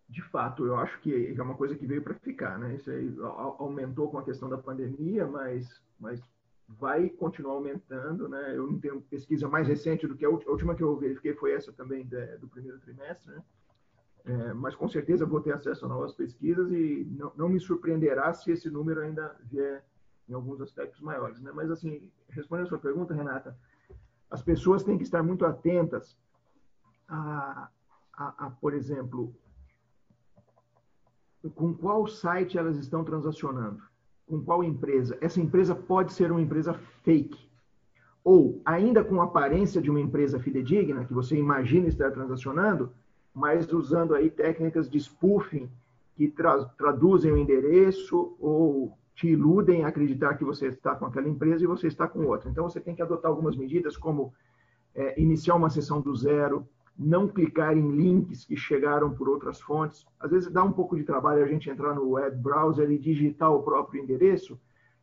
de 0.10 0.22
fato, 0.22 0.66
eu 0.66 0.78
acho 0.78 1.00
que 1.02 1.36
é 1.38 1.42
uma 1.42 1.56
coisa 1.56 1.76
que 1.76 1.86
veio 1.86 2.02
para 2.02 2.14
ficar, 2.16 2.58
né? 2.60 2.76
Isso 2.76 2.90
aí 2.90 3.14
aumentou 3.60 4.10
com 4.10 4.18
a 4.18 4.24
questão 4.24 4.50
da 4.50 4.58
pandemia, 4.58 5.26
mas, 5.26 5.82
mas 6.00 6.22
vai 6.68 7.10
continuar 7.10 7.54
aumentando, 7.54 8.28
né? 8.28 8.56
Eu 8.56 8.68
não 8.68 8.80
tenho 8.80 9.02
pesquisa 9.02 9.48
mais 9.48 9.68
recente 9.68 10.08
do 10.08 10.16
que 10.16 10.26
a 10.26 10.30
última 10.30 10.76
que 10.76 10.84
eu 10.84 10.98
verifiquei 10.98 11.34
foi 11.34 11.54
essa 11.54 11.72
também 11.72 12.06
do 12.40 12.48
primeiro 12.48 12.80
trimestre, 12.80 13.32
né? 13.32 13.44
É, 14.26 14.54
mas 14.54 14.76
com 14.76 14.90
certeza 14.90 15.26
vou 15.26 15.40
ter 15.40 15.54
acesso 15.54 15.86
a 15.86 15.88
novas 15.88 16.14
pesquisas 16.14 16.70
e 16.70 17.08
não, 17.18 17.32
não 17.38 17.50
me 17.50 17.62
surpreenderá 17.62 18.34
se 18.34 18.52
esse 18.52 18.70
número 18.70 19.00
ainda 19.00 19.34
vier 19.44 19.86
em 20.30 20.34
alguns 20.34 20.62
aspectos 20.62 21.02
maiores. 21.02 21.40
Né? 21.42 21.52
Mas, 21.54 21.72
assim, 21.72 22.10
respondendo 22.30 22.68
a 22.68 22.70
sua 22.70 22.80
pergunta, 22.80 23.14
Renata, 23.14 23.58
as 24.30 24.42
pessoas 24.42 24.84
têm 24.84 24.98
que 24.98 25.04
estar 25.04 25.24
muito 25.24 25.46
atentas 25.46 26.18
a, 27.08 27.70
a, 28.14 28.46
a, 28.46 28.50
por 28.52 28.74
exemplo, 28.74 29.34
com 31.56 31.74
qual 31.74 32.08
site 32.08 32.58
elas 32.58 32.78
estão 32.78 33.04
transacionando, 33.04 33.82
com 34.26 34.44
qual 34.44 34.64
empresa. 34.64 35.18
Essa 35.22 35.40
empresa 35.40 35.74
pode 35.74 36.14
ser 36.14 36.32
uma 36.32 36.42
empresa 36.42 36.74
fake, 37.04 37.48
ou 38.24 38.62
ainda 38.66 39.04
com 39.04 39.22
aparência 39.22 39.82
de 39.82 39.90
uma 39.90 40.02
empresa 40.02 40.40
fidedigna, 40.40 41.06
que 41.06 41.14
você 41.14 41.38
imagina 41.38 41.88
estar 41.88 42.12
transacionando, 42.12 42.92
mas 43.34 43.72
usando 43.72 44.14
aí 44.14 44.30
técnicas 44.30 44.90
de 44.90 45.00
spoofing 45.00 45.70
que 46.16 46.28
tra 46.28 46.66
traduzem 46.78 47.32
o 47.32 47.38
endereço 47.38 48.36
ou 48.40 48.98
te 49.18 49.28
iludem 49.28 49.84
a 49.84 49.88
acreditar 49.88 50.36
que 50.36 50.46
você 50.46 50.68
está 50.68 50.96
com 50.96 51.08
aquela 51.08 51.28
empresa 51.28 51.64
e 51.64 51.68
você 51.68 51.88
está 51.88 52.08
com 52.08 52.24
outra. 52.28 52.52
Então, 52.52 52.70
você 52.70 52.80
tem 52.80 52.94
que 52.94 53.02
adotar 53.02 53.32
algumas 53.32 53.58
medidas, 53.58 53.98
como 53.98 54.32
é, 54.94 55.20
iniciar 55.20 55.56
uma 55.56 55.72
sessão 55.72 56.00
do 56.00 56.16
zero, 56.16 56.68
não 56.96 57.28
clicar 57.28 57.76
em 57.76 57.90
links 57.90 58.46
que 58.46 58.56
chegaram 58.56 59.12
por 59.12 59.28
outras 59.28 59.60
fontes. 59.60 60.06
Às 60.20 60.30
vezes 60.30 60.52
dá 60.52 60.64
um 60.64 60.72
pouco 60.72 60.96
de 60.96 61.04
trabalho 61.04 61.44
a 61.44 61.48
gente 61.48 61.68
entrar 61.68 61.96
no 61.96 62.12
web 62.12 62.38
browser 62.38 62.92
e 62.92 63.00
digitar 63.00 63.52
o 63.52 63.64
próprio 63.64 64.04
endereço, 64.04 64.60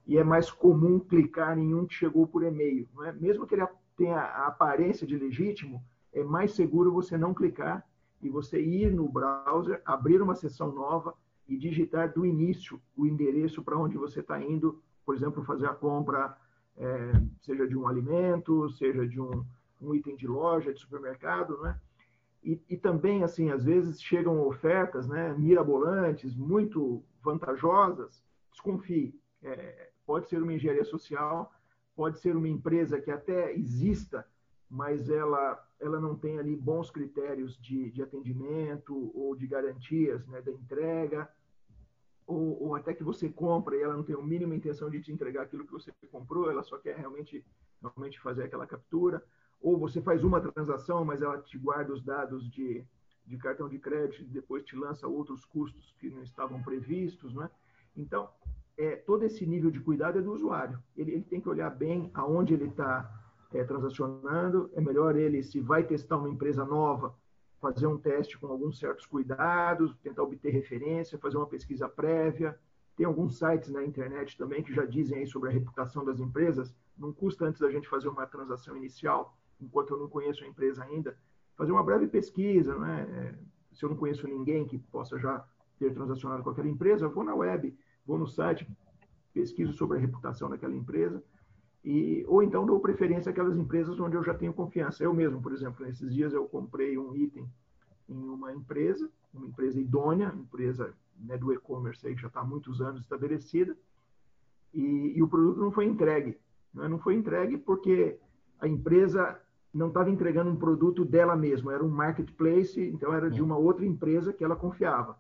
e 0.07 0.17
é 0.17 0.23
mais 0.23 0.49
comum 0.49 1.01
clicar 1.01 1.59
em 1.59 1.75
um 1.75 1.85
que 1.85 1.95
chegou 1.95 2.25
por 2.25 2.45
e-mail. 2.45 2.89
É? 3.03 3.13
Mesmo 3.13 3.49
que 3.49 3.57
ele 3.57 3.67
tenha 3.97 4.21
a 4.21 4.47
aparência 4.47 5.05
de 5.05 5.19
legítimo, 5.19 5.83
é 6.13 6.23
mais 6.23 6.53
seguro 6.53 6.93
você 6.93 7.19
não 7.19 7.35
clicar 7.35 7.85
e 8.23 8.31
você 8.31 8.63
ir 8.63 8.93
no 8.93 9.09
browser, 9.09 9.83
abrir 9.85 10.23
uma 10.23 10.37
sessão 10.37 10.73
nova 10.73 11.15
e 11.49 11.57
digitar 11.57 12.13
do 12.13 12.25
início 12.25 12.81
o 12.97 13.07
endereço 13.07 13.63
para 13.63 13.79
onde 13.79 13.97
você 13.97 14.21
está 14.21 14.41
indo, 14.43 14.83
por 15.05 15.15
exemplo, 15.15 15.45
fazer 15.45 15.67
a 15.67 15.75
compra, 15.75 16.37
é, 16.77 17.13
seja 17.43 17.67
de 17.67 17.77
um 17.77 17.87
alimento, 17.87 18.69
seja 18.71 19.07
de 19.07 19.21
um, 19.21 19.45
um, 19.81 19.95
item 19.95 20.17
de 20.17 20.27
loja, 20.27 20.73
de 20.73 20.81
supermercado, 20.81 21.61
né? 21.63 21.79
E, 22.43 22.61
e, 22.69 22.77
também, 22.77 23.23
assim, 23.23 23.51
às 23.51 23.65
vezes 23.65 24.03
chegam 24.03 24.47
ofertas 24.47 25.09
né, 25.09 25.35
mirabolantes, 25.39 26.37
muito 26.37 27.03
vantajosas, 27.23 28.23
desconfie. 28.51 29.19
É, 29.43 29.91
pode 30.05 30.29
ser 30.29 30.43
uma 30.43 30.53
engenharia 30.53 30.85
social, 30.85 31.51
pode 31.97 32.19
ser 32.21 32.37
uma 32.37 32.49
empresa 32.49 33.01
que 33.01 33.11
até 33.11 33.55
exista, 33.55 34.27
mas 34.69 35.09
ela 35.09 35.63
ela 35.81 36.01
não 36.01 36.17
tem 36.17 36.39
ali 36.39 36.57
bons 36.57 36.91
critérios 36.91 37.59
de, 37.59 37.91
de 37.91 38.03
atendimento 38.03 39.13
ou 39.15 39.37
de 39.37 39.47
garantias 39.47 40.27
né, 40.27 40.41
da 40.41 40.51
entrega, 40.51 41.29
ou, 42.27 42.63
ou, 42.63 42.75
até 42.75 42.95
que 42.95 43.05
você 43.05 43.29
compra 43.29 43.77
e 43.77 43.83
ela 43.83 43.95
não 43.95 44.03
tem 44.03 44.15
a 44.15 44.23
mínima 44.23 44.55
intenção 44.55 44.89
de 44.89 45.03
te 45.03 45.13
entregar 45.13 45.43
aquilo 45.43 45.67
que 45.67 45.73
você 45.73 45.93
comprou, 46.11 46.51
ela 46.51 46.63
só 46.63 46.79
quer 46.79 46.97
realmente, 46.97 47.45
realmente 47.83 48.19
fazer 48.19 48.45
aquela 48.45 48.67
captura, 48.67 49.23
ou 49.61 49.77
você 49.77 50.01
faz 50.01 50.25
uma 50.25 50.41
transação, 50.41 51.05
mas 51.05 51.21
ela 51.21 51.39
te 51.39 51.59
guarda 51.59 51.93
os 51.93 52.03
dados 52.03 52.51
de, 52.51 52.83
de 53.27 53.37
cartão 53.37 53.69
de 53.69 53.79
crédito 53.79 54.23
e 54.23 54.27
depois 54.27 54.65
te 54.65 54.75
lança 54.75 55.07
outros 55.07 55.45
custos 55.45 55.95
que 55.99 56.09
não 56.09 56.23
estavam 56.23 56.63
previstos, 56.63 57.35
né? 57.35 57.51
Então, 57.95 58.31
é, 58.77 58.97
todo 58.97 59.25
esse 59.25 59.47
nível 59.47 59.71
de 59.71 59.81
cuidado 59.81 60.19
é 60.19 60.23
do 60.23 60.33
usuário. 60.33 60.83
Ele, 60.97 61.13
ele 61.13 61.25
tem 61.25 61.41
que 61.41 61.49
olhar 61.49 61.71
bem 61.71 62.11
aonde 62.15 62.55
ele 62.55 62.67
está 62.67 63.24
é, 63.55 63.65
transacionando, 63.65 64.71
é 64.75 64.81
melhor 64.81 65.17
ele, 65.17 65.43
se 65.43 65.61
vai 65.61 65.85
testar 65.85 66.17
uma 66.17 66.29
empresa 66.29 66.65
nova, 66.65 67.15
fazer 67.61 67.87
um 67.87 67.97
teste 67.97 68.37
com 68.39 68.49
alguns 68.49 68.79
certos 68.79 69.07
cuidados, 69.07 69.97
tentar 70.03 70.23
obter 70.23 70.51
referência, 70.51 71.19
fazer 71.19 71.37
uma 71.37 71.47
pesquisa 71.47 71.89
prévia. 71.89 72.59
Tem 72.97 73.07
alguns 73.07 73.39
sites 73.39 73.71
na 73.71 73.85
internet 73.85 74.37
também 74.37 74.63
que 74.63 74.75
já 74.75 74.85
dizem 74.85 75.19
aí 75.19 75.27
sobre 75.27 75.49
a 75.49 75.53
reputação 75.53 76.05
das 76.05 76.21
empresas. 76.21 76.75
Não 76.99 77.13
custa 77.13 77.47
antes 77.47 77.61
da 77.61 77.71
gente 77.71 77.89
fazer 77.89 78.09
uma 78.09 78.27
transação 78.27 78.77
inicial, 78.77 79.37
enquanto 79.61 79.95
eu 79.95 79.99
não 79.99 80.09
conheço 80.09 80.45
a 80.45 80.47
empresa 80.47 80.85
ainda, 80.85 81.17
fazer 81.57 81.73
uma 81.73 81.83
breve 81.83 82.07
pesquisa, 82.07 82.77
né? 82.77 83.37
Se 83.73 83.85
eu 83.85 83.89
não 83.89 83.97
conheço 83.97 84.29
ninguém 84.29 84.67
que 84.67 84.79
possa 84.79 85.19
já 85.19 85.45
ter 85.79 85.93
transacionado 85.93 86.43
com 86.43 86.51
aquela 86.51 86.69
empresa, 86.69 87.09
vou 87.09 87.25
na 87.25 87.35
web, 87.35 87.77
vou 88.07 88.19
no 88.19 88.27
site, 88.27 88.69
pesquiso 89.33 89.73
sobre 89.73 89.99
a 89.99 90.01
reputação 90.01 90.49
daquela 90.49 90.75
empresa, 90.75 91.23
e, 91.85 92.25
ou 92.27 92.43
então 92.43 92.65
dou 92.65 92.81
preferência 92.81 93.31
àquelas 93.31 93.57
empresas 93.57 94.01
onde 94.01 94.17
eu 94.17 94.25
já 94.25 94.33
tenho 94.33 94.55
confiança. 94.55 95.05
Eu 95.05 95.13
mesmo, 95.13 95.43
por 95.43 95.53
exemplo, 95.53 95.85
nesses 95.85 96.15
dias 96.15 96.33
eu 96.33 96.47
comprei 96.47 96.97
um 96.97 97.15
item 97.15 97.47
em 98.09 98.29
uma 98.29 98.53
empresa, 98.53 99.11
uma 99.33 99.47
empresa 99.47 99.79
idônea, 99.79 100.35
empresa 100.35 100.95
né, 101.19 101.37
do 101.37 101.53
e-commerce 101.53 102.07
aí 102.07 102.15
que 102.15 102.23
já 102.23 102.29
está 102.29 102.41
há 102.41 102.45
muitos 102.45 102.81
anos 102.81 103.03
estabelecida, 103.03 103.77
e, 104.73 105.13
e, 105.17 105.23
o 105.23 105.29
produto 105.29 105.61
não 105.61 105.71
foi 105.71 105.85
entregue. 105.85 106.39
Né? 106.73 106.89
Não 106.89 106.99
foi 106.99 107.15
entregue 107.15 107.59
porque 107.59 108.19
a 108.59 108.67
empresa 108.67 109.39
não 109.73 109.89
estava 109.89 110.11
entregando 110.11 110.51
um 110.51 110.57
produto 110.57 111.05
dela 111.05 111.37
mesma, 111.37 111.73
era 111.73 111.85
um 111.85 111.89
marketplace, 111.89 112.81
então 112.81 113.13
era 113.13 113.31
de 113.31 113.43
uma 113.43 113.57
outra 113.57 113.85
empresa 113.85 114.33
que 114.33 114.43
ela 114.43 114.57
confiava. 114.57 115.19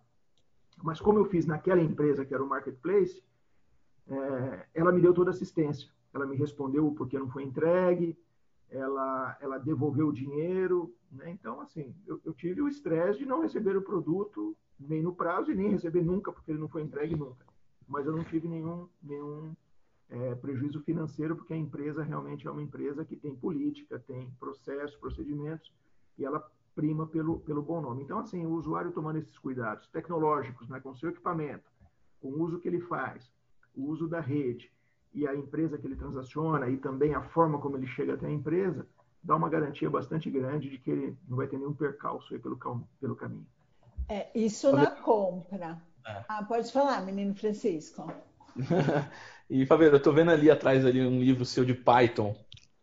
Mas 0.82 1.00
como 1.00 1.18
eu 1.18 1.24
fiz 1.26 1.46
naquela 1.46 1.80
empresa 1.80 2.24
que 2.24 2.34
era 2.34 2.42
o 2.42 2.48
marketplace, 2.48 3.22
é, 4.08 4.66
ela 4.74 4.90
me 4.90 5.00
deu 5.00 5.12
toda 5.12 5.30
a 5.30 5.32
assistência. 5.32 5.88
Ela 6.14 6.26
me 6.26 6.36
respondeu 6.36 6.86
o 6.86 6.94
porquê 6.94 7.18
não 7.18 7.28
foi 7.28 7.42
entregue, 7.42 8.16
ela, 8.70 9.36
ela 9.40 9.58
devolveu 9.58 10.08
o 10.08 10.12
dinheiro. 10.12 10.94
Né? 11.10 11.30
Então, 11.30 11.60
assim, 11.60 11.94
eu, 12.06 12.20
eu 12.24 12.32
tive 12.32 12.62
o 12.62 12.68
estresse 12.68 13.18
de 13.18 13.26
não 13.26 13.42
receber 13.42 13.76
o 13.76 13.82
produto 13.82 14.56
nem 14.78 15.02
no 15.02 15.14
prazo 15.14 15.50
e 15.50 15.54
nem 15.54 15.70
receber 15.70 16.02
nunca, 16.02 16.32
porque 16.32 16.50
ele 16.50 16.60
não 16.60 16.68
foi 16.68 16.82
entregue 16.82 17.16
nunca. 17.16 17.44
Mas 17.88 18.06
eu 18.06 18.16
não 18.16 18.24
tive 18.24 18.48
nenhum, 18.48 18.88
nenhum 19.02 19.54
é, 20.08 20.34
prejuízo 20.36 20.80
financeiro, 20.80 21.36
porque 21.36 21.52
a 21.52 21.56
empresa 21.56 22.02
realmente 22.02 22.46
é 22.46 22.50
uma 22.50 22.62
empresa 22.62 23.04
que 23.04 23.16
tem 23.16 23.34
política, 23.34 23.98
tem 23.98 24.30
processos, 24.38 24.96
procedimentos, 24.96 25.72
e 26.18 26.24
ela 26.24 26.44
prima 26.74 27.06
pelo, 27.06 27.40
pelo 27.40 27.62
bom 27.62 27.80
nome. 27.80 28.02
Então, 28.02 28.18
assim, 28.18 28.44
o 28.44 28.50
usuário 28.50 28.92
tomando 28.92 29.18
esses 29.18 29.38
cuidados 29.38 29.86
tecnológicos, 29.88 30.68
né, 30.68 30.80
com 30.80 30.94
seu 30.94 31.10
equipamento, 31.10 31.70
com 32.20 32.28
o 32.28 32.42
uso 32.42 32.58
que 32.58 32.68
ele 32.68 32.80
faz, 32.80 33.32
o 33.74 33.84
uso 33.84 34.08
da 34.08 34.20
rede 34.20 34.73
e 35.14 35.26
a 35.26 35.34
empresa 35.34 35.78
que 35.78 35.86
ele 35.86 35.96
transaciona 35.96 36.68
e 36.68 36.76
também 36.76 37.14
a 37.14 37.22
forma 37.22 37.58
como 37.58 37.76
ele 37.76 37.86
chega 37.86 38.14
até 38.14 38.26
a 38.26 38.30
empresa, 38.30 38.86
dá 39.22 39.36
uma 39.36 39.48
garantia 39.48 39.88
bastante 39.88 40.28
grande 40.28 40.68
de 40.68 40.78
que 40.78 40.90
ele 40.90 41.16
não 41.28 41.36
vai 41.36 41.46
ter 41.46 41.56
nenhum 41.56 41.72
percalço 41.72 42.34
aí 42.34 42.40
pelo, 42.40 42.58
pelo 43.00 43.16
caminho. 43.16 43.46
É, 44.08 44.28
isso 44.34 44.70
na 44.72 44.90
compra. 44.90 45.80
É. 46.06 46.24
Ah, 46.28 46.44
pode 46.44 46.70
falar, 46.70 47.00
menino 47.04 47.34
Francisco. 47.34 48.12
e, 49.48 49.64
Faveiro, 49.64 49.96
eu 49.96 50.02
tô 50.02 50.12
vendo 50.12 50.30
ali 50.30 50.50
atrás 50.50 50.84
ali 50.84 51.00
um 51.00 51.20
livro 51.20 51.44
seu 51.44 51.64
de 51.64 51.74
Python. 51.74 52.36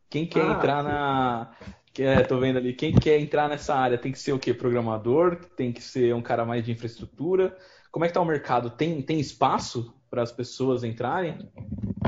Quem 0.10 0.26
quer 0.26 0.46
ah, 0.46 0.54
entrar 0.54 0.84
na. 0.84 1.52
Que 1.94 2.04
é, 2.04 2.24
tô 2.24 2.40
vendo 2.40 2.58
ali, 2.58 2.74
quem 2.74 2.94
quer 2.94 3.20
entrar 3.20 3.50
nessa 3.50 3.76
área 3.76 3.98
tem 3.98 4.12
que 4.12 4.20
ser 4.20 4.32
o 4.32 4.40
quê? 4.40 4.54
Programador? 4.54 5.36
Tem 5.58 5.74
que 5.74 5.82
ser 5.82 6.16
um 6.16 6.22
cara 6.22 6.46
mais 6.46 6.64
de 6.64 6.72
infraestrutura? 6.72 7.56
Como 7.92 8.06
é 8.06 8.08
que 8.08 8.14
tá 8.14 8.22
o 8.22 8.26
mercado? 8.26 8.70
Tem, 8.70 9.02
tem 9.02 9.20
espaço 9.20 9.94
para 10.12 10.22
as 10.22 10.32
pessoas 10.32 10.84
entrarem? 10.84 11.50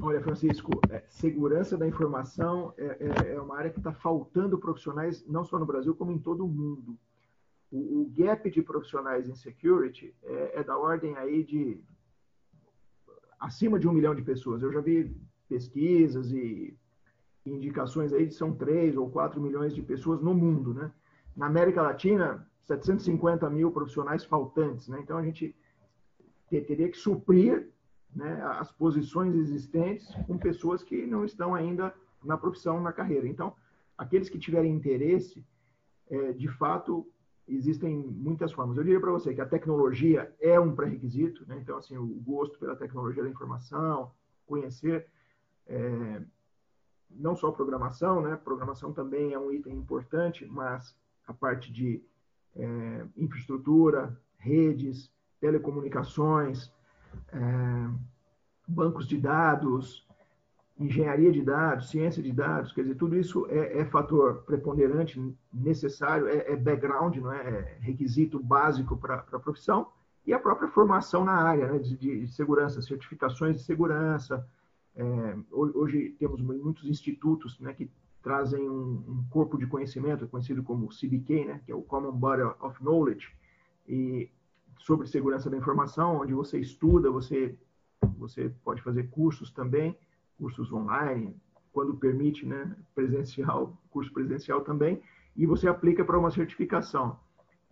Olha, 0.02 0.22
Francisco, 0.22 0.70
é, 0.90 1.02
segurança 1.08 1.78
da 1.78 1.88
informação 1.88 2.74
é, 2.78 2.98
é, 3.00 3.34
é 3.36 3.42
uma 3.42 3.58
área 3.58 3.72
que 3.72 3.80
está 3.80 3.94
faltando 3.94 4.60
profissionais, 4.60 5.26
não 5.26 5.46
só 5.46 5.58
no 5.58 5.66
Brasil, 5.66 5.96
como 5.96 6.12
em 6.12 6.20
todo 6.20 6.44
o 6.44 6.50
mundo. 6.50 7.00
O, 7.72 8.02
o 8.02 8.12
gap 8.14 8.52
de 8.52 8.62
profissionais 8.62 9.30
em 9.30 9.34
security 9.34 10.14
é, 10.22 10.60
é 10.60 10.64
da 10.64 10.78
ordem 10.78 11.16
aí 11.16 11.46
de 11.46 11.82
acima 13.40 13.80
de 13.80 13.88
um 13.88 13.94
milhão 13.94 14.14
de 14.14 14.22
pessoas. 14.22 14.62
Eu 14.62 14.74
já 14.74 14.82
vi 14.82 15.16
pesquisas 15.48 16.30
e 16.32 16.78
indicações 17.46 18.12
aí 18.12 18.28
de 18.28 18.34
são 18.34 18.54
3 18.54 18.98
ou 18.98 19.10
4 19.10 19.40
milhões 19.40 19.74
de 19.74 19.82
pessoas 19.82 20.22
no 20.22 20.34
mundo, 20.34 20.74
né? 20.74 20.92
Na 21.36 21.48
América 21.48 21.82
Latina, 21.82 22.48
750 22.64 23.50
mil 23.50 23.72
profissionais 23.72 24.26
faltantes, 24.26 24.90
né? 24.90 25.00
Então 25.02 25.18
a 25.18 25.24
gente 25.24 25.56
teria 26.50 26.90
que 26.90 26.98
suprir 26.98 27.73
né, 28.16 28.42
as 28.44 28.72
posições 28.72 29.36
existentes 29.36 30.08
com 30.28 30.38
pessoas 30.38 30.84
que 30.84 31.06
não 31.06 31.26
estão 31.26 31.54
ainda 31.56 31.94
na 32.24 32.38
profissão, 32.38 32.82
na 32.82 32.94
carreira. 32.94 33.28
Então, 33.28 33.56
aqueles 33.98 34.30
que 34.30 34.40
tiverem 34.40 34.74
interesse, 34.74 35.46
é, 36.10 36.34
de 36.34 36.48
fato, 36.48 37.08
existem 37.48 37.96
muitas 37.98 38.52
formas. 38.52 38.78
Eu 38.78 38.84
diria 38.84 39.00
para 39.00 39.12
você 39.12 39.34
que 39.34 39.42
a 39.42 39.46
tecnologia 39.46 40.34
é 40.40 40.60
um 40.60 40.76
pré-requisito, 40.76 41.46
né? 41.48 41.58
então, 41.62 41.78
assim, 41.78 41.98
o 41.98 42.06
gosto 42.06 42.58
pela 42.58 42.76
tecnologia 42.76 43.24
da 43.24 43.30
informação, 43.30 44.12
conhecer 44.46 45.08
é, 45.68 46.22
não 47.10 47.36
só 47.36 47.52
programação, 47.52 48.22
né? 48.22 48.36
Programação 48.36 48.92
também 48.92 49.34
é 49.34 49.40
um 49.40 49.52
item 49.52 49.76
importante, 49.76 50.46
mas 50.46 50.96
a 51.28 51.34
parte 51.34 51.72
de 51.72 52.04
é, 52.56 53.06
infraestrutura, 53.16 54.20
redes, 54.38 55.12
telecomunicações, 55.40 56.72
é, 57.32 57.90
bancos 58.68 59.08
de 59.08 59.18
dados, 59.18 60.08
engenharia 60.80 61.32
de 61.32 61.42
dados, 61.42 61.90
ciência 61.90 62.22
de 62.22 62.32
dados, 62.32 62.72
quer 62.72 62.82
dizer, 62.82 62.96
tudo 62.96 63.16
isso 63.16 63.46
é, 63.50 63.80
é 63.80 63.86
fator 63.86 64.44
preponderante, 64.44 65.22
necessário, 65.54 66.28
é, 66.28 66.52
é, 66.52 66.56
background, 66.56 67.18
não 67.18 67.32
é? 67.32 67.48
é 67.48 67.78
requisito 67.80 68.40
básico 68.40 68.98
para 68.98 69.26
a 69.32 69.40
profissão, 69.40 69.88
e 70.26 70.34
a 70.34 70.40
própria 70.40 70.70
formação 70.70 71.24
na 71.24 71.34
área 71.34 71.72
né? 71.72 71.80
de, 71.80 71.96
de, 71.98 72.28
segurança, 72.28 72.82
certificações 72.82 73.58
de 73.58 73.64
segurança. 73.64 74.48
É, 74.96 75.38
hoje 75.52 76.16
temos 76.20 76.42
muitos 76.42 76.86
institutos 76.86 77.60
né, 77.60 77.74
que 77.74 77.90
trazem 78.22 78.70
um, 78.70 79.04
um, 79.08 79.26
corpo 79.30 79.58
de 79.58 79.68
conhecimento, 79.68 80.28
conhecido 80.28 80.64
como 80.64 80.88
CBK, 80.88 81.46
né, 81.46 81.62
que 81.66 81.72
é 81.72 81.76
o 81.76 81.82
Common 81.82 82.14
Body 82.14 82.44
of 82.62 82.82
Knowledge, 82.82 83.28
e 83.88 84.30
sobre 84.84 85.08
segurança 85.08 85.50
da 85.50 85.56
informação, 85.56 86.20
onde 86.20 86.34
você 86.34 86.60
estuda, 86.60 87.10
você, 87.10 87.58
você 88.18 88.50
pode 88.66 88.82
fazer 88.82 89.10
cursos 89.10 89.50
também, 89.50 89.98
cursos 90.38 90.74
online, 90.74 91.34
quando 91.72 91.96
permite, 91.96 92.46
né, 92.46 92.76
presencial, 92.94 93.78
curso 93.90 94.12
presencial 94.12 94.60
também, 94.60 95.02
e 95.38 95.46
você 95.46 95.70
aplica 95.70 96.04
para 96.04 96.20
uma 96.20 96.30
certificação, 96.30 97.18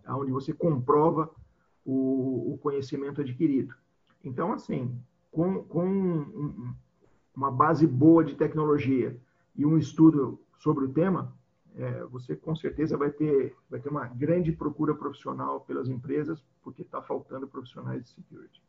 onde 0.08 0.32
você 0.32 0.54
comprova 0.54 1.30
o, 1.84 2.54
o 2.54 2.58
conhecimento 2.58 3.20
adquirido. 3.20 3.74
Então, 4.24 4.50
assim, 4.50 4.98
com, 5.30 5.62
com 5.64 6.74
uma 7.36 7.50
base 7.50 7.86
boa 7.86 8.24
de 8.24 8.36
tecnologia 8.36 9.20
e 9.54 9.66
um 9.66 9.76
estudo 9.76 10.40
sobre 10.58 10.86
o 10.86 10.92
tema, 10.92 11.36
é, 11.76 12.04
você 12.04 12.36
com 12.36 12.54
certeza 12.54 12.96
vai 12.96 13.10
ter, 13.10 13.56
vai 13.70 13.80
ter 13.80 13.88
uma 13.88 14.06
grande 14.06 14.52
procura 14.52 14.94
profissional 14.94 15.60
pelas 15.60 15.88
empresas, 15.88 16.42
porque 16.62 16.82
está 16.82 17.00
faltando 17.02 17.46
profissionais 17.46 18.02
de 18.04 18.10
security. 18.10 18.62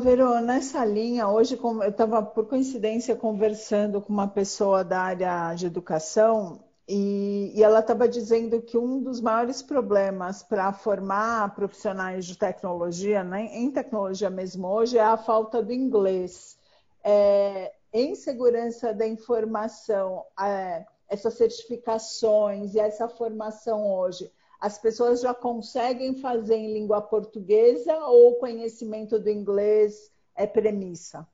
Verô, 0.00 0.40
nessa 0.40 0.82
linha, 0.84 1.28
hoje 1.28 1.58
eu 1.62 1.82
estava, 1.82 2.22
por 2.22 2.46
coincidência, 2.46 3.14
conversando 3.14 4.00
com 4.00 4.12
uma 4.12 4.26
pessoa 4.26 4.82
da 4.82 5.00
área 5.00 5.54
de 5.54 5.66
educação 5.66 6.64
e, 6.88 7.52
e 7.54 7.62
ela 7.62 7.80
estava 7.80 8.08
dizendo 8.08 8.60
que 8.62 8.78
um 8.78 9.02
dos 9.02 9.20
maiores 9.20 9.62
problemas 9.62 10.42
para 10.42 10.72
formar 10.72 11.54
profissionais 11.54 12.24
de 12.24 12.36
tecnologia, 12.36 13.22
né, 13.22 13.46
em 13.52 13.70
tecnologia 13.70 14.30
mesmo 14.30 14.66
hoje, 14.68 14.96
é 14.96 15.04
a 15.04 15.18
falta 15.18 15.62
do 15.62 15.72
inglês. 15.72 16.58
É, 17.02 17.72
em 17.92 18.14
segurança 18.14 18.92
da 18.92 19.06
informação, 19.06 20.24
é, 20.40 20.86
essas 21.14 21.34
certificações 21.34 22.74
e 22.74 22.78
essa 22.78 23.08
formação 23.08 23.90
hoje, 23.90 24.30
as 24.60 24.78
pessoas 24.78 25.20
já 25.20 25.34
conseguem 25.34 26.16
fazer 26.16 26.56
em 26.56 26.72
língua 26.72 27.00
portuguesa 27.00 27.94
ou 28.06 28.32
o 28.32 28.36
conhecimento 28.36 29.18
do 29.18 29.30
inglês 29.30 30.12
é 30.34 30.46
premissa? 30.46 31.26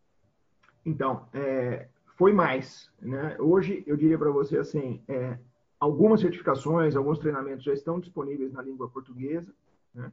Então, 0.84 1.26
é, 1.32 1.88
foi 2.16 2.32
mais. 2.32 2.90
Né? 3.00 3.36
Hoje, 3.38 3.82
eu 3.86 3.96
diria 3.96 4.18
para 4.18 4.30
você 4.30 4.58
assim, 4.58 5.02
é, 5.08 5.38
algumas 5.78 6.20
certificações, 6.20 6.96
alguns 6.96 7.18
treinamentos 7.18 7.64
já 7.64 7.72
estão 7.72 8.00
disponíveis 8.00 8.52
na 8.52 8.62
língua 8.62 8.88
portuguesa, 8.88 9.54
né? 9.94 10.12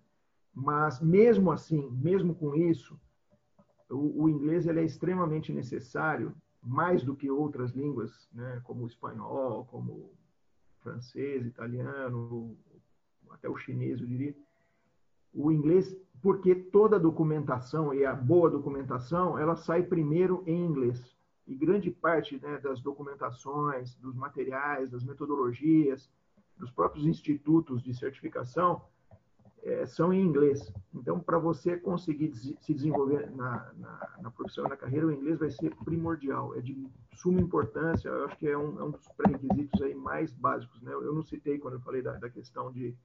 mas 0.53 1.01
mesmo 1.01 1.51
assim, 1.51 1.89
mesmo 1.91 2.33
com 2.35 2.55
isso, 2.55 2.99
o, 3.89 4.23
o 4.23 4.29
inglês 4.29 4.67
ele 4.67 4.79
é 4.79 4.83
extremamente 4.83 5.51
necessário, 5.51 6.33
mais 6.67 7.03
do 7.03 7.15
que 7.15 7.31
outras 7.31 7.71
línguas, 7.71 8.29
né? 8.33 8.61
como 8.63 8.83
o 8.83 8.87
espanhol, 8.87 9.65
como 9.65 9.91
o 9.93 10.17
francês, 10.81 11.45
italiano, 11.45 12.57
até 13.31 13.49
o 13.49 13.57
chinês, 13.57 13.99
eu 13.99 14.07
diria, 14.07 14.35
o 15.33 15.51
inglês, 15.51 15.95
porque 16.21 16.53
toda 16.55 16.95
a 16.95 16.99
documentação 16.99 17.93
e 17.93 18.05
a 18.05 18.13
boa 18.13 18.49
documentação, 18.49 19.37
ela 19.37 19.55
sai 19.55 19.83
primeiro 19.83 20.43
em 20.45 20.65
inglês. 20.65 21.15
e 21.47 21.55
grande 21.55 21.89
parte 21.89 22.37
né, 22.41 22.57
das 22.57 22.81
documentações, 22.81 23.95
dos 23.95 24.15
materiais, 24.15 24.89
das 24.91 25.03
metodologias, 25.03 26.09
dos 26.57 26.69
próprios 26.71 27.05
institutos 27.05 27.81
de 27.81 27.93
certificação 27.93 28.81
é, 29.63 29.85
são 29.85 30.13
em 30.13 30.21
inglês. 30.21 30.71
Então, 30.93 31.19
para 31.19 31.37
você 31.37 31.77
conseguir 31.77 32.33
se 32.33 32.73
desenvolver 32.73 33.29
na, 33.31 33.71
na, 33.77 34.09
na, 34.21 34.31
profissão, 34.31 34.63
na 34.65 34.77
carreira, 34.77 35.07
o 35.07 35.11
inglês 35.11 35.39
vai 35.39 35.49
ser 35.49 35.75
primordial, 35.83 36.55
é 36.55 36.61
de 36.61 36.87
suma 37.15 37.41
importância. 37.41 38.09
Eu 38.09 38.25
acho 38.25 38.37
que 38.37 38.47
é 38.47 38.57
um, 38.57 38.79
é 38.79 38.83
um 38.83 38.91
dos 38.91 39.07
pré-requisitos 39.09 39.81
aí 39.81 39.95
mais 39.95 40.33
básicos. 40.33 40.81
Né? 40.81 40.93
Eu 40.93 41.13
não 41.13 41.23
citei 41.23 41.57
quando 41.57 41.75
eu 41.75 41.81
falei 41.81 42.01
da, 42.01 42.13
da 42.13 42.29
questão 42.29 42.71
de, 42.71 42.95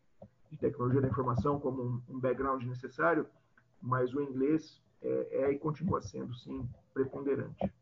de, 0.50 0.56
tecnologia 0.58 1.00
da 1.00 1.08
informação 1.08 1.58
como 1.58 1.82
um, 1.82 2.02
um, 2.08 2.20
background 2.20 2.62
necessário, 2.64 3.26
mas 3.80 4.14
o 4.14 4.22
inglês 4.22 4.80
é, 5.02 5.44
é 5.44 5.52
e 5.52 5.58
continua 5.58 6.00
sendo, 6.00 6.34
sim, 6.34 6.68
preponderante. 6.94 7.72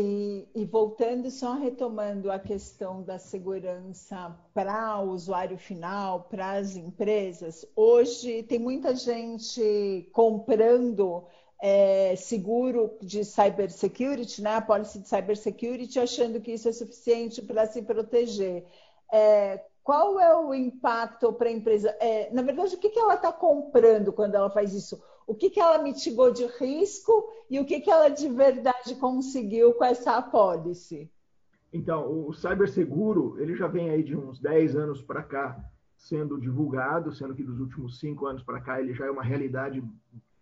E, 0.00 0.48
e, 0.54 0.64
voltando, 0.64 1.28
só 1.28 1.54
retomando 1.54 2.30
a 2.30 2.38
questão 2.38 3.02
da 3.02 3.18
segurança 3.18 4.32
para 4.54 5.00
o 5.00 5.10
usuário 5.10 5.58
final, 5.58 6.28
para 6.30 6.52
as 6.52 6.76
empresas, 6.76 7.66
hoje 7.74 8.44
tem 8.44 8.60
muita 8.60 8.94
gente 8.94 10.08
comprando 10.12 11.24
é, 11.60 12.14
seguro 12.14 12.96
de 13.02 13.24
cybersecurity, 13.24 14.40
né, 14.40 14.54
a 14.54 14.60
policy 14.60 15.00
de 15.00 15.08
cybersecurity, 15.08 15.98
achando 15.98 16.40
que 16.40 16.52
isso 16.52 16.68
é 16.68 16.72
suficiente 16.72 17.42
para 17.42 17.66
se 17.66 17.82
proteger. 17.82 18.64
É, 19.12 19.64
qual 19.82 20.20
é 20.20 20.36
o 20.36 20.54
impacto 20.54 21.32
para 21.32 21.48
a 21.48 21.52
empresa? 21.52 21.88
É, 21.98 22.30
na 22.30 22.42
verdade, 22.42 22.76
o 22.76 22.78
que, 22.78 22.90
que 22.90 23.00
ela 23.00 23.14
está 23.14 23.32
comprando 23.32 24.12
quando 24.12 24.36
ela 24.36 24.48
faz 24.48 24.72
isso? 24.72 25.02
O 25.28 25.34
que, 25.34 25.50
que 25.50 25.60
ela 25.60 25.82
mitigou 25.82 26.32
de 26.32 26.46
risco 26.46 27.30
e 27.50 27.60
o 27.60 27.64
que, 27.66 27.80
que 27.80 27.90
ela 27.90 28.08
de 28.08 28.30
verdade 28.30 28.94
conseguiu 28.94 29.74
com 29.74 29.84
essa 29.84 30.16
apólice? 30.16 31.12
Então, 31.70 32.26
o 32.26 32.32
ciberseguro, 32.32 33.38
ele 33.38 33.54
já 33.54 33.66
vem 33.66 33.90
aí 33.90 34.02
de 34.02 34.16
uns 34.16 34.40
10 34.40 34.74
anos 34.74 35.02
para 35.02 35.22
cá 35.22 35.62
sendo 35.98 36.40
divulgado, 36.40 37.12
sendo 37.12 37.34
que 37.34 37.44
dos 37.44 37.60
últimos 37.60 37.98
5 37.98 38.24
anos 38.24 38.42
para 38.42 38.58
cá 38.58 38.80
ele 38.80 38.94
já 38.94 39.04
é 39.04 39.10
uma 39.10 39.22
realidade 39.22 39.84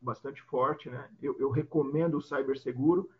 bastante 0.01 0.41
forte, 0.43 0.89
né? 0.89 1.09
Eu, 1.21 1.35
eu 1.41 1.51
recomendo 1.51 2.19
o 2.19 2.23
ciberseguro, 2.23 3.11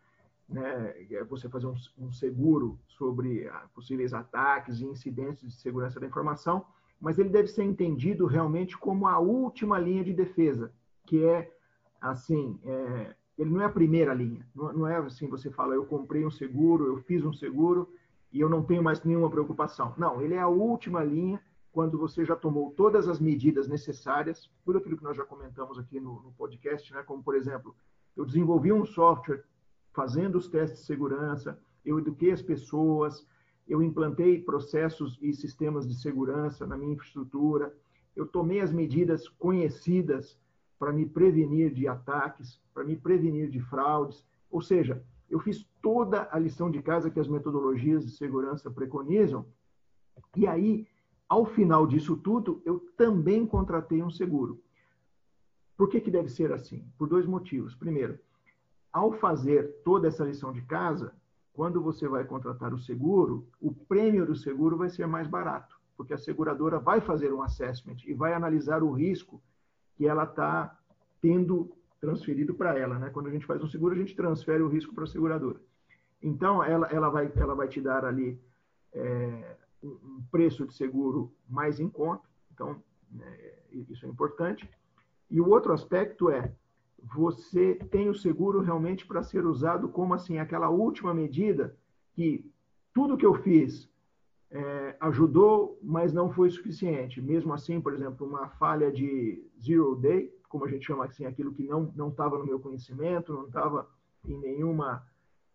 né? 0.47 0.95
É 1.11 1.23
você 1.25 1.49
fazer 1.49 1.67
um, 1.67 1.75
um 1.97 2.13
seguro 2.13 2.79
sobre 2.87 3.45
ah, 3.49 3.65
possíveis 3.75 4.13
ataques 4.13 4.79
e 4.79 4.85
incidentes 4.85 5.41
de 5.41 5.59
segurança 5.59 5.99
da 5.99 6.07
informação, 6.07 6.65
mas 6.97 7.19
ele 7.19 7.27
deve 7.27 7.49
ser 7.49 7.63
entendido 7.63 8.25
realmente 8.25 8.77
como 8.77 9.05
a 9.05 9.19
última 9.19 9.77
linha 9.77 10.03
de 10.03 10.13
defesa, 10.13 10.71
que 11.05 11.25
é 11.25 11.56
assim, 12.01 12.59
é, 12.63 13.15
ele 13.37 13.49
não 13.49 13.61
é 13.61 13.65
a 13.65 13.69
primeira 13.69 14.13
linha. 14.13 14.45
Não, 14.55 14.73
não, 14.73 14.87
é 14.87 14.97
assim, 14.97 15.27
você 15.27 15.49
fala, 15.51 15.75
eu 15.75 15.85
comprei 15.85 16.25
um 16.25 16.31
seguro, 16.31 16.87
eu 16.87 16.97
fiz 16.97 17.23
um 17.23 17.33
seguro 17.33 17.89
e 18.31 18.39
eu 18.39 18.49
não 18.49 18.63
tenho 18.63 18.83
mais 18.83 19.03
nenhuma 19.03 19.29
preocupação. 19.29 19.93
Não, 19.97 20.21
ele 20.21 20.33
é 20.33 20.39
a 20.39 20.47
última 20.47 21.03
linha 21.03 21.41
quando 21.71 21.97
você 21.97 22.25
já 22.25 22.35
tomou 22.35 22.71
todas 22.71 23.07
as 23.07 23.19
medidas 23.19 23.67
necessárias, 23.67 24.49
tudo 24.65 24.79
aquilo 24.79 24.97
que 24.97 25.03
nós 25.03 25.15
já 25.15 25.23
comentamos 25.23 25.77
aqui 25.77 25.99
no, 25.99 26.21
no 26.21 26.31
podcast, 26.31 26.91
né? 26.91 27.03
como, 27.03 27.21
por 27.21 27.35
exemplo, 27.35 27.75
eu 28.15 28.25
desenvolvi 28.25 28.73
um 28.73 28.83
software 28.83 29.43
fazendo 29.93 30.37
os 30.37 30.47
testes 30.47 30.79
de 30.79 30.85
segurança, 30.87 31.59
eu 31.85 31.99
eduquei 31.99 32.31
as 32.31 32.41
pessoas, 32.41 33.25
eu 33.67 33.83
implantei 33.83 34.41
processos 34.41 35.19
e 35.21 35.33
sistemas 35.33 35.87
de 35.87 35.93
segurança 35.93 36.65
na 36.65 36.77
minha 36.77 36.93
infraestrutura, 36.93 37.71
eu 38.15 38.25
tomei 38.25 38.59
as 38.59 38.71
medidas 38.71 39.27
conhecidas 39.29 40.39
para 40.77 40.93
me 40.93 41.05
prevenir 41.05 41.73
de 41.73 41.87
ataques, 41.87 42.61
para 42.73 42.83
me 42.83 42.95
prevenir 42.95 43.49
de 43.49 43.59
fraudes. 43.59 44.25
Ou 44.49 44.61
seja, 44.61 45.03
eu 45.29 45.39
fiz 45.39 45.67
toda 45.81 46.27
a 46.31 46.39
lição 46.39 46.69
de 46.69 46.81
casa 46.81 47.09
que 47.09 47.19
as 47.19 47.27
metodologias 47.27 48.05
de 48.05 48.11
segurança 48.11 48.69
preconizam. 48.71 49.45
E 50.35 50.47
aí, 50.47 50.87
ao 51.27 51.45
final 51.45 51.85
disso 51.85 52.15
tudo, 52.15 52.61
eu 52.65 52.79
também 52.95 53.45
contratei 53.45 54.01
um 54.01 54.09
seguro. 54.09 54.61
Por 55.75 55.89
que, 55.89 55.99
que 55.99 56.09
deve 56.09 56.29
ser 56.29 56.51
assim? 56.51 56.85
Por 56.97 57.07
dois 57.07 57.25
motivos. 57.25 57.75
Primeiro, 57.75 58.17
ao 58.91 59.11
fazer 59.11 59.81
toda 59.83 60.07
essa 60.07 60.23
lição 60.23 60.51
de 60.51 60.61
casa, 60.63 61.13
quando 61.53 61.81
você 61.81 62.07
vai 62.07 62.23
contratar 62.23 62.73
o 62.73 62.79
seguro, 62.79 63.47
o 63.59 63.71
prêmio 63.71 64.25
do 64.25 64.35
seguro 64.35 64.77
vai 64.77 64.89
ser 64.89 65.07
mais 65.07 65.27
barato, 65.27 65.75
porque 65.95 66.13
a 66.13 66.17
seguradora 66.17 66.79
vai 66.79 67.01
fazer 67.01 67.33
um 67.33 67.41
assessment 67.41 67.97
e 68.05 68.13
vai 68.13 68.33
analisar 68.33 68.81
o 68.81 68.91
risco 68.91 69.41
que 69.97 70.07
ela 70.07 70.23
está 70.23 70.77
tendo 71.19 71.71
transferido 71.99 72.53
para 72.53 72.77
ela. 72.77 72.99
Né? 72.99 73.09
Quando 73.09 73.27
a 73.27 73.31
gente 73.31 73.45
faz 73.45 73.61
um 73.63 73.67
seguro, 73.67 73.95
a 73.95 73.97
gente 73.97 74.15
transfere 74.15 74.61
o 74.61 74.67
risco 74.67 74.93
para 74.93 75.03
a 75.03 75.07
seguradora. 75.07 75.59
Então, 76.21 76.63
ela, 76.63 76.87
ela, 76.87 77.09
vai, 77.09 77.31
ela 77.35 77.55
vai 77.55 77.67
te 77.67 77.81
dar 77.81 78.05
ali 78.05 78.39
é, 78.93 79.55
um 79.83 80.21
preço 80.31 80.65
de 80.65 80.73
seguro 80.73 81.33
mais 81.49 81.79
em 81.79 81.89
conta. 81.89 82.27
Então, 82.53 82.81
é, 83.19 83.53
isso 83.71 84.05
é 84.05 84.09
importante. 84.09 84.69
E 85.29 85.41
o 85.41 85.49
outro 85.49 85.73
aspecto 85.73 86.29
é, 86.29 86.51
você 87.01 87.75
tem 87.91 88.09
o 88.09 88.15
seguro 88.15 88.61
realmente 88.61 89.05
para 89.05 89.23
ser 89.23 89.45
usado 89.45 89.89
como 89.89 90.13
assim 90.13 90.39
aquela 90.39 90.69
última 90.69 91.13
medida 91.13 91.75
que 92.13 92.49
tudo 92.93 93.17
que 93.17 93.25
eu 93.25 93.35
fiz 93.35 93.89
é, 94.49 94.95
ajudou, 95.01 95.77
mas 95.81 96.13
não 96.13 96.31
foi 96.31 96.49
suficiente. 96.49 97.21
Mesmo 97.21 97.53
assim, 97.53 97.81
por 97.81 97.93
exemplo, 97.93 98.25
uma 98.25 98.49
falha 98.49 98.91
de 98.91 99.43
zero 99.61 99.95
day, 99.95 100.33
como 100.47 100.65
a 100.65 100.67
gente 100.69 100.85
chama 100.85 101.05
assim, 101.05 101.25
aquilo 101.25 101.53
que 101.53 101.63
não 101.63 101.91
não 101.95 102.09
estava 102.09 102.37
no 102.37 102.45
meu 102.45 102.59
conhecimento, 102.59 103.33
não 103.33 103.45
estava 103.45 103.87
em 104.25 104.37
nenhuma 104.37 105.05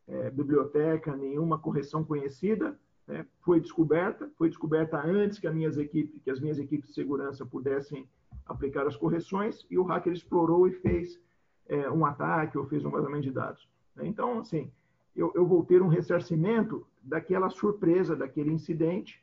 é, 0.06 0.30
biblioteca, 0.30 1.16
nenhuma 1.16 1.58
correção 1.58 2.04
conhecida, 2.04 2.78
né, 3.06 3.26
foi 3.40 3.60
descoberta, 3.60 4.30
foi 4.36 4.48
descoberta 4.48 4.98
antes 4.98 5.38
que 5.38 5.46
as 5.46 5.54
minhas 5.54 5.78
equipes, 5.78 6.20
que 6.22 6.30
as 6.30 6.40
minhas 6.40 6.58
equipes 6.58 6.88
de 6.88 6.94
segurança 6.94 7.46
pudessem 7.46 8.08
aplicar 8.46 8.86
as 8.86 8.96
correções 8.96 9.66
e 9.70 9.78
o 9.78 9.82
hacker 9.82 10.12
explorou 10.12 10.68
e 10.68 10.72
fez 10.72 11.18
é, 11.66 11.90
um 11.90 12.04
ataque 12.04 12.58
ou 12.58 12.66
fez 12.66 12.84
um 12.84 12.90
vazamento 12.90 13.22
de 13.22 13.30
dados. 13.30 13.68
Então, 14.00 14.40
assim, 14.40 14.70
eu, 15.14 15.32
eu 15.34 15.46
vou 15.46 15.64
ter 15.64 15.82
um 15.82 15.88
ressarcimento 15.88 16.86
daquela 17.02 17.50
surpresa, 17.50 18.14
daquele 18.14 18.50
incidente, 18.50 19.22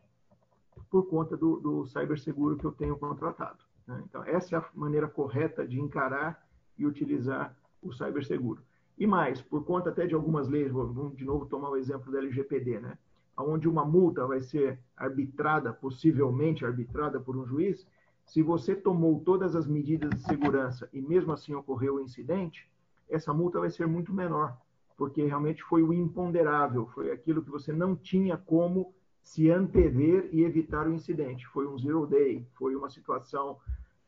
por 0.89 1.07
conta 1.07 1.37
do, 1.37 1.59
do 1.59 1.85
ciberseguro 1.85 2.57
que 2.57 2.65
eu 2.65 2.71
tenho 2.71 2.97
contratado. 2.97 3.59
Né? 3.87 4.03
Então, 4.05 4.23
essa 4.23 4.55
é 4.55 4.59
a 4.59 4.65
maneira 4.73 5.07
correta 5.07 5.67
de 5.67 5.79
encarar 5.79 6.45
e 6.77 6.85
utilizar 6.85 7.55
o 7.81 7.91
ciberseguro. 7.93 8.61
E 8.97 9.07
mais, 9.07 9.41
por 9.41 9.63
conta 9.63 9.89
até 9.89 10.05
de 10.05 10.13
algumas 10.13 10.47
leis, 10.47 10.71
vamos 10.71 11.15
de 11.15 11.23
novo 11.23 11.45
tomar 11.45 11.69
o 11.69 11.77
exemplo 11.77 12.11
da 12.11 12.19
LGPD, 12.19 12.79
né? 12.79 12.97
onde 13.37 13.69
uma 13.69 13.85
multa 13.85 14.25
vai 14.25 14.41
ser 14.41 14.79
arbitrada, 14.97 15.71
possivelmente 15.71 16.65
arbitrada 16.65 17.19
por 17.19 17.37
um 17.37 17.45
juiz, 17.45 17.87
se 18.25 18.43
você 18.43 18.75
tomou 18.75 19.21
todas 19.21 19.55
as 19.55 19.65
medidas 19.65 20.09
de 20.11 20.21
segurança 20.21 20.89
e 20.93 21.01
mesmo 21.01 21.31
assim 21.31 21.55
ocorreu 21.55 21.95
o 21.95 22.01
incidente, 22.01 22.69
essa 23.09 23.33
multa 23.33 23.59
vai 23.59 23.69
ser 23.69 23.87
muito 23.87 24.13
menor, 24.13 24.55
porque 24.99 25.23
realmente 25.23 25.63
foi 25.63 25.81
o 25.81 25.93
imponderável, 25.93 26.85
foi 26.87 27.09
aquilo 27.09 27.41
que 27.41 27.49
você 27.49 27.71
não 27.71 27.95
tinha 27.95 28.37
como 28.37 28.93
se 29.23 29.49
antever 29.49 30.27
e 30.33 30.43
evitar 30.43 30.85
o 30.85 30.93
incidente. 30.93 31.47
Foi 31.47 31.65
um 31.65 31.77
zero 31.77 32.05
day, 32.05 32.45
foi 32.55 32.75
uma 32.75 32.89
situação 32.89 33.57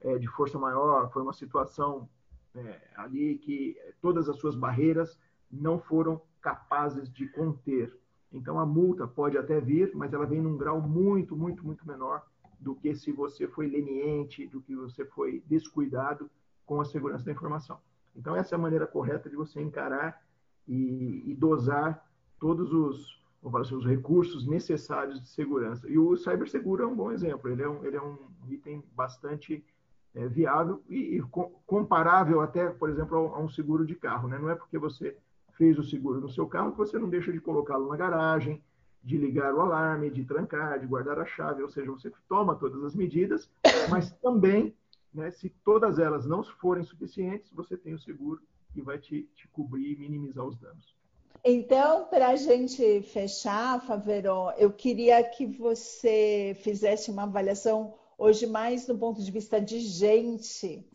é, 0.01 0.17
de 0.17 0.27
força 0.27 0.59
maior, 0.59 1.09
foi 1.13 1.21
uma 1.21 1.31
situação 1.31 2.09
é, 2.53 2.81
ali 2.97 3.37
que 3.37 3.77
todas 4.01 4.27
as 4.27 4.35
suas 4.35 4.53
barreiras 4.53 5.17
não 5.49 5.79
foram 5.79 6.21
capazes 6.41 7.09
de 7.09 7.25
conter. 7.29 7.97
Então 8.29 8.59
a 8.59 8.65
multa 8.65 9.07
pode 9.07 9.37
até 9.37 9.61
vir, 9.61 9.95
mas 9.95 10.11
ela 10.11 10.25
vem 10.25 10.41
num 10.41 10.57
grau 10.57 10.81
muito, 10.81 11.37
muito, 11.37 11.65
muito 11.65 11.87
menor 11.87 12.21
do 12.59 12.75
que 12.75 12.93
se 12.93 13.13
você 13.13 13.47
foi 13.47 13.65
leniente, 13.65 14.45
do 14.45 14.61
que 14.61 14.75
você 14.75 15.05
foi 15.05 15.41
descuidado 15.47 16.29
com 16.65 16.81
a 16.81 16.85
segurança 16.85 17.23
da 17.23 17.31
informação. 17.31 17.79
Então 18.13 18.35
essa 18.35 18.55
é 18.55 18.57
a 18.57 18.61
maneira 18.61 18.85
correta 18.85 19.29
de 19.29 19.37
você 19.37 19.61
encarar 19.61 20.21
e, 20.67 21.23
e 21.25 21.35
dosar 21.35 22.05
todos 22.39 22.73
os, 22.73 23.21
assim, 23.59 23.75
os 23.75 23.85
recursos 23.85 24.47
necessários 24.47 25.21
de 25.21 25.29
segurança. 25.29 25.87
E 25.89 25.97
o 25.97 26.15
ciberseguro 26.15 26.83
é 26.83 26.87
um 26.87 26.95
bom 26.95 27.11
exemplo, 27.11 27.49
ele 27.49 27.63
é 27.63 27.69
um, 27.69 27.85
ele 27.85 27.95
é 27.95 28.01
um 28.01 28.17
item 28.49 28.83
bastante 28.95 29.63
é, 30.13 30.27
viável 30.27 30.81
e, 30.89 31.17
e, 31.17 31.21
comparável 31.65 32.41
até, 32.41 32.69
por 32.69 32.89
exemplo, 32.89 33.33
a, 33.33 33.37
a, 33.37 33.39
um 33.39 33.49
seguro 33.49 33.85
de 33.85 33.95
carro. 33.95 34.27
Né? 34.27 34.37
Não 34.37 34.49
é 34.49 34.55
porque 34.55 34.77
você 34.77 35.17
fez 35.53 35.77
o 35.77 35.83
seguro 35.83 36.19
no 36.19 36.29
seu 36.29 36.47
carro 36.47 36.71
que 36.71 36.77
você 36.77 36.97
não 36.97 37.09
deixa 37.09 37.31
de 37.31 37.39
colocá-lo 37.39 37.87
na 37.89 37.97
garagem, 37.97 38.63
de 39.03 39.17
ligar 39.17 39.53
o 39.53 39.61
alarme, 39.61 40.09
de 40.09 40.23
trancar, 40.23 40.79
de 40.79 40.85
guardar 40.85 41.19
a 41.19 41.25
chave, 41.25 41.63
ou 41.63 41.69
seja, 41.69 41.91
você 41.91 42.11
toma 42.27 42.55
todas 42.55 42.83
as 42.83 42.95
medidas, 42.95 43.49
mas 43.89 44.11
também, 44.21 44.75
né, 45.13 45.31
se 45.31 45.49
todas 45.63 45.97
elas 45.97 46.25
não 46.25 46.43
forem 46.43 46.83
suficientes, 46.83 47.51
você 47.51 47.75
tem 47.75 47.93
o 47.93 47.99
seguro 47.99 48.41
que 48.73 48.81
vai 48.81 48.97
te, 48.97 49.23
te 49.35 49.47
cobrir 49.49 49.93
e 49.93 49.97
minimizar 49.97 50.45
os 50.45 50.57
danos. 50.57 50.95
Então, 51.43 52.05
para 52.05 52.29
a 52.29 52.35
gente 52.35 53.01
fechar, 53.01 53.81
Faveron, 53.81 54.51
eu 54.57 54.71
queria 54.71 55.23
que 55.23 55.45
você 55.45 56.55
fizesse 56.61 57.09
uma 57.09 57.23
avaliação 57.23 57.95
hoje 58.17 58.45
mais 58.45 58.85
do 58.85 58.95
ponto 58.95 59.21
de 59.23 59.31
vista 59.31 59.59
de 59.59 59.79
gente. 59.79 60.85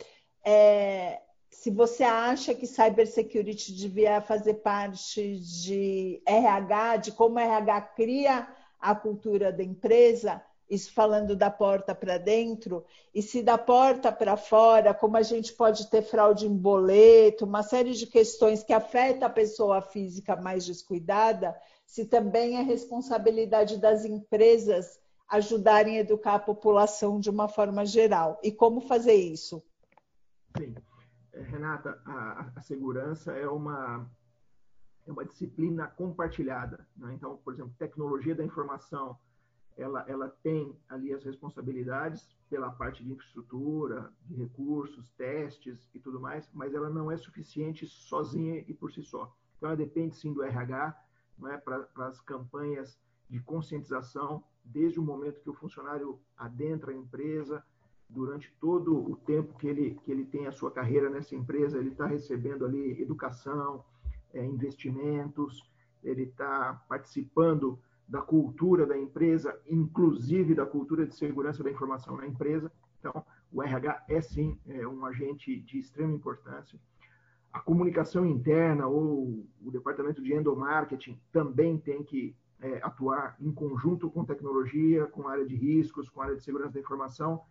É, 0.45 1.21
se 1.51 1.71
você 1.71 2.05
acha 2.05 2.55
que 2.55 2.67
cybersecurity 2.67 3.75
devia 3.75 4.21
fazer 4.21 4.55
parte 4.55 5.37
de 5.41 6.23
RH, 6.25 6.97
de 6.99 7.13
como 7.13 7.41
RH 7.41 7.81
cria 7.97 8.49
a 8.79 8.95
cultura 8.95 9.53
da 9.53 9.65
empresa, 9.65 10.41
isso 10.69 10.93
falando 10.93 11.37
da 11.37 11.51
porta 11.51 11.95
para 11.95 12.19
dentro, 12.19 12.85
e 13.15 13.23
se 13.23 13.43
da 13.43 13.57
porta 13.57 14.11
para 14.11 14.37
fora, 14.37 14.93
como 14.93 15.17
a 15.17 15.23
gente 15.23 15.53
pode 15.53 15.89
ter 15.89 16.03
fraude 16.03 16.47
em 16.47 16.57
boleto, 16.57 17.45
uma 17.45 17.63
série 17.63 17.93
de 17.93 18.07
questões 18.07 18.63
que 18.63 18.73
afeta 18.73 19.27
a 19.27 19.31
pessoa 19.31 19.81
física 19.81 20.35
mais 20.37 20.67
descuidada, 20.67 21.57
se 21.87 22.05
também 22.05 22.57
é 22.57 22.63
responsabilidade 22.63 23.79
das 23.79 24.05
empresas 24.05 24.99
ajudarem 25.29 25.99
a 25.99 26.01
educar 26.01 26.35
a 26.35 26.41
população 26.41 27.21
de 27.21 27.31
uma 27.31 27.49
forma 27.49 27.85
geral. 27.85 28.41
E 28.43 28.51
como 28.51 28.81
fazer 28.81 29.15
isso? 29.15 29.63
Sim. 30.59 30.75
É, 31.33 31.43
Renata, 31.43 32.01
a, 32.07 32.51
a 32.57 32.61
segurança 32.63 33.33
é 33.33 33.49
uma, 33.49 34.09
é 35.07 35.13
uma 35.13 35.25
disciplina 35.25 35.87
compartilhada. 35.87 36.87
Né? 36.97 37.15
Então, 37.15 37.37
por 37.39 37.55
exemplo, 37.55 37.75
tecnologia 37.79 38.35
da 38.35 38.45
informação, 38.45 39.19
ela, 39.77 40.05
ela 40.09 40.29
tem 40.43 40.75
ali 40.89 41.13
as 41.13 41.23
responsabilidades 41.23 42.37
pela 42.49 42.71
parte 42.71 43.05
de 43.05 43.13
infraestrutura, 43.13 44.11
de 44.23 44.35
recursos, 44.35 45.09
testes 45.17 45.89
e 45.95 45.99
tudo 45.99 46.21
mais, 46.21 46.49
mas 46.53 46.75
ela 46.75 46.89
não 46.89 47.11
é 47.11 47.17
suficiente 47.17 47.87
sozinha 47.87 48.65
e 48.67 48.73
por 48.73 48.91
si 48.93 49.03
só. 49.03 49.35
Então, 49.57 49.69
ela 49.69 49.77
depende 49.77 50.17
sim 50.17 50.33
do 50.33 50.43
RH 50.43 50.97
é, 51.47 51.57
para 51.59 51.87
as 52.07 52.21
campanhas 52.21 52.99
de 53.29 53.41
conscientização, 53.41 54.43
desde 54.65 54.99
o 54.99 55.03
momento 55.03 55.41
que 55.41 55.51
o 55.51 55.55
funcionário 55.55 56.19
adentra 56.37 56.93
a 56.93 56.95
empresa, 56.95 57.63
durante 58.09 58.53
todo 58.61 59.11
o 59.11 59.17
tempo 59.17 59.59
que 59.59 59.67
ele, 59.67 59.97
que 60.05 60.11
ele 60.11 60.25
tem 60.25 60.47
a 60.47 60.53
sua 60.53 60.71
carreira 60.71 61.11
nessa 61.11 61.35
empresa, 61.35 61.79
ele 61.79 61.91
está 61.91 62.07
recebendo 62.07 62.65
ali 62.65 63.01
educação, 63.03 63.85
é, 64.33 64.45
investimentos, 64.45 65.61
ele 66.03 66.23
está 66.23 66.85
participando 66.89 67.79
da 68.09 68.21
cultura 68.21 68.87
da 68.87 68.97
empresa, 68.97 69.59
inclusive 69.67 70.55
da 70.55 70.65
cultura 70.65 71.07
de 71.07 71.15
segurança 71.15 71.63
da 71.63 71.71
informação 71.71 72.17
na 72.17 72.27
empresa. 72.27 72.71
Então, 73.01 73.25
o 73.53 73.63
RH 73.63 74.05
é 74.09 74.21
sim 74.21 74.59
é 74.67 74.87
um 74.87 75.05
agente 75.05 75.61
de 75.61 75.79
extrema 75.79 76.13
importância. 76.13 76.79
A 77.53 77.61
comunicação 77.61 78.27
interna 78.27 78.87
ou 78.87 79.47
o 79.63 79.71
departamento 79.71 80.23
de 80.23 80.35
endomarketing 80.35 81.19
também 81.33 81.79
tem 81.79 82.03
que 82.03 82.37
é, 82.61 82.81
atuar 82.83 83.37
em 83.41 83.53
conjunto 83.53 84.11
com 84.11 84.25
tecnologia, 84.25 85.07
com 85.07 85.29
área 85.29 85.47
de 85.47 85.57
riscos, 85.57 86.09
com 86.09 86.21
área 86.21 86.37
de 86.37 86.43
segurança 86.43 86.75
da 86.75 86.81
informação, 86.81 87.43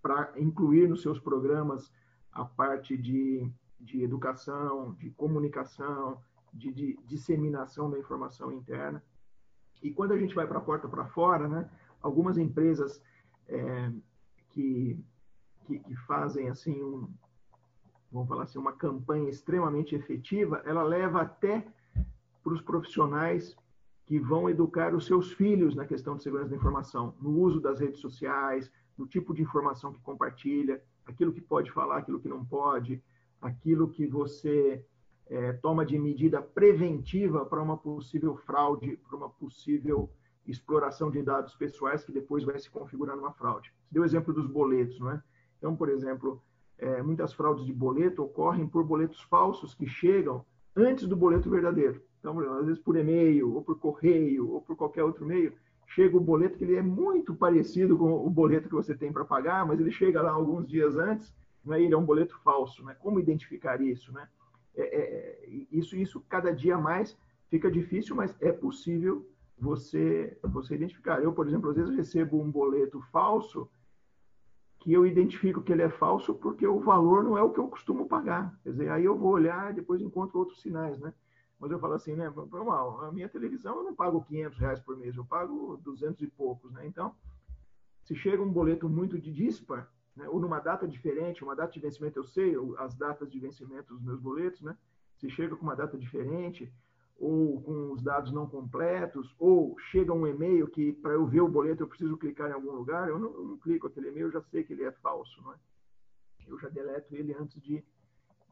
para 0.00 0.32
incluir 0.36 0.88
nos 0.88 1.02
seus 1.02 1.18
programas 1.18 1.92
a 2.32 2.44
parte 2.44 2.96
de, 2.96 3.50
de 3.80 4.02
educação, 4.02 4.94
de 4.94 5.10
comunicação, 5.10 6.20
de, 6.52 6.72
de 6.72 6.98
disseminação 7.06 7.90
da 7.90 7.98
informação 7.98 8.52
interna. 8.52 9.02
E 9.82 9.90
quando 9.90 10.12
a 10.12 10.18
gente 10.18 10.34
vai 10.34 10.46
para 10.46 10.58
a 10.58 10.62
porta 10.62 10.88
para 10.88 11.06
fora, 11.06 11.48
né, 11.48 11.70
algumas 12.02 12.38
empresas 12.38 13.02
é, 13.48 13.90
que, 14.50 14.98
que, 15.64 15.78
que, 15.78 15.96
fazem 16.06 16.48
assim 16.48 16.82
um, 16.82 17.08
vamos 18.10 18.28
falar 18.28 18.44
assim, 18.44 18.58
uma 18.58 18.72
campanha 18.72 19.28
extremamente 19.28 19.94
efetiva, 19.94 20.62
ela 20.64 20.82
leva 20.82 21.22
até 21.22 21.66
para 22.42 22.52
os 22.52 22.60
profissionais 22.60 23.56
que 24.06 24.18
vão 24.18 24.48
educar 24.48 24.94
os 24.94 25.04
seus 25.04 25.32
filhos 25.32 25.74
na 25.74 25.84
questão 25.84 26.16
de 26.16 26.22
segurança 26.22 26.50
da 26.50 26.56
informação, 26.56 27.14
no 27.20 27.30
uso 27.30 27.60
das 27.60 27.80
redes 27.80 28.00
sociais, 28.00 28.70
no 28.96 29.06
tipo 29.06 29.34
de 29.34 29.42
informação 29.42 29.92
que 29.92 30.00
compartilha, 30.00 30.80
aquilo 31.04 31.32
que 31.32 31.40
pode 31.40 31.70
falar, 31.72 31.98
aquilo 31.98 32.20
que 32.20 32.28
não 32.28 32.44
pode, 32.44 33.02
aquilo 33.40 33.88
que 33.88 34.06
você 34.06 34.84
é, 35.28 35.52
toma 35.54 35.84
de 35.84 35.98
medida 35.98 36.40
preventiva 36.40 37.44
para 37.44 37.62
uma 37.62 37.76
possível 37.76 38.36
fraude, 38.36 38.96
para 39.08 39.16
uma 39.16 39.28
possível 39.28 40.10
exploração 40.46 41.10
de 41.10 41.22
dados 41.22 41.54
pessoais 41.54 42.04
que 42.04 42.12
depois 42.12 42.44
vai 42.44 42.58
se 42.58 42.70
configurar 42.70 43.16
numa 43.16 43.32
fraude. 43.32 43.72
Você 43.82 43.94
deu 43.94 44.02
o 44.02 44.06
exemplo 44.06 44.32
dos 44.32 44.46
boletos, 44.46 45.00
não 45.00 45.10
é? 45.10 45.22
Então, 45.58 45.74
por 45.74 45.88
exemplo, 45.88 46.42
é, 46.78 47.02
muitas 47.02 47.32
fraudes 47.32 47.64
de 47.64 47.72
boleto 47.72 48.22
ocorrem 48.22 48.66
por 48.66 48.84
boletos 48.84 49.20
falsos 49.22 49.74
que 49.74 49.86
chegam 49.86 50.44
antes 50.76 51.08
do 51.08 51.16
boleto 51.16 51.50
verdadeiro. 51.50 52.02
Então, 52.20 52.38
às 52.58 52.66
vezes 52.66 52.82
por 52.82 52.96
e-mail, 52.96 53.54
ou 53.54 53.62
por 53.62 53.78
correio, 53.78 54.50
ou 54.50 54.60
por 54.60 54.76
qualquer 54.76 55.04
outro 55.04 55.24
meio, 55.24 55.52
chega 55.86 56.16
o 56.16 56.20
boleto 56.20 56.58
que 56.58 56.64
ele 56.64 56.76
é 56.76 56.82
muito 56.82 57.34
parecido 57.34 57.96
com 57.96 58.26
o 58.26 58.28
boleto 58.28 58.68
que 58.68 58.74
você 58.74 58.94
tem 58.94 59.12
para 59.12 59.24
pagar, 59.24 59.66
mas 59.66 59.80
ele 59.80 59.90
chega 59.90 60.20
lá 60.20 60.30
alguns 60.30 60.66
dias 60.66 60.96
antes, 60.96 61.34
né, 61.64 61.80
ele 61.80 61.94
é 61.94 61.96
um 61.96 62.04
boleto 62.04 62.36
falso. 62.42 62.84
Né? 62.84 62.94
Como 62.98 63.20
identificar 63.20 63.80
isso? 63.80 64.12
Né? 64.12 64.28
É, 64.76 64.82
é, 64.82 65.00
é, 65.00 65.66
isso, 65.70 65.96
isso 65.96 66.20
cada 66.28 66.52
dia 66.52 66.76
mais 66.76 67.16
fica 67.48 67.70
difícil, 67.70 68.14
mas 68.14 68.36
é 68.40 68.52
possível 68.52 69.26
você, 69.58 70.36
você 70.42 70.74
identificar. 70.74 71.22
Eu, 71.22 71.32
por 71.32 71.48
exemplo, 71.48 71.70
às 71.70 71.76
vezes 71.76 71.96
recebo 71.96 72.40
um 72.40 72.50
boleto 72.50 73.00
falso 73.12 73.68
que 74.78 74.92
eu 74.92 75.06
identifico 75.06 75.62
que 75.62 75.72
ele 75.72 75.82
é 75.82 75.88
falso 75.88 76.34
porque 76.34 76.66
o 76.66 76.78
valor 76.78 77.24
não 77.24 77.36
é 77.36 77.42
o 77.42 77.50
que 77.50 77.58
eu 77.58 77.68
costumo 77.68 78.06
pagar. 78.06 78.54
Quer 78.62 78.70
dizer, 78.70 78.90
aí 78.90 79.04
eu 79.04 79.16
vou 79.16 79.32
olhar 79.32 79.72
e 79.72 79.74
depois 79.74 80.00
encontro 80.00 80.38
outros 80.38 80.60
sinais, 80.60 80.98
né? 81.00 81.12
Mas 81.58 81.70
eu 81.70 81.78
falo 81.78 81.94
assim, 81.94 82.14
né? 82.14 82.30
Normal, 82.30 83.00
a 83.04 83.12
minha 83.12 83.28
televisão 83.28 83.76
eu 83.78 83.84
não 83.84 83.94
pago 83.94 84.22
500 84.22 84.58
reais 84.58 84.80
por 84.80 84.96
mês, 84.96 85.16
eu 85.16 85.24
pago 85.24 85.78
200 85.82 86.20
e 86.20 86.26
poucos, 86.26 86.70
né? 86.72 86.86
Então, 86.86 87.14
se 88.04 88.14
chega 88.14 88.42
um 88.42 88.52
boleto 88.52 88.88
muito 88.88 89.18
de 89.18 89.32
dispar, 89.32 89.90
né? 90.16 90.28
ou 90.28 90.40
numa 90.40 90.60
data 90.60 90.88
diferente, 90.88 91.44
uma 91.44 91.54
data 91.54 91.72
de 91.72 91.80
vencimento 91.80 92.18
eu 92.18 92.24
sei, 92.24 92.54
as 92.78 92.94
datas 92.94 93.30
de 93.30 93.38
vencimento 93.38 93.94
dos 93.94 94.02
meus 94.02 94.20
boletos, 94.20 94.62
né? 94.62 94.76
Se 95.16 95.28
chega 95.30 95.54
com 95.56 95.62
uma 95.62 95.76
data 95.76 95.96
diferente, 95.96 96.72
ou 97.18 97.62
com 97.62 97.92
os 97.92 98.02
dados 98.02 98.32
não 98.32 98.46
completos, 98.46 99.34
ou 99.38 99.78
chega 99.90 100.12
um 100.12 100.26
e-mail 100.26 100.68
que 100.68 100.92
para 100.92 101.12
eu 101.12 101.26
ver 101.26 101.40
o 101.40 101.48
boleto 101.48 101.82
eu 101.82 101.88
preciso 101.88 102.16
clicar 102.16 102.50
em 102.50 102.54
algum 102.54 102.72
lugar, 102.72 103.08
eu 103.08 103.18
não, 103.18 103.32
eu 103.32 103.44
não 103.44 103.58
clico 103.58 103.86
aquele 103.86 104.08
e-mail, 104.08 104.26
eu 104.26 104.32
já 104.32 104.42
sei 104.42 104.62
que 104.64 104.72
ele 104.72 104.84
é 104.84 104.92
falso, 104.92 105.40
não 105.42 105.52
é? 105.52 105.56
Eu 106.46 106.58
já 106.58 106.68
deleto 106.68 107.14
ele 107.14 107.34
antes 107.34 107.60
de, 107.60 107.82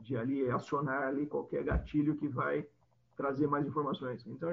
de 0.00 0.16
ali 0.16 0.50
acionar 0.50 1.02
ali 1.02 1.26
qualquer 1.26 1.62
gatilho 1.62 2.16
que 2.16 2.26
vai 2.26 2.66
trazer 3.16 3.46
mais 3.46 3.66
informações. 3.66 4.26
Então, 4.26 4.50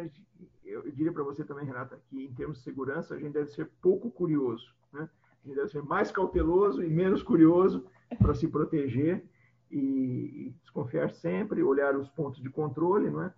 eu 0.64 0.92
diria 0.92 1.12
para 1.12 1.24
você 1.24 1.44
também, 1.44 1.66
Renata, 1.66 2.00
que 2.08 2.26
em 2.26 2.34
termos 2.34 2.58
de 2.58 2.64
segurança, 2.64 3.16
a 3.16 3.20
gente 3.20 3.34
deve 3.34 3.50
ser 3.50 3.72
pouco 3.82 4.12
curioso. 4.12 4.76
Né? 4.94 5.10
A 5.46 5.54
deve 5.54 5.70
ser 5.70 5.84
mais 5.84 6.12
cauteloso 6.12 6.84
e 6.84 6.90
menos 6.90 7.24
curioso 7.24 7.86
para 8.20 8.34
se 8.34 8.48
proteger 8.48 9.24
e, 9.70 10.54
desconfiar 10.62 11.10
sempre, 11.12 11.64
olhar 11.64 11.96
os 11.96 12.10
pontos 12.10 12.42
de 12.42 12.50
controle. 12.50 13.10
Não 13.10 13.24
é? 13.24 13.34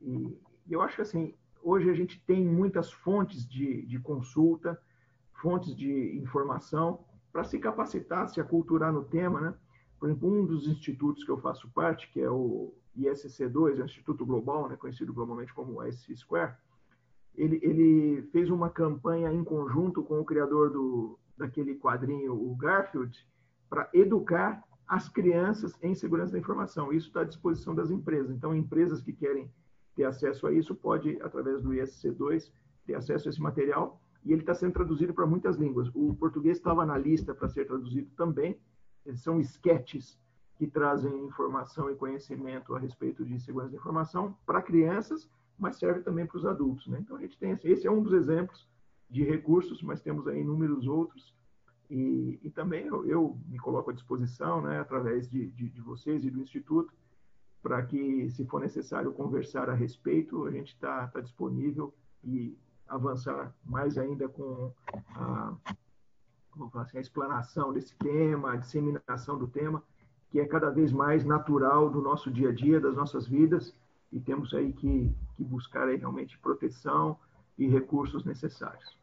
E, 0.00 0.38
e 0.66 0.72
eu 0.72 0.82
acho 0.82 0.96
que, 0.96 1.02
assim, 1.02 1.34
hoje 1.62 1.88
a 1.90 1.94
gente 1.94 2.20
tem 2.24 2.44
muitas 2.44 2.90
fontes 2.90 3.46
de, 3.48 3.82
de 3.82 3.98
consulta, 3.98 4.80
fontes 5.34 5.74
de 5.74 6.18
informação 6.18 7.04
para 7.32 7.44
se 7.44 7.58
capacitar, 7.58 8.28
se 8.28 8.40
aculturar 8.40 8.92
no 8.92 9.04
tema, 9.04 9.40
né? 9.40 9.54
Por 9.98 10.08
exemplo, 10.08 10.28
um 10.28 10.44
dos 10.44 10.66
institutos 10.66 11.24
que 11.24 11.30
eu 11.30 11.38
faço 11.38 11.68
parte, 11.70 12.10
que 12.10 12.20
é 12.20 12.30
o 12.30 12.74
ISC2, 12.98 13.78
é 13.78 13.82
o 13.82 13.84
Instituto 13.84 14.24
Global, 14.24 14.68
né, 14.68 14.76
conhecido 14.76 15.12
globalmente 15.12 15.54
como 15.54 15.82
ISC 15.84 16.16
Square, 16.16 16.54
ele, 17.34 17.60
ele, 17.62 18.22
fez 18.32 18.50
uma 18.50 18.70
campanha 18.70 19.30
em 19.32 19.44
conjunto 19.44 20.02
com 20.02 20.18
o 20.20 20.24
criador 20.24 20.70
do, 20.70 21.18
daquele 21.36 21.74
quadrinho, 21.76 22.32
o 22.34 22.54
Garfield, 22.56 23.16
para 23.68 23.88
educar 23.92 24.62
as 24.86 25.08
crianças 25.08 25.76
em 25.82 25.94
segurança 25.94 26.32
da 26.32 26.38
informação. 26.38 26.92
Isso 26.92 27.08
está 27.08 27.22
à 27.22 27.24
disposição 27.24 27.74
das 27.74 27.90
empresas. 27.90 28.30
Então, 28.30 28.54
empresas 28.54 29.02
que 29.02 29.12
querem 29.12 29.50
ter 29.94 30.04
acesso 30.04 30.46
a 30.46 30.52
isso, 30.52 30.74
pode, 30.74 31.20
através 31.22 31.62
do 31.62 31.70
ISC2, 31.70 32.52
ter 32.86 32.94
acesso 32.94 33.28
a 33.28 33.30
esse 33.30 33.40
material. 33.40 34.00
E 34.24 34.32
ele 34.32 34.42
está 34.42 34.54
sendo 34.54 34.72
traduzido 34.72 35.12
para 35.12 35.26
muitas 35.26 35.56
línguas. 35.56 35.88
O 35.94 36.14
português 36.14 36.56
estava 36.56 36.84
na 36.84 36.96
lista 36.96 37.34
para 37.34 37.48
ser 37.48 37.66
traduzido 37.66 38.08
também. 38.16 38.58
Eles 39.04 39.20
são 39.20 39.40
esquetes 39.40 40.18
que 40.56 40.66
trazem 40.66 41.24
informação 41.24 41.90
e 41.90 41.96
conhecimento 41.96 42.74
a 42.74 42.78
respeito 42.78 43.24
de 43.24 43.38
segurança 43.40 43.72
da 43.72 43.78
informação 43.78 44.36
para 44.46 44.62
crianças, 44.62 45.28
mas 45.58 45.76
serve 45.76 46.00
também 46.00 46.26
para 46.26 46.38
os 46.38 46.46
adultos. 46.46 46.86
Né? 46.86 46.98
Então, 47.00 47.16
a 47.16 47.20
gente 47.20 47.38
tem 47.38 47.50
esse, 47.50 47.68
esse 47.68 47.86
é 47.86 47.90
um 47.90 48.02
dos 48.02 48.12
exemplos 48.12 48.66
de 49.08 49.24
recursos, 49.24 49.82
mas 49.82 50.00
temos 50.00 50.26
aí 50.26 50.40
inúmeros 50.40 50.86
outros. 50.86 51.34
E, 51.88 52.40
e 52.42 52.50
também 52.50 52.86
eu, 52.86 53.06
eu, 53.06 53.38
me 53.46 53.58
coloco 53.58 53.90
à 53.90 53.92
disposição, 53.92 54.60
né, 54.60 54.80
através 54.80 55.28
de, 55.28 55.46
de, 55.50 55.70
de 55.70 55.80
vocês 55.80 56.24
e 56.24 56.30
do 56.30 56.40
Instituto, 56.40 56.92
para 57.62 57.82
que, 57.82 58.28
se 58.30 58.44
for 58.44 58.60
necessário 58.60 59.12
conversar 59.12 59.70
a 59.70 59.74
respeito, 59.74 60.44
a 60.46 60.50
gente 60.50 60.72
está 60.72 61.06
tá 61.08 61.20
disponível 61.20 61.94
e 62.24 62.56
avançar 62.88 63.54
mais 63.64 63.98
ainda 63.98 64.28
com 64.28 64.72
a, 65.14 65.56
assim, 66.74 66.98
a 66.98 67.00
explanação 67.00 67.72
desse 67.72 67.94
tema, 67.96 68.52
a 68.52 68.56
disseminação 68.56 69.38
do 69.38 69.46
tema, 69.46 69.82
que 70.30 70.40
é 70.40 70.46
cada 70.46 70.70
vez 70.70 70.92
mais 70.92 71.24
natural 71.24 71.90
do 71.90 72.00
nosso 72.00 72.30
dia 72.30 72.50
a 72.50 72.52
dia, 72.52 72.80
das 72.80 72.96
nossas 72.96 73.26
vidas, 73.26 73.74
e 74.12 74.20
temos 74.20 74.54
aí 74.54 74.72
que, 74.72 75.12
que 75.36 75.44
buscar 75.44 75.88
aí 75.88 75.96
realmente 75.96 76.38
proteção 76.38 77.18
e 77.58 77.66
recursos 77.68 78.24
necessários. 78.24 78.96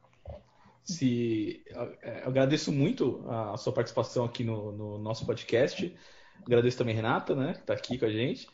Se, 0.84 1.64
eu 1.72 2.28
agradeço 2.28 2.72
muito 2.72 3.24
a 3.30 3.56
sua 3.58 3.72
participação 3.72 4.26
aqui 4.26 4.44
no, 4.44 4.72
no 4.72 4.98
nosso 4.98 5.26
podcast. 5.26 5.96
Agradeço 6.46 6.78
também 6.78 6.94
Renata, 6.94 7.34
né, 7.34 7.54
que 7.54 7.60
está 7.62 7.74
aqui 7.74 7.98
com 7.98 8.06
a 8.06 8.10
gente. 8.10 8.48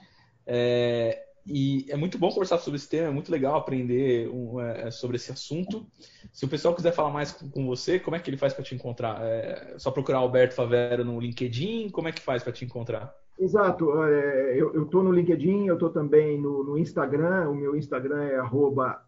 É, 0.45 1.25
e 1.45 1.85
é 1.89 1.95
muito 1.95 2.19
bom 2.19 2.29
conversar 2.29 2.59
sobre 2.59 2.77
esse 2.77 2.87
tema, 2.87 3.07
é 3.07 3.11
muito 3.11 3.31
legal 3.31 3.55
aprender 3.55 4.29
um, 4.29 4.59
é, 4.61 4.91
sobre 4.91 5.15
esse 5.15 5.31
assunto. 5.31 5.87
Se 6.31 6.45
o 6.45 6.47
pessoal 6.47 6.75
quiser 6.75 6.91
falar 6.91 7.09
mais 7.09 7.31
com, 7.31 7.49
com 7.49 7.65
você, 7.65 7.99
como 7.99 8.15
é 8.15 8.19
que 8.19 8.29
ele 8.29 8.37
faz 8.37 8.53
para 8.53 8.63
te 8.63 8.75
encontrar? 8.75 9.19
É 9.23 9.75
só 9.79 9.89
procurar 9.89 10.19
Alberto 10.19 10.53
Favero 10.53 11.03
no 11.03 11.19
LinkedIn? 11.19 11.89
Como 11.89 12.07
é 12.07 12.11
que 12.11 12.21
faz 12.21 12.43
para 12.43 12.53
te 12.53 12.63
encontrar? 12.63 13.15
Exato. 13.39 13.89
Eu 13.93 14.83
estou 14.83 15.01
no 15.01 15.11
LinkedIn, 15.11 15.65
eu 15.65 15.75
estou 15.75 15.89
também 15.89 16.39
no, 16.39 16.63
no, 16.63 16.77
Instagram. 16.77 17.49
O 17.49 17.55
meu 17.55 17.75
Instagram 17.75 18.21
é 18.23 18.37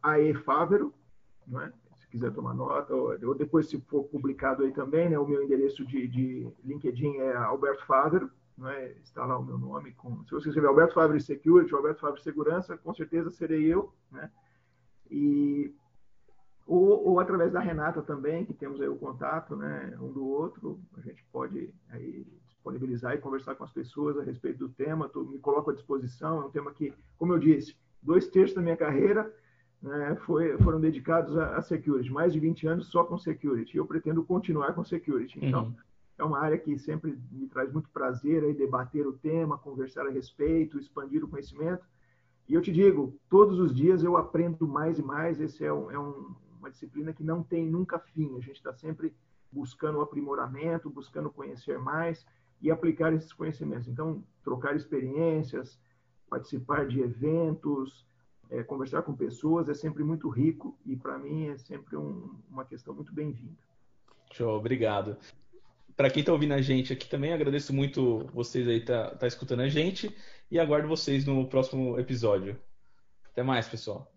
aefavero, 0.02 0.94
não 1.46 1.62
é? 1.62 1.74
se 2.00 2.08
quiser 2.08 2.32
tomar 2.32 2.54
nota. 2.54 2.96
Ou, 2.96 3.36
depois, 3.36 3.68
se 3.68 3.80
for 3.82 4.06
publicado 4.06 4.64
aí 4.64 4.72
também, 4.72 5.10
né? 5.10 5.20
o 5.20 5.28
meu 5.28 5.44
endereço 5.44 5.86
de, 5.86 6.08
de 6.08 6.50
LinkedIn 6.64 7.18
é 7.18 7.36
Alberto 7.36 7.86
Favero 7.86 8.32
não 8.58 8.70
é? 8.70 8.92
está 9.04 9.26
lá 9.26 9.38
o 9.38 9.44
meu 9.44 9.58
nome. 9.58 9.92
Com, 9.94 10.24
se 10.26 10.32
você 10.32 10.50
escrever 10.50 10.68
Alberto 10.68 10.94
Fábio 10.94 11.20
Security, 11.20 11.74
Alberto 11.74 12.02
Fábio 12.02 12.22
Segurança, 12.22 12.78
com 12.78 12.94
certeza 12.94 13.32
serei 13.32 13.66
eu. 13.66 13.92
Né? 14.12 14.30
E, 15.10 15.74
ou, 16.66 17.08
ou, 17.08 17.20
através 17.20 17.52
da 17.52 17.60
Renata 17.60 18.02
também, 18.02 18.46
que 18.46 18.54
temos 18.54 18.80
aí 18.80 18.88
o 18.88 18.96
contato 18.96 19.56
né, 19.56 19.98
um 20.00 20.12
do 20.12 20.26
outro, 20.26 20.80
a 20.96 21.02
gente 21.02 21.26
pode 21.32 21.74
aí 21.90 22.26
disponibilizar 22.62 23.16
e 23.16 23.18
conversar 23.18 23.55
com 23.55 23.64
as 23.64 23.72
pessoas 23.72 24.18
a 24.18 24.24
respeito 24.24 24.59
do 24.59 24.70
tema, 24.70 25.09
tô, 25.09 25.24
me 25.24 25.39
coloco 25.39 25.72
à 25.72 25.74
disposição, 25.74 26.41
é 26.41 26.45
um 26.45 26.51
tema 26.51 26.72
que, 26.72 26.93
como 27.18 27.34
eu 27.34 27.39
disse, 27.39 27.76
dois 28.01 28.28
terços 28.28 28.55
da 28.55 28.62
minha 28.62 28.78
carreira 28.78 29.34
né, 29.82 30.16
foi, 30.26 30.57
foram 30.59 30.80
dedicados 30.80 31.36
a, 31.38 31.57
a, 31.57 31.62
security, 31.62 32.12
mais 32.12 32.34
de 32.34 32.39
20 32.39 32.68
anos 32.68 32.88
só 32.88 33.03
com 33.03 33.18
security, 33.18 33.76
e 33.76 33.80
eu 33.80 33.86
pretendo 33.86 34.24
continuar 34.24 34.74
com 34.74 34.84
security. 34.84 35.43
Então, 35.43 35.66
uhum 35.66 35.76
é 36.22 36.24
uma 36.24 36.39
área 36.39 36.57
que 36.57 36.78
sempre 36.78 37.18
me 37.32 37.47
traz 37.47 37.74
muito 37.74 37.89
prazer 37.89 38.43
aí 38.43 38.53
debater 38.53 39.07
o 39.07 39.14
tema, 39.14 39.57
conversar 39.57 40.05
a 40.05 40.12
respeito, 40.12 40.78
expandir 40.78 41.24
o 41.24 41.28
conhecimento. 41.28 41.84
E 42.47 42.53
eu 42.53 42.62
te 42.62 42.72
digo, 42.72 43.20
todos 43.28 43.59
os 43.59 43.74
dias 43.74 44.03
eu 44.03 44.16
aprendo 44.16 44.68
mais 44.68 44.99
e 44.99 45.01
mais. 45.01 45.41
Esse 45.41 45.66
é, 45.66 45.74
um, 45.74 45.89
é 45.89 45.97
um, 45.97 46.36
uma 46.59 46.70
disciplina 46.70 47.12
que 47.12 47.24
não 47.24 47.41
tem 47.41 47.66
nunca 47.66 47.97
fim. 47.97 48.38
A 48.38 48.39
gente 48.39 48.57
está 48.57 48.72
sempre 48.72 49.16
buscando 49.51 49.99
aprimoramento, 49.99 50.91
buscando 50.91 51.32
conhecer 51.32 51.80
mais 51.80 52.24
e 52.62 52.70
aplicar 52.70 53.14
esses 53.14 53.34
conhecimentos. 53.34 53.88
Então, 53.88 54.24
trocar 54.43 54.76
experiências, 54.76 55.80
participar 56.30 56.88
de 56.88 57.01
eventos, 57.01 58.05
é, 58.49 58.64
conversar 58.64 59.01
com 59.01 59.14
pessoas 59.16 59.70
é 59.70 59.74
sempre 59.74 60.03
muito 60.03 60.30
rico 60.30 60.78
e 60.86 60.95
para 60.95 61.18
mim 61.18 61.47
é 61.47 61.57
sempre 61.57 61.95
um, 61.97 62.36
uma 62.49 62.66
questão 62.66 62.93
muito 62.93 63.14
bem-vinda. 63.14 63.57
Show, 64.32 64.57
obrigado 64.57 65.18
para 65.95 66.09
quem 66.09 66.22
está 66.22 66.32
ouvindo 66.32 66.53
a 66.53 66.62
gente 66.62 66.91
aqui 66.91 67.07
também, 67.07 67.34
agradeço 67.34 67.74
muito 67.74 68.28
vocês 68.34 68.68
aí 68.68 68.84
tá, 68.84 69.12
tá 69.12 69.28
escutando 69.28 69.62
a 69.62 69.70
gente 69.70 70.16
e 70.49 70.59
aguardo 70.59 70.88
vocês 70.88 71.26
no 71.26 71.47
próximo 71.47 71.99
episódio. 71.99 72.59
Até 73.32 73.43
mais, 73.43 73.68
pessoal. 73.68 74.12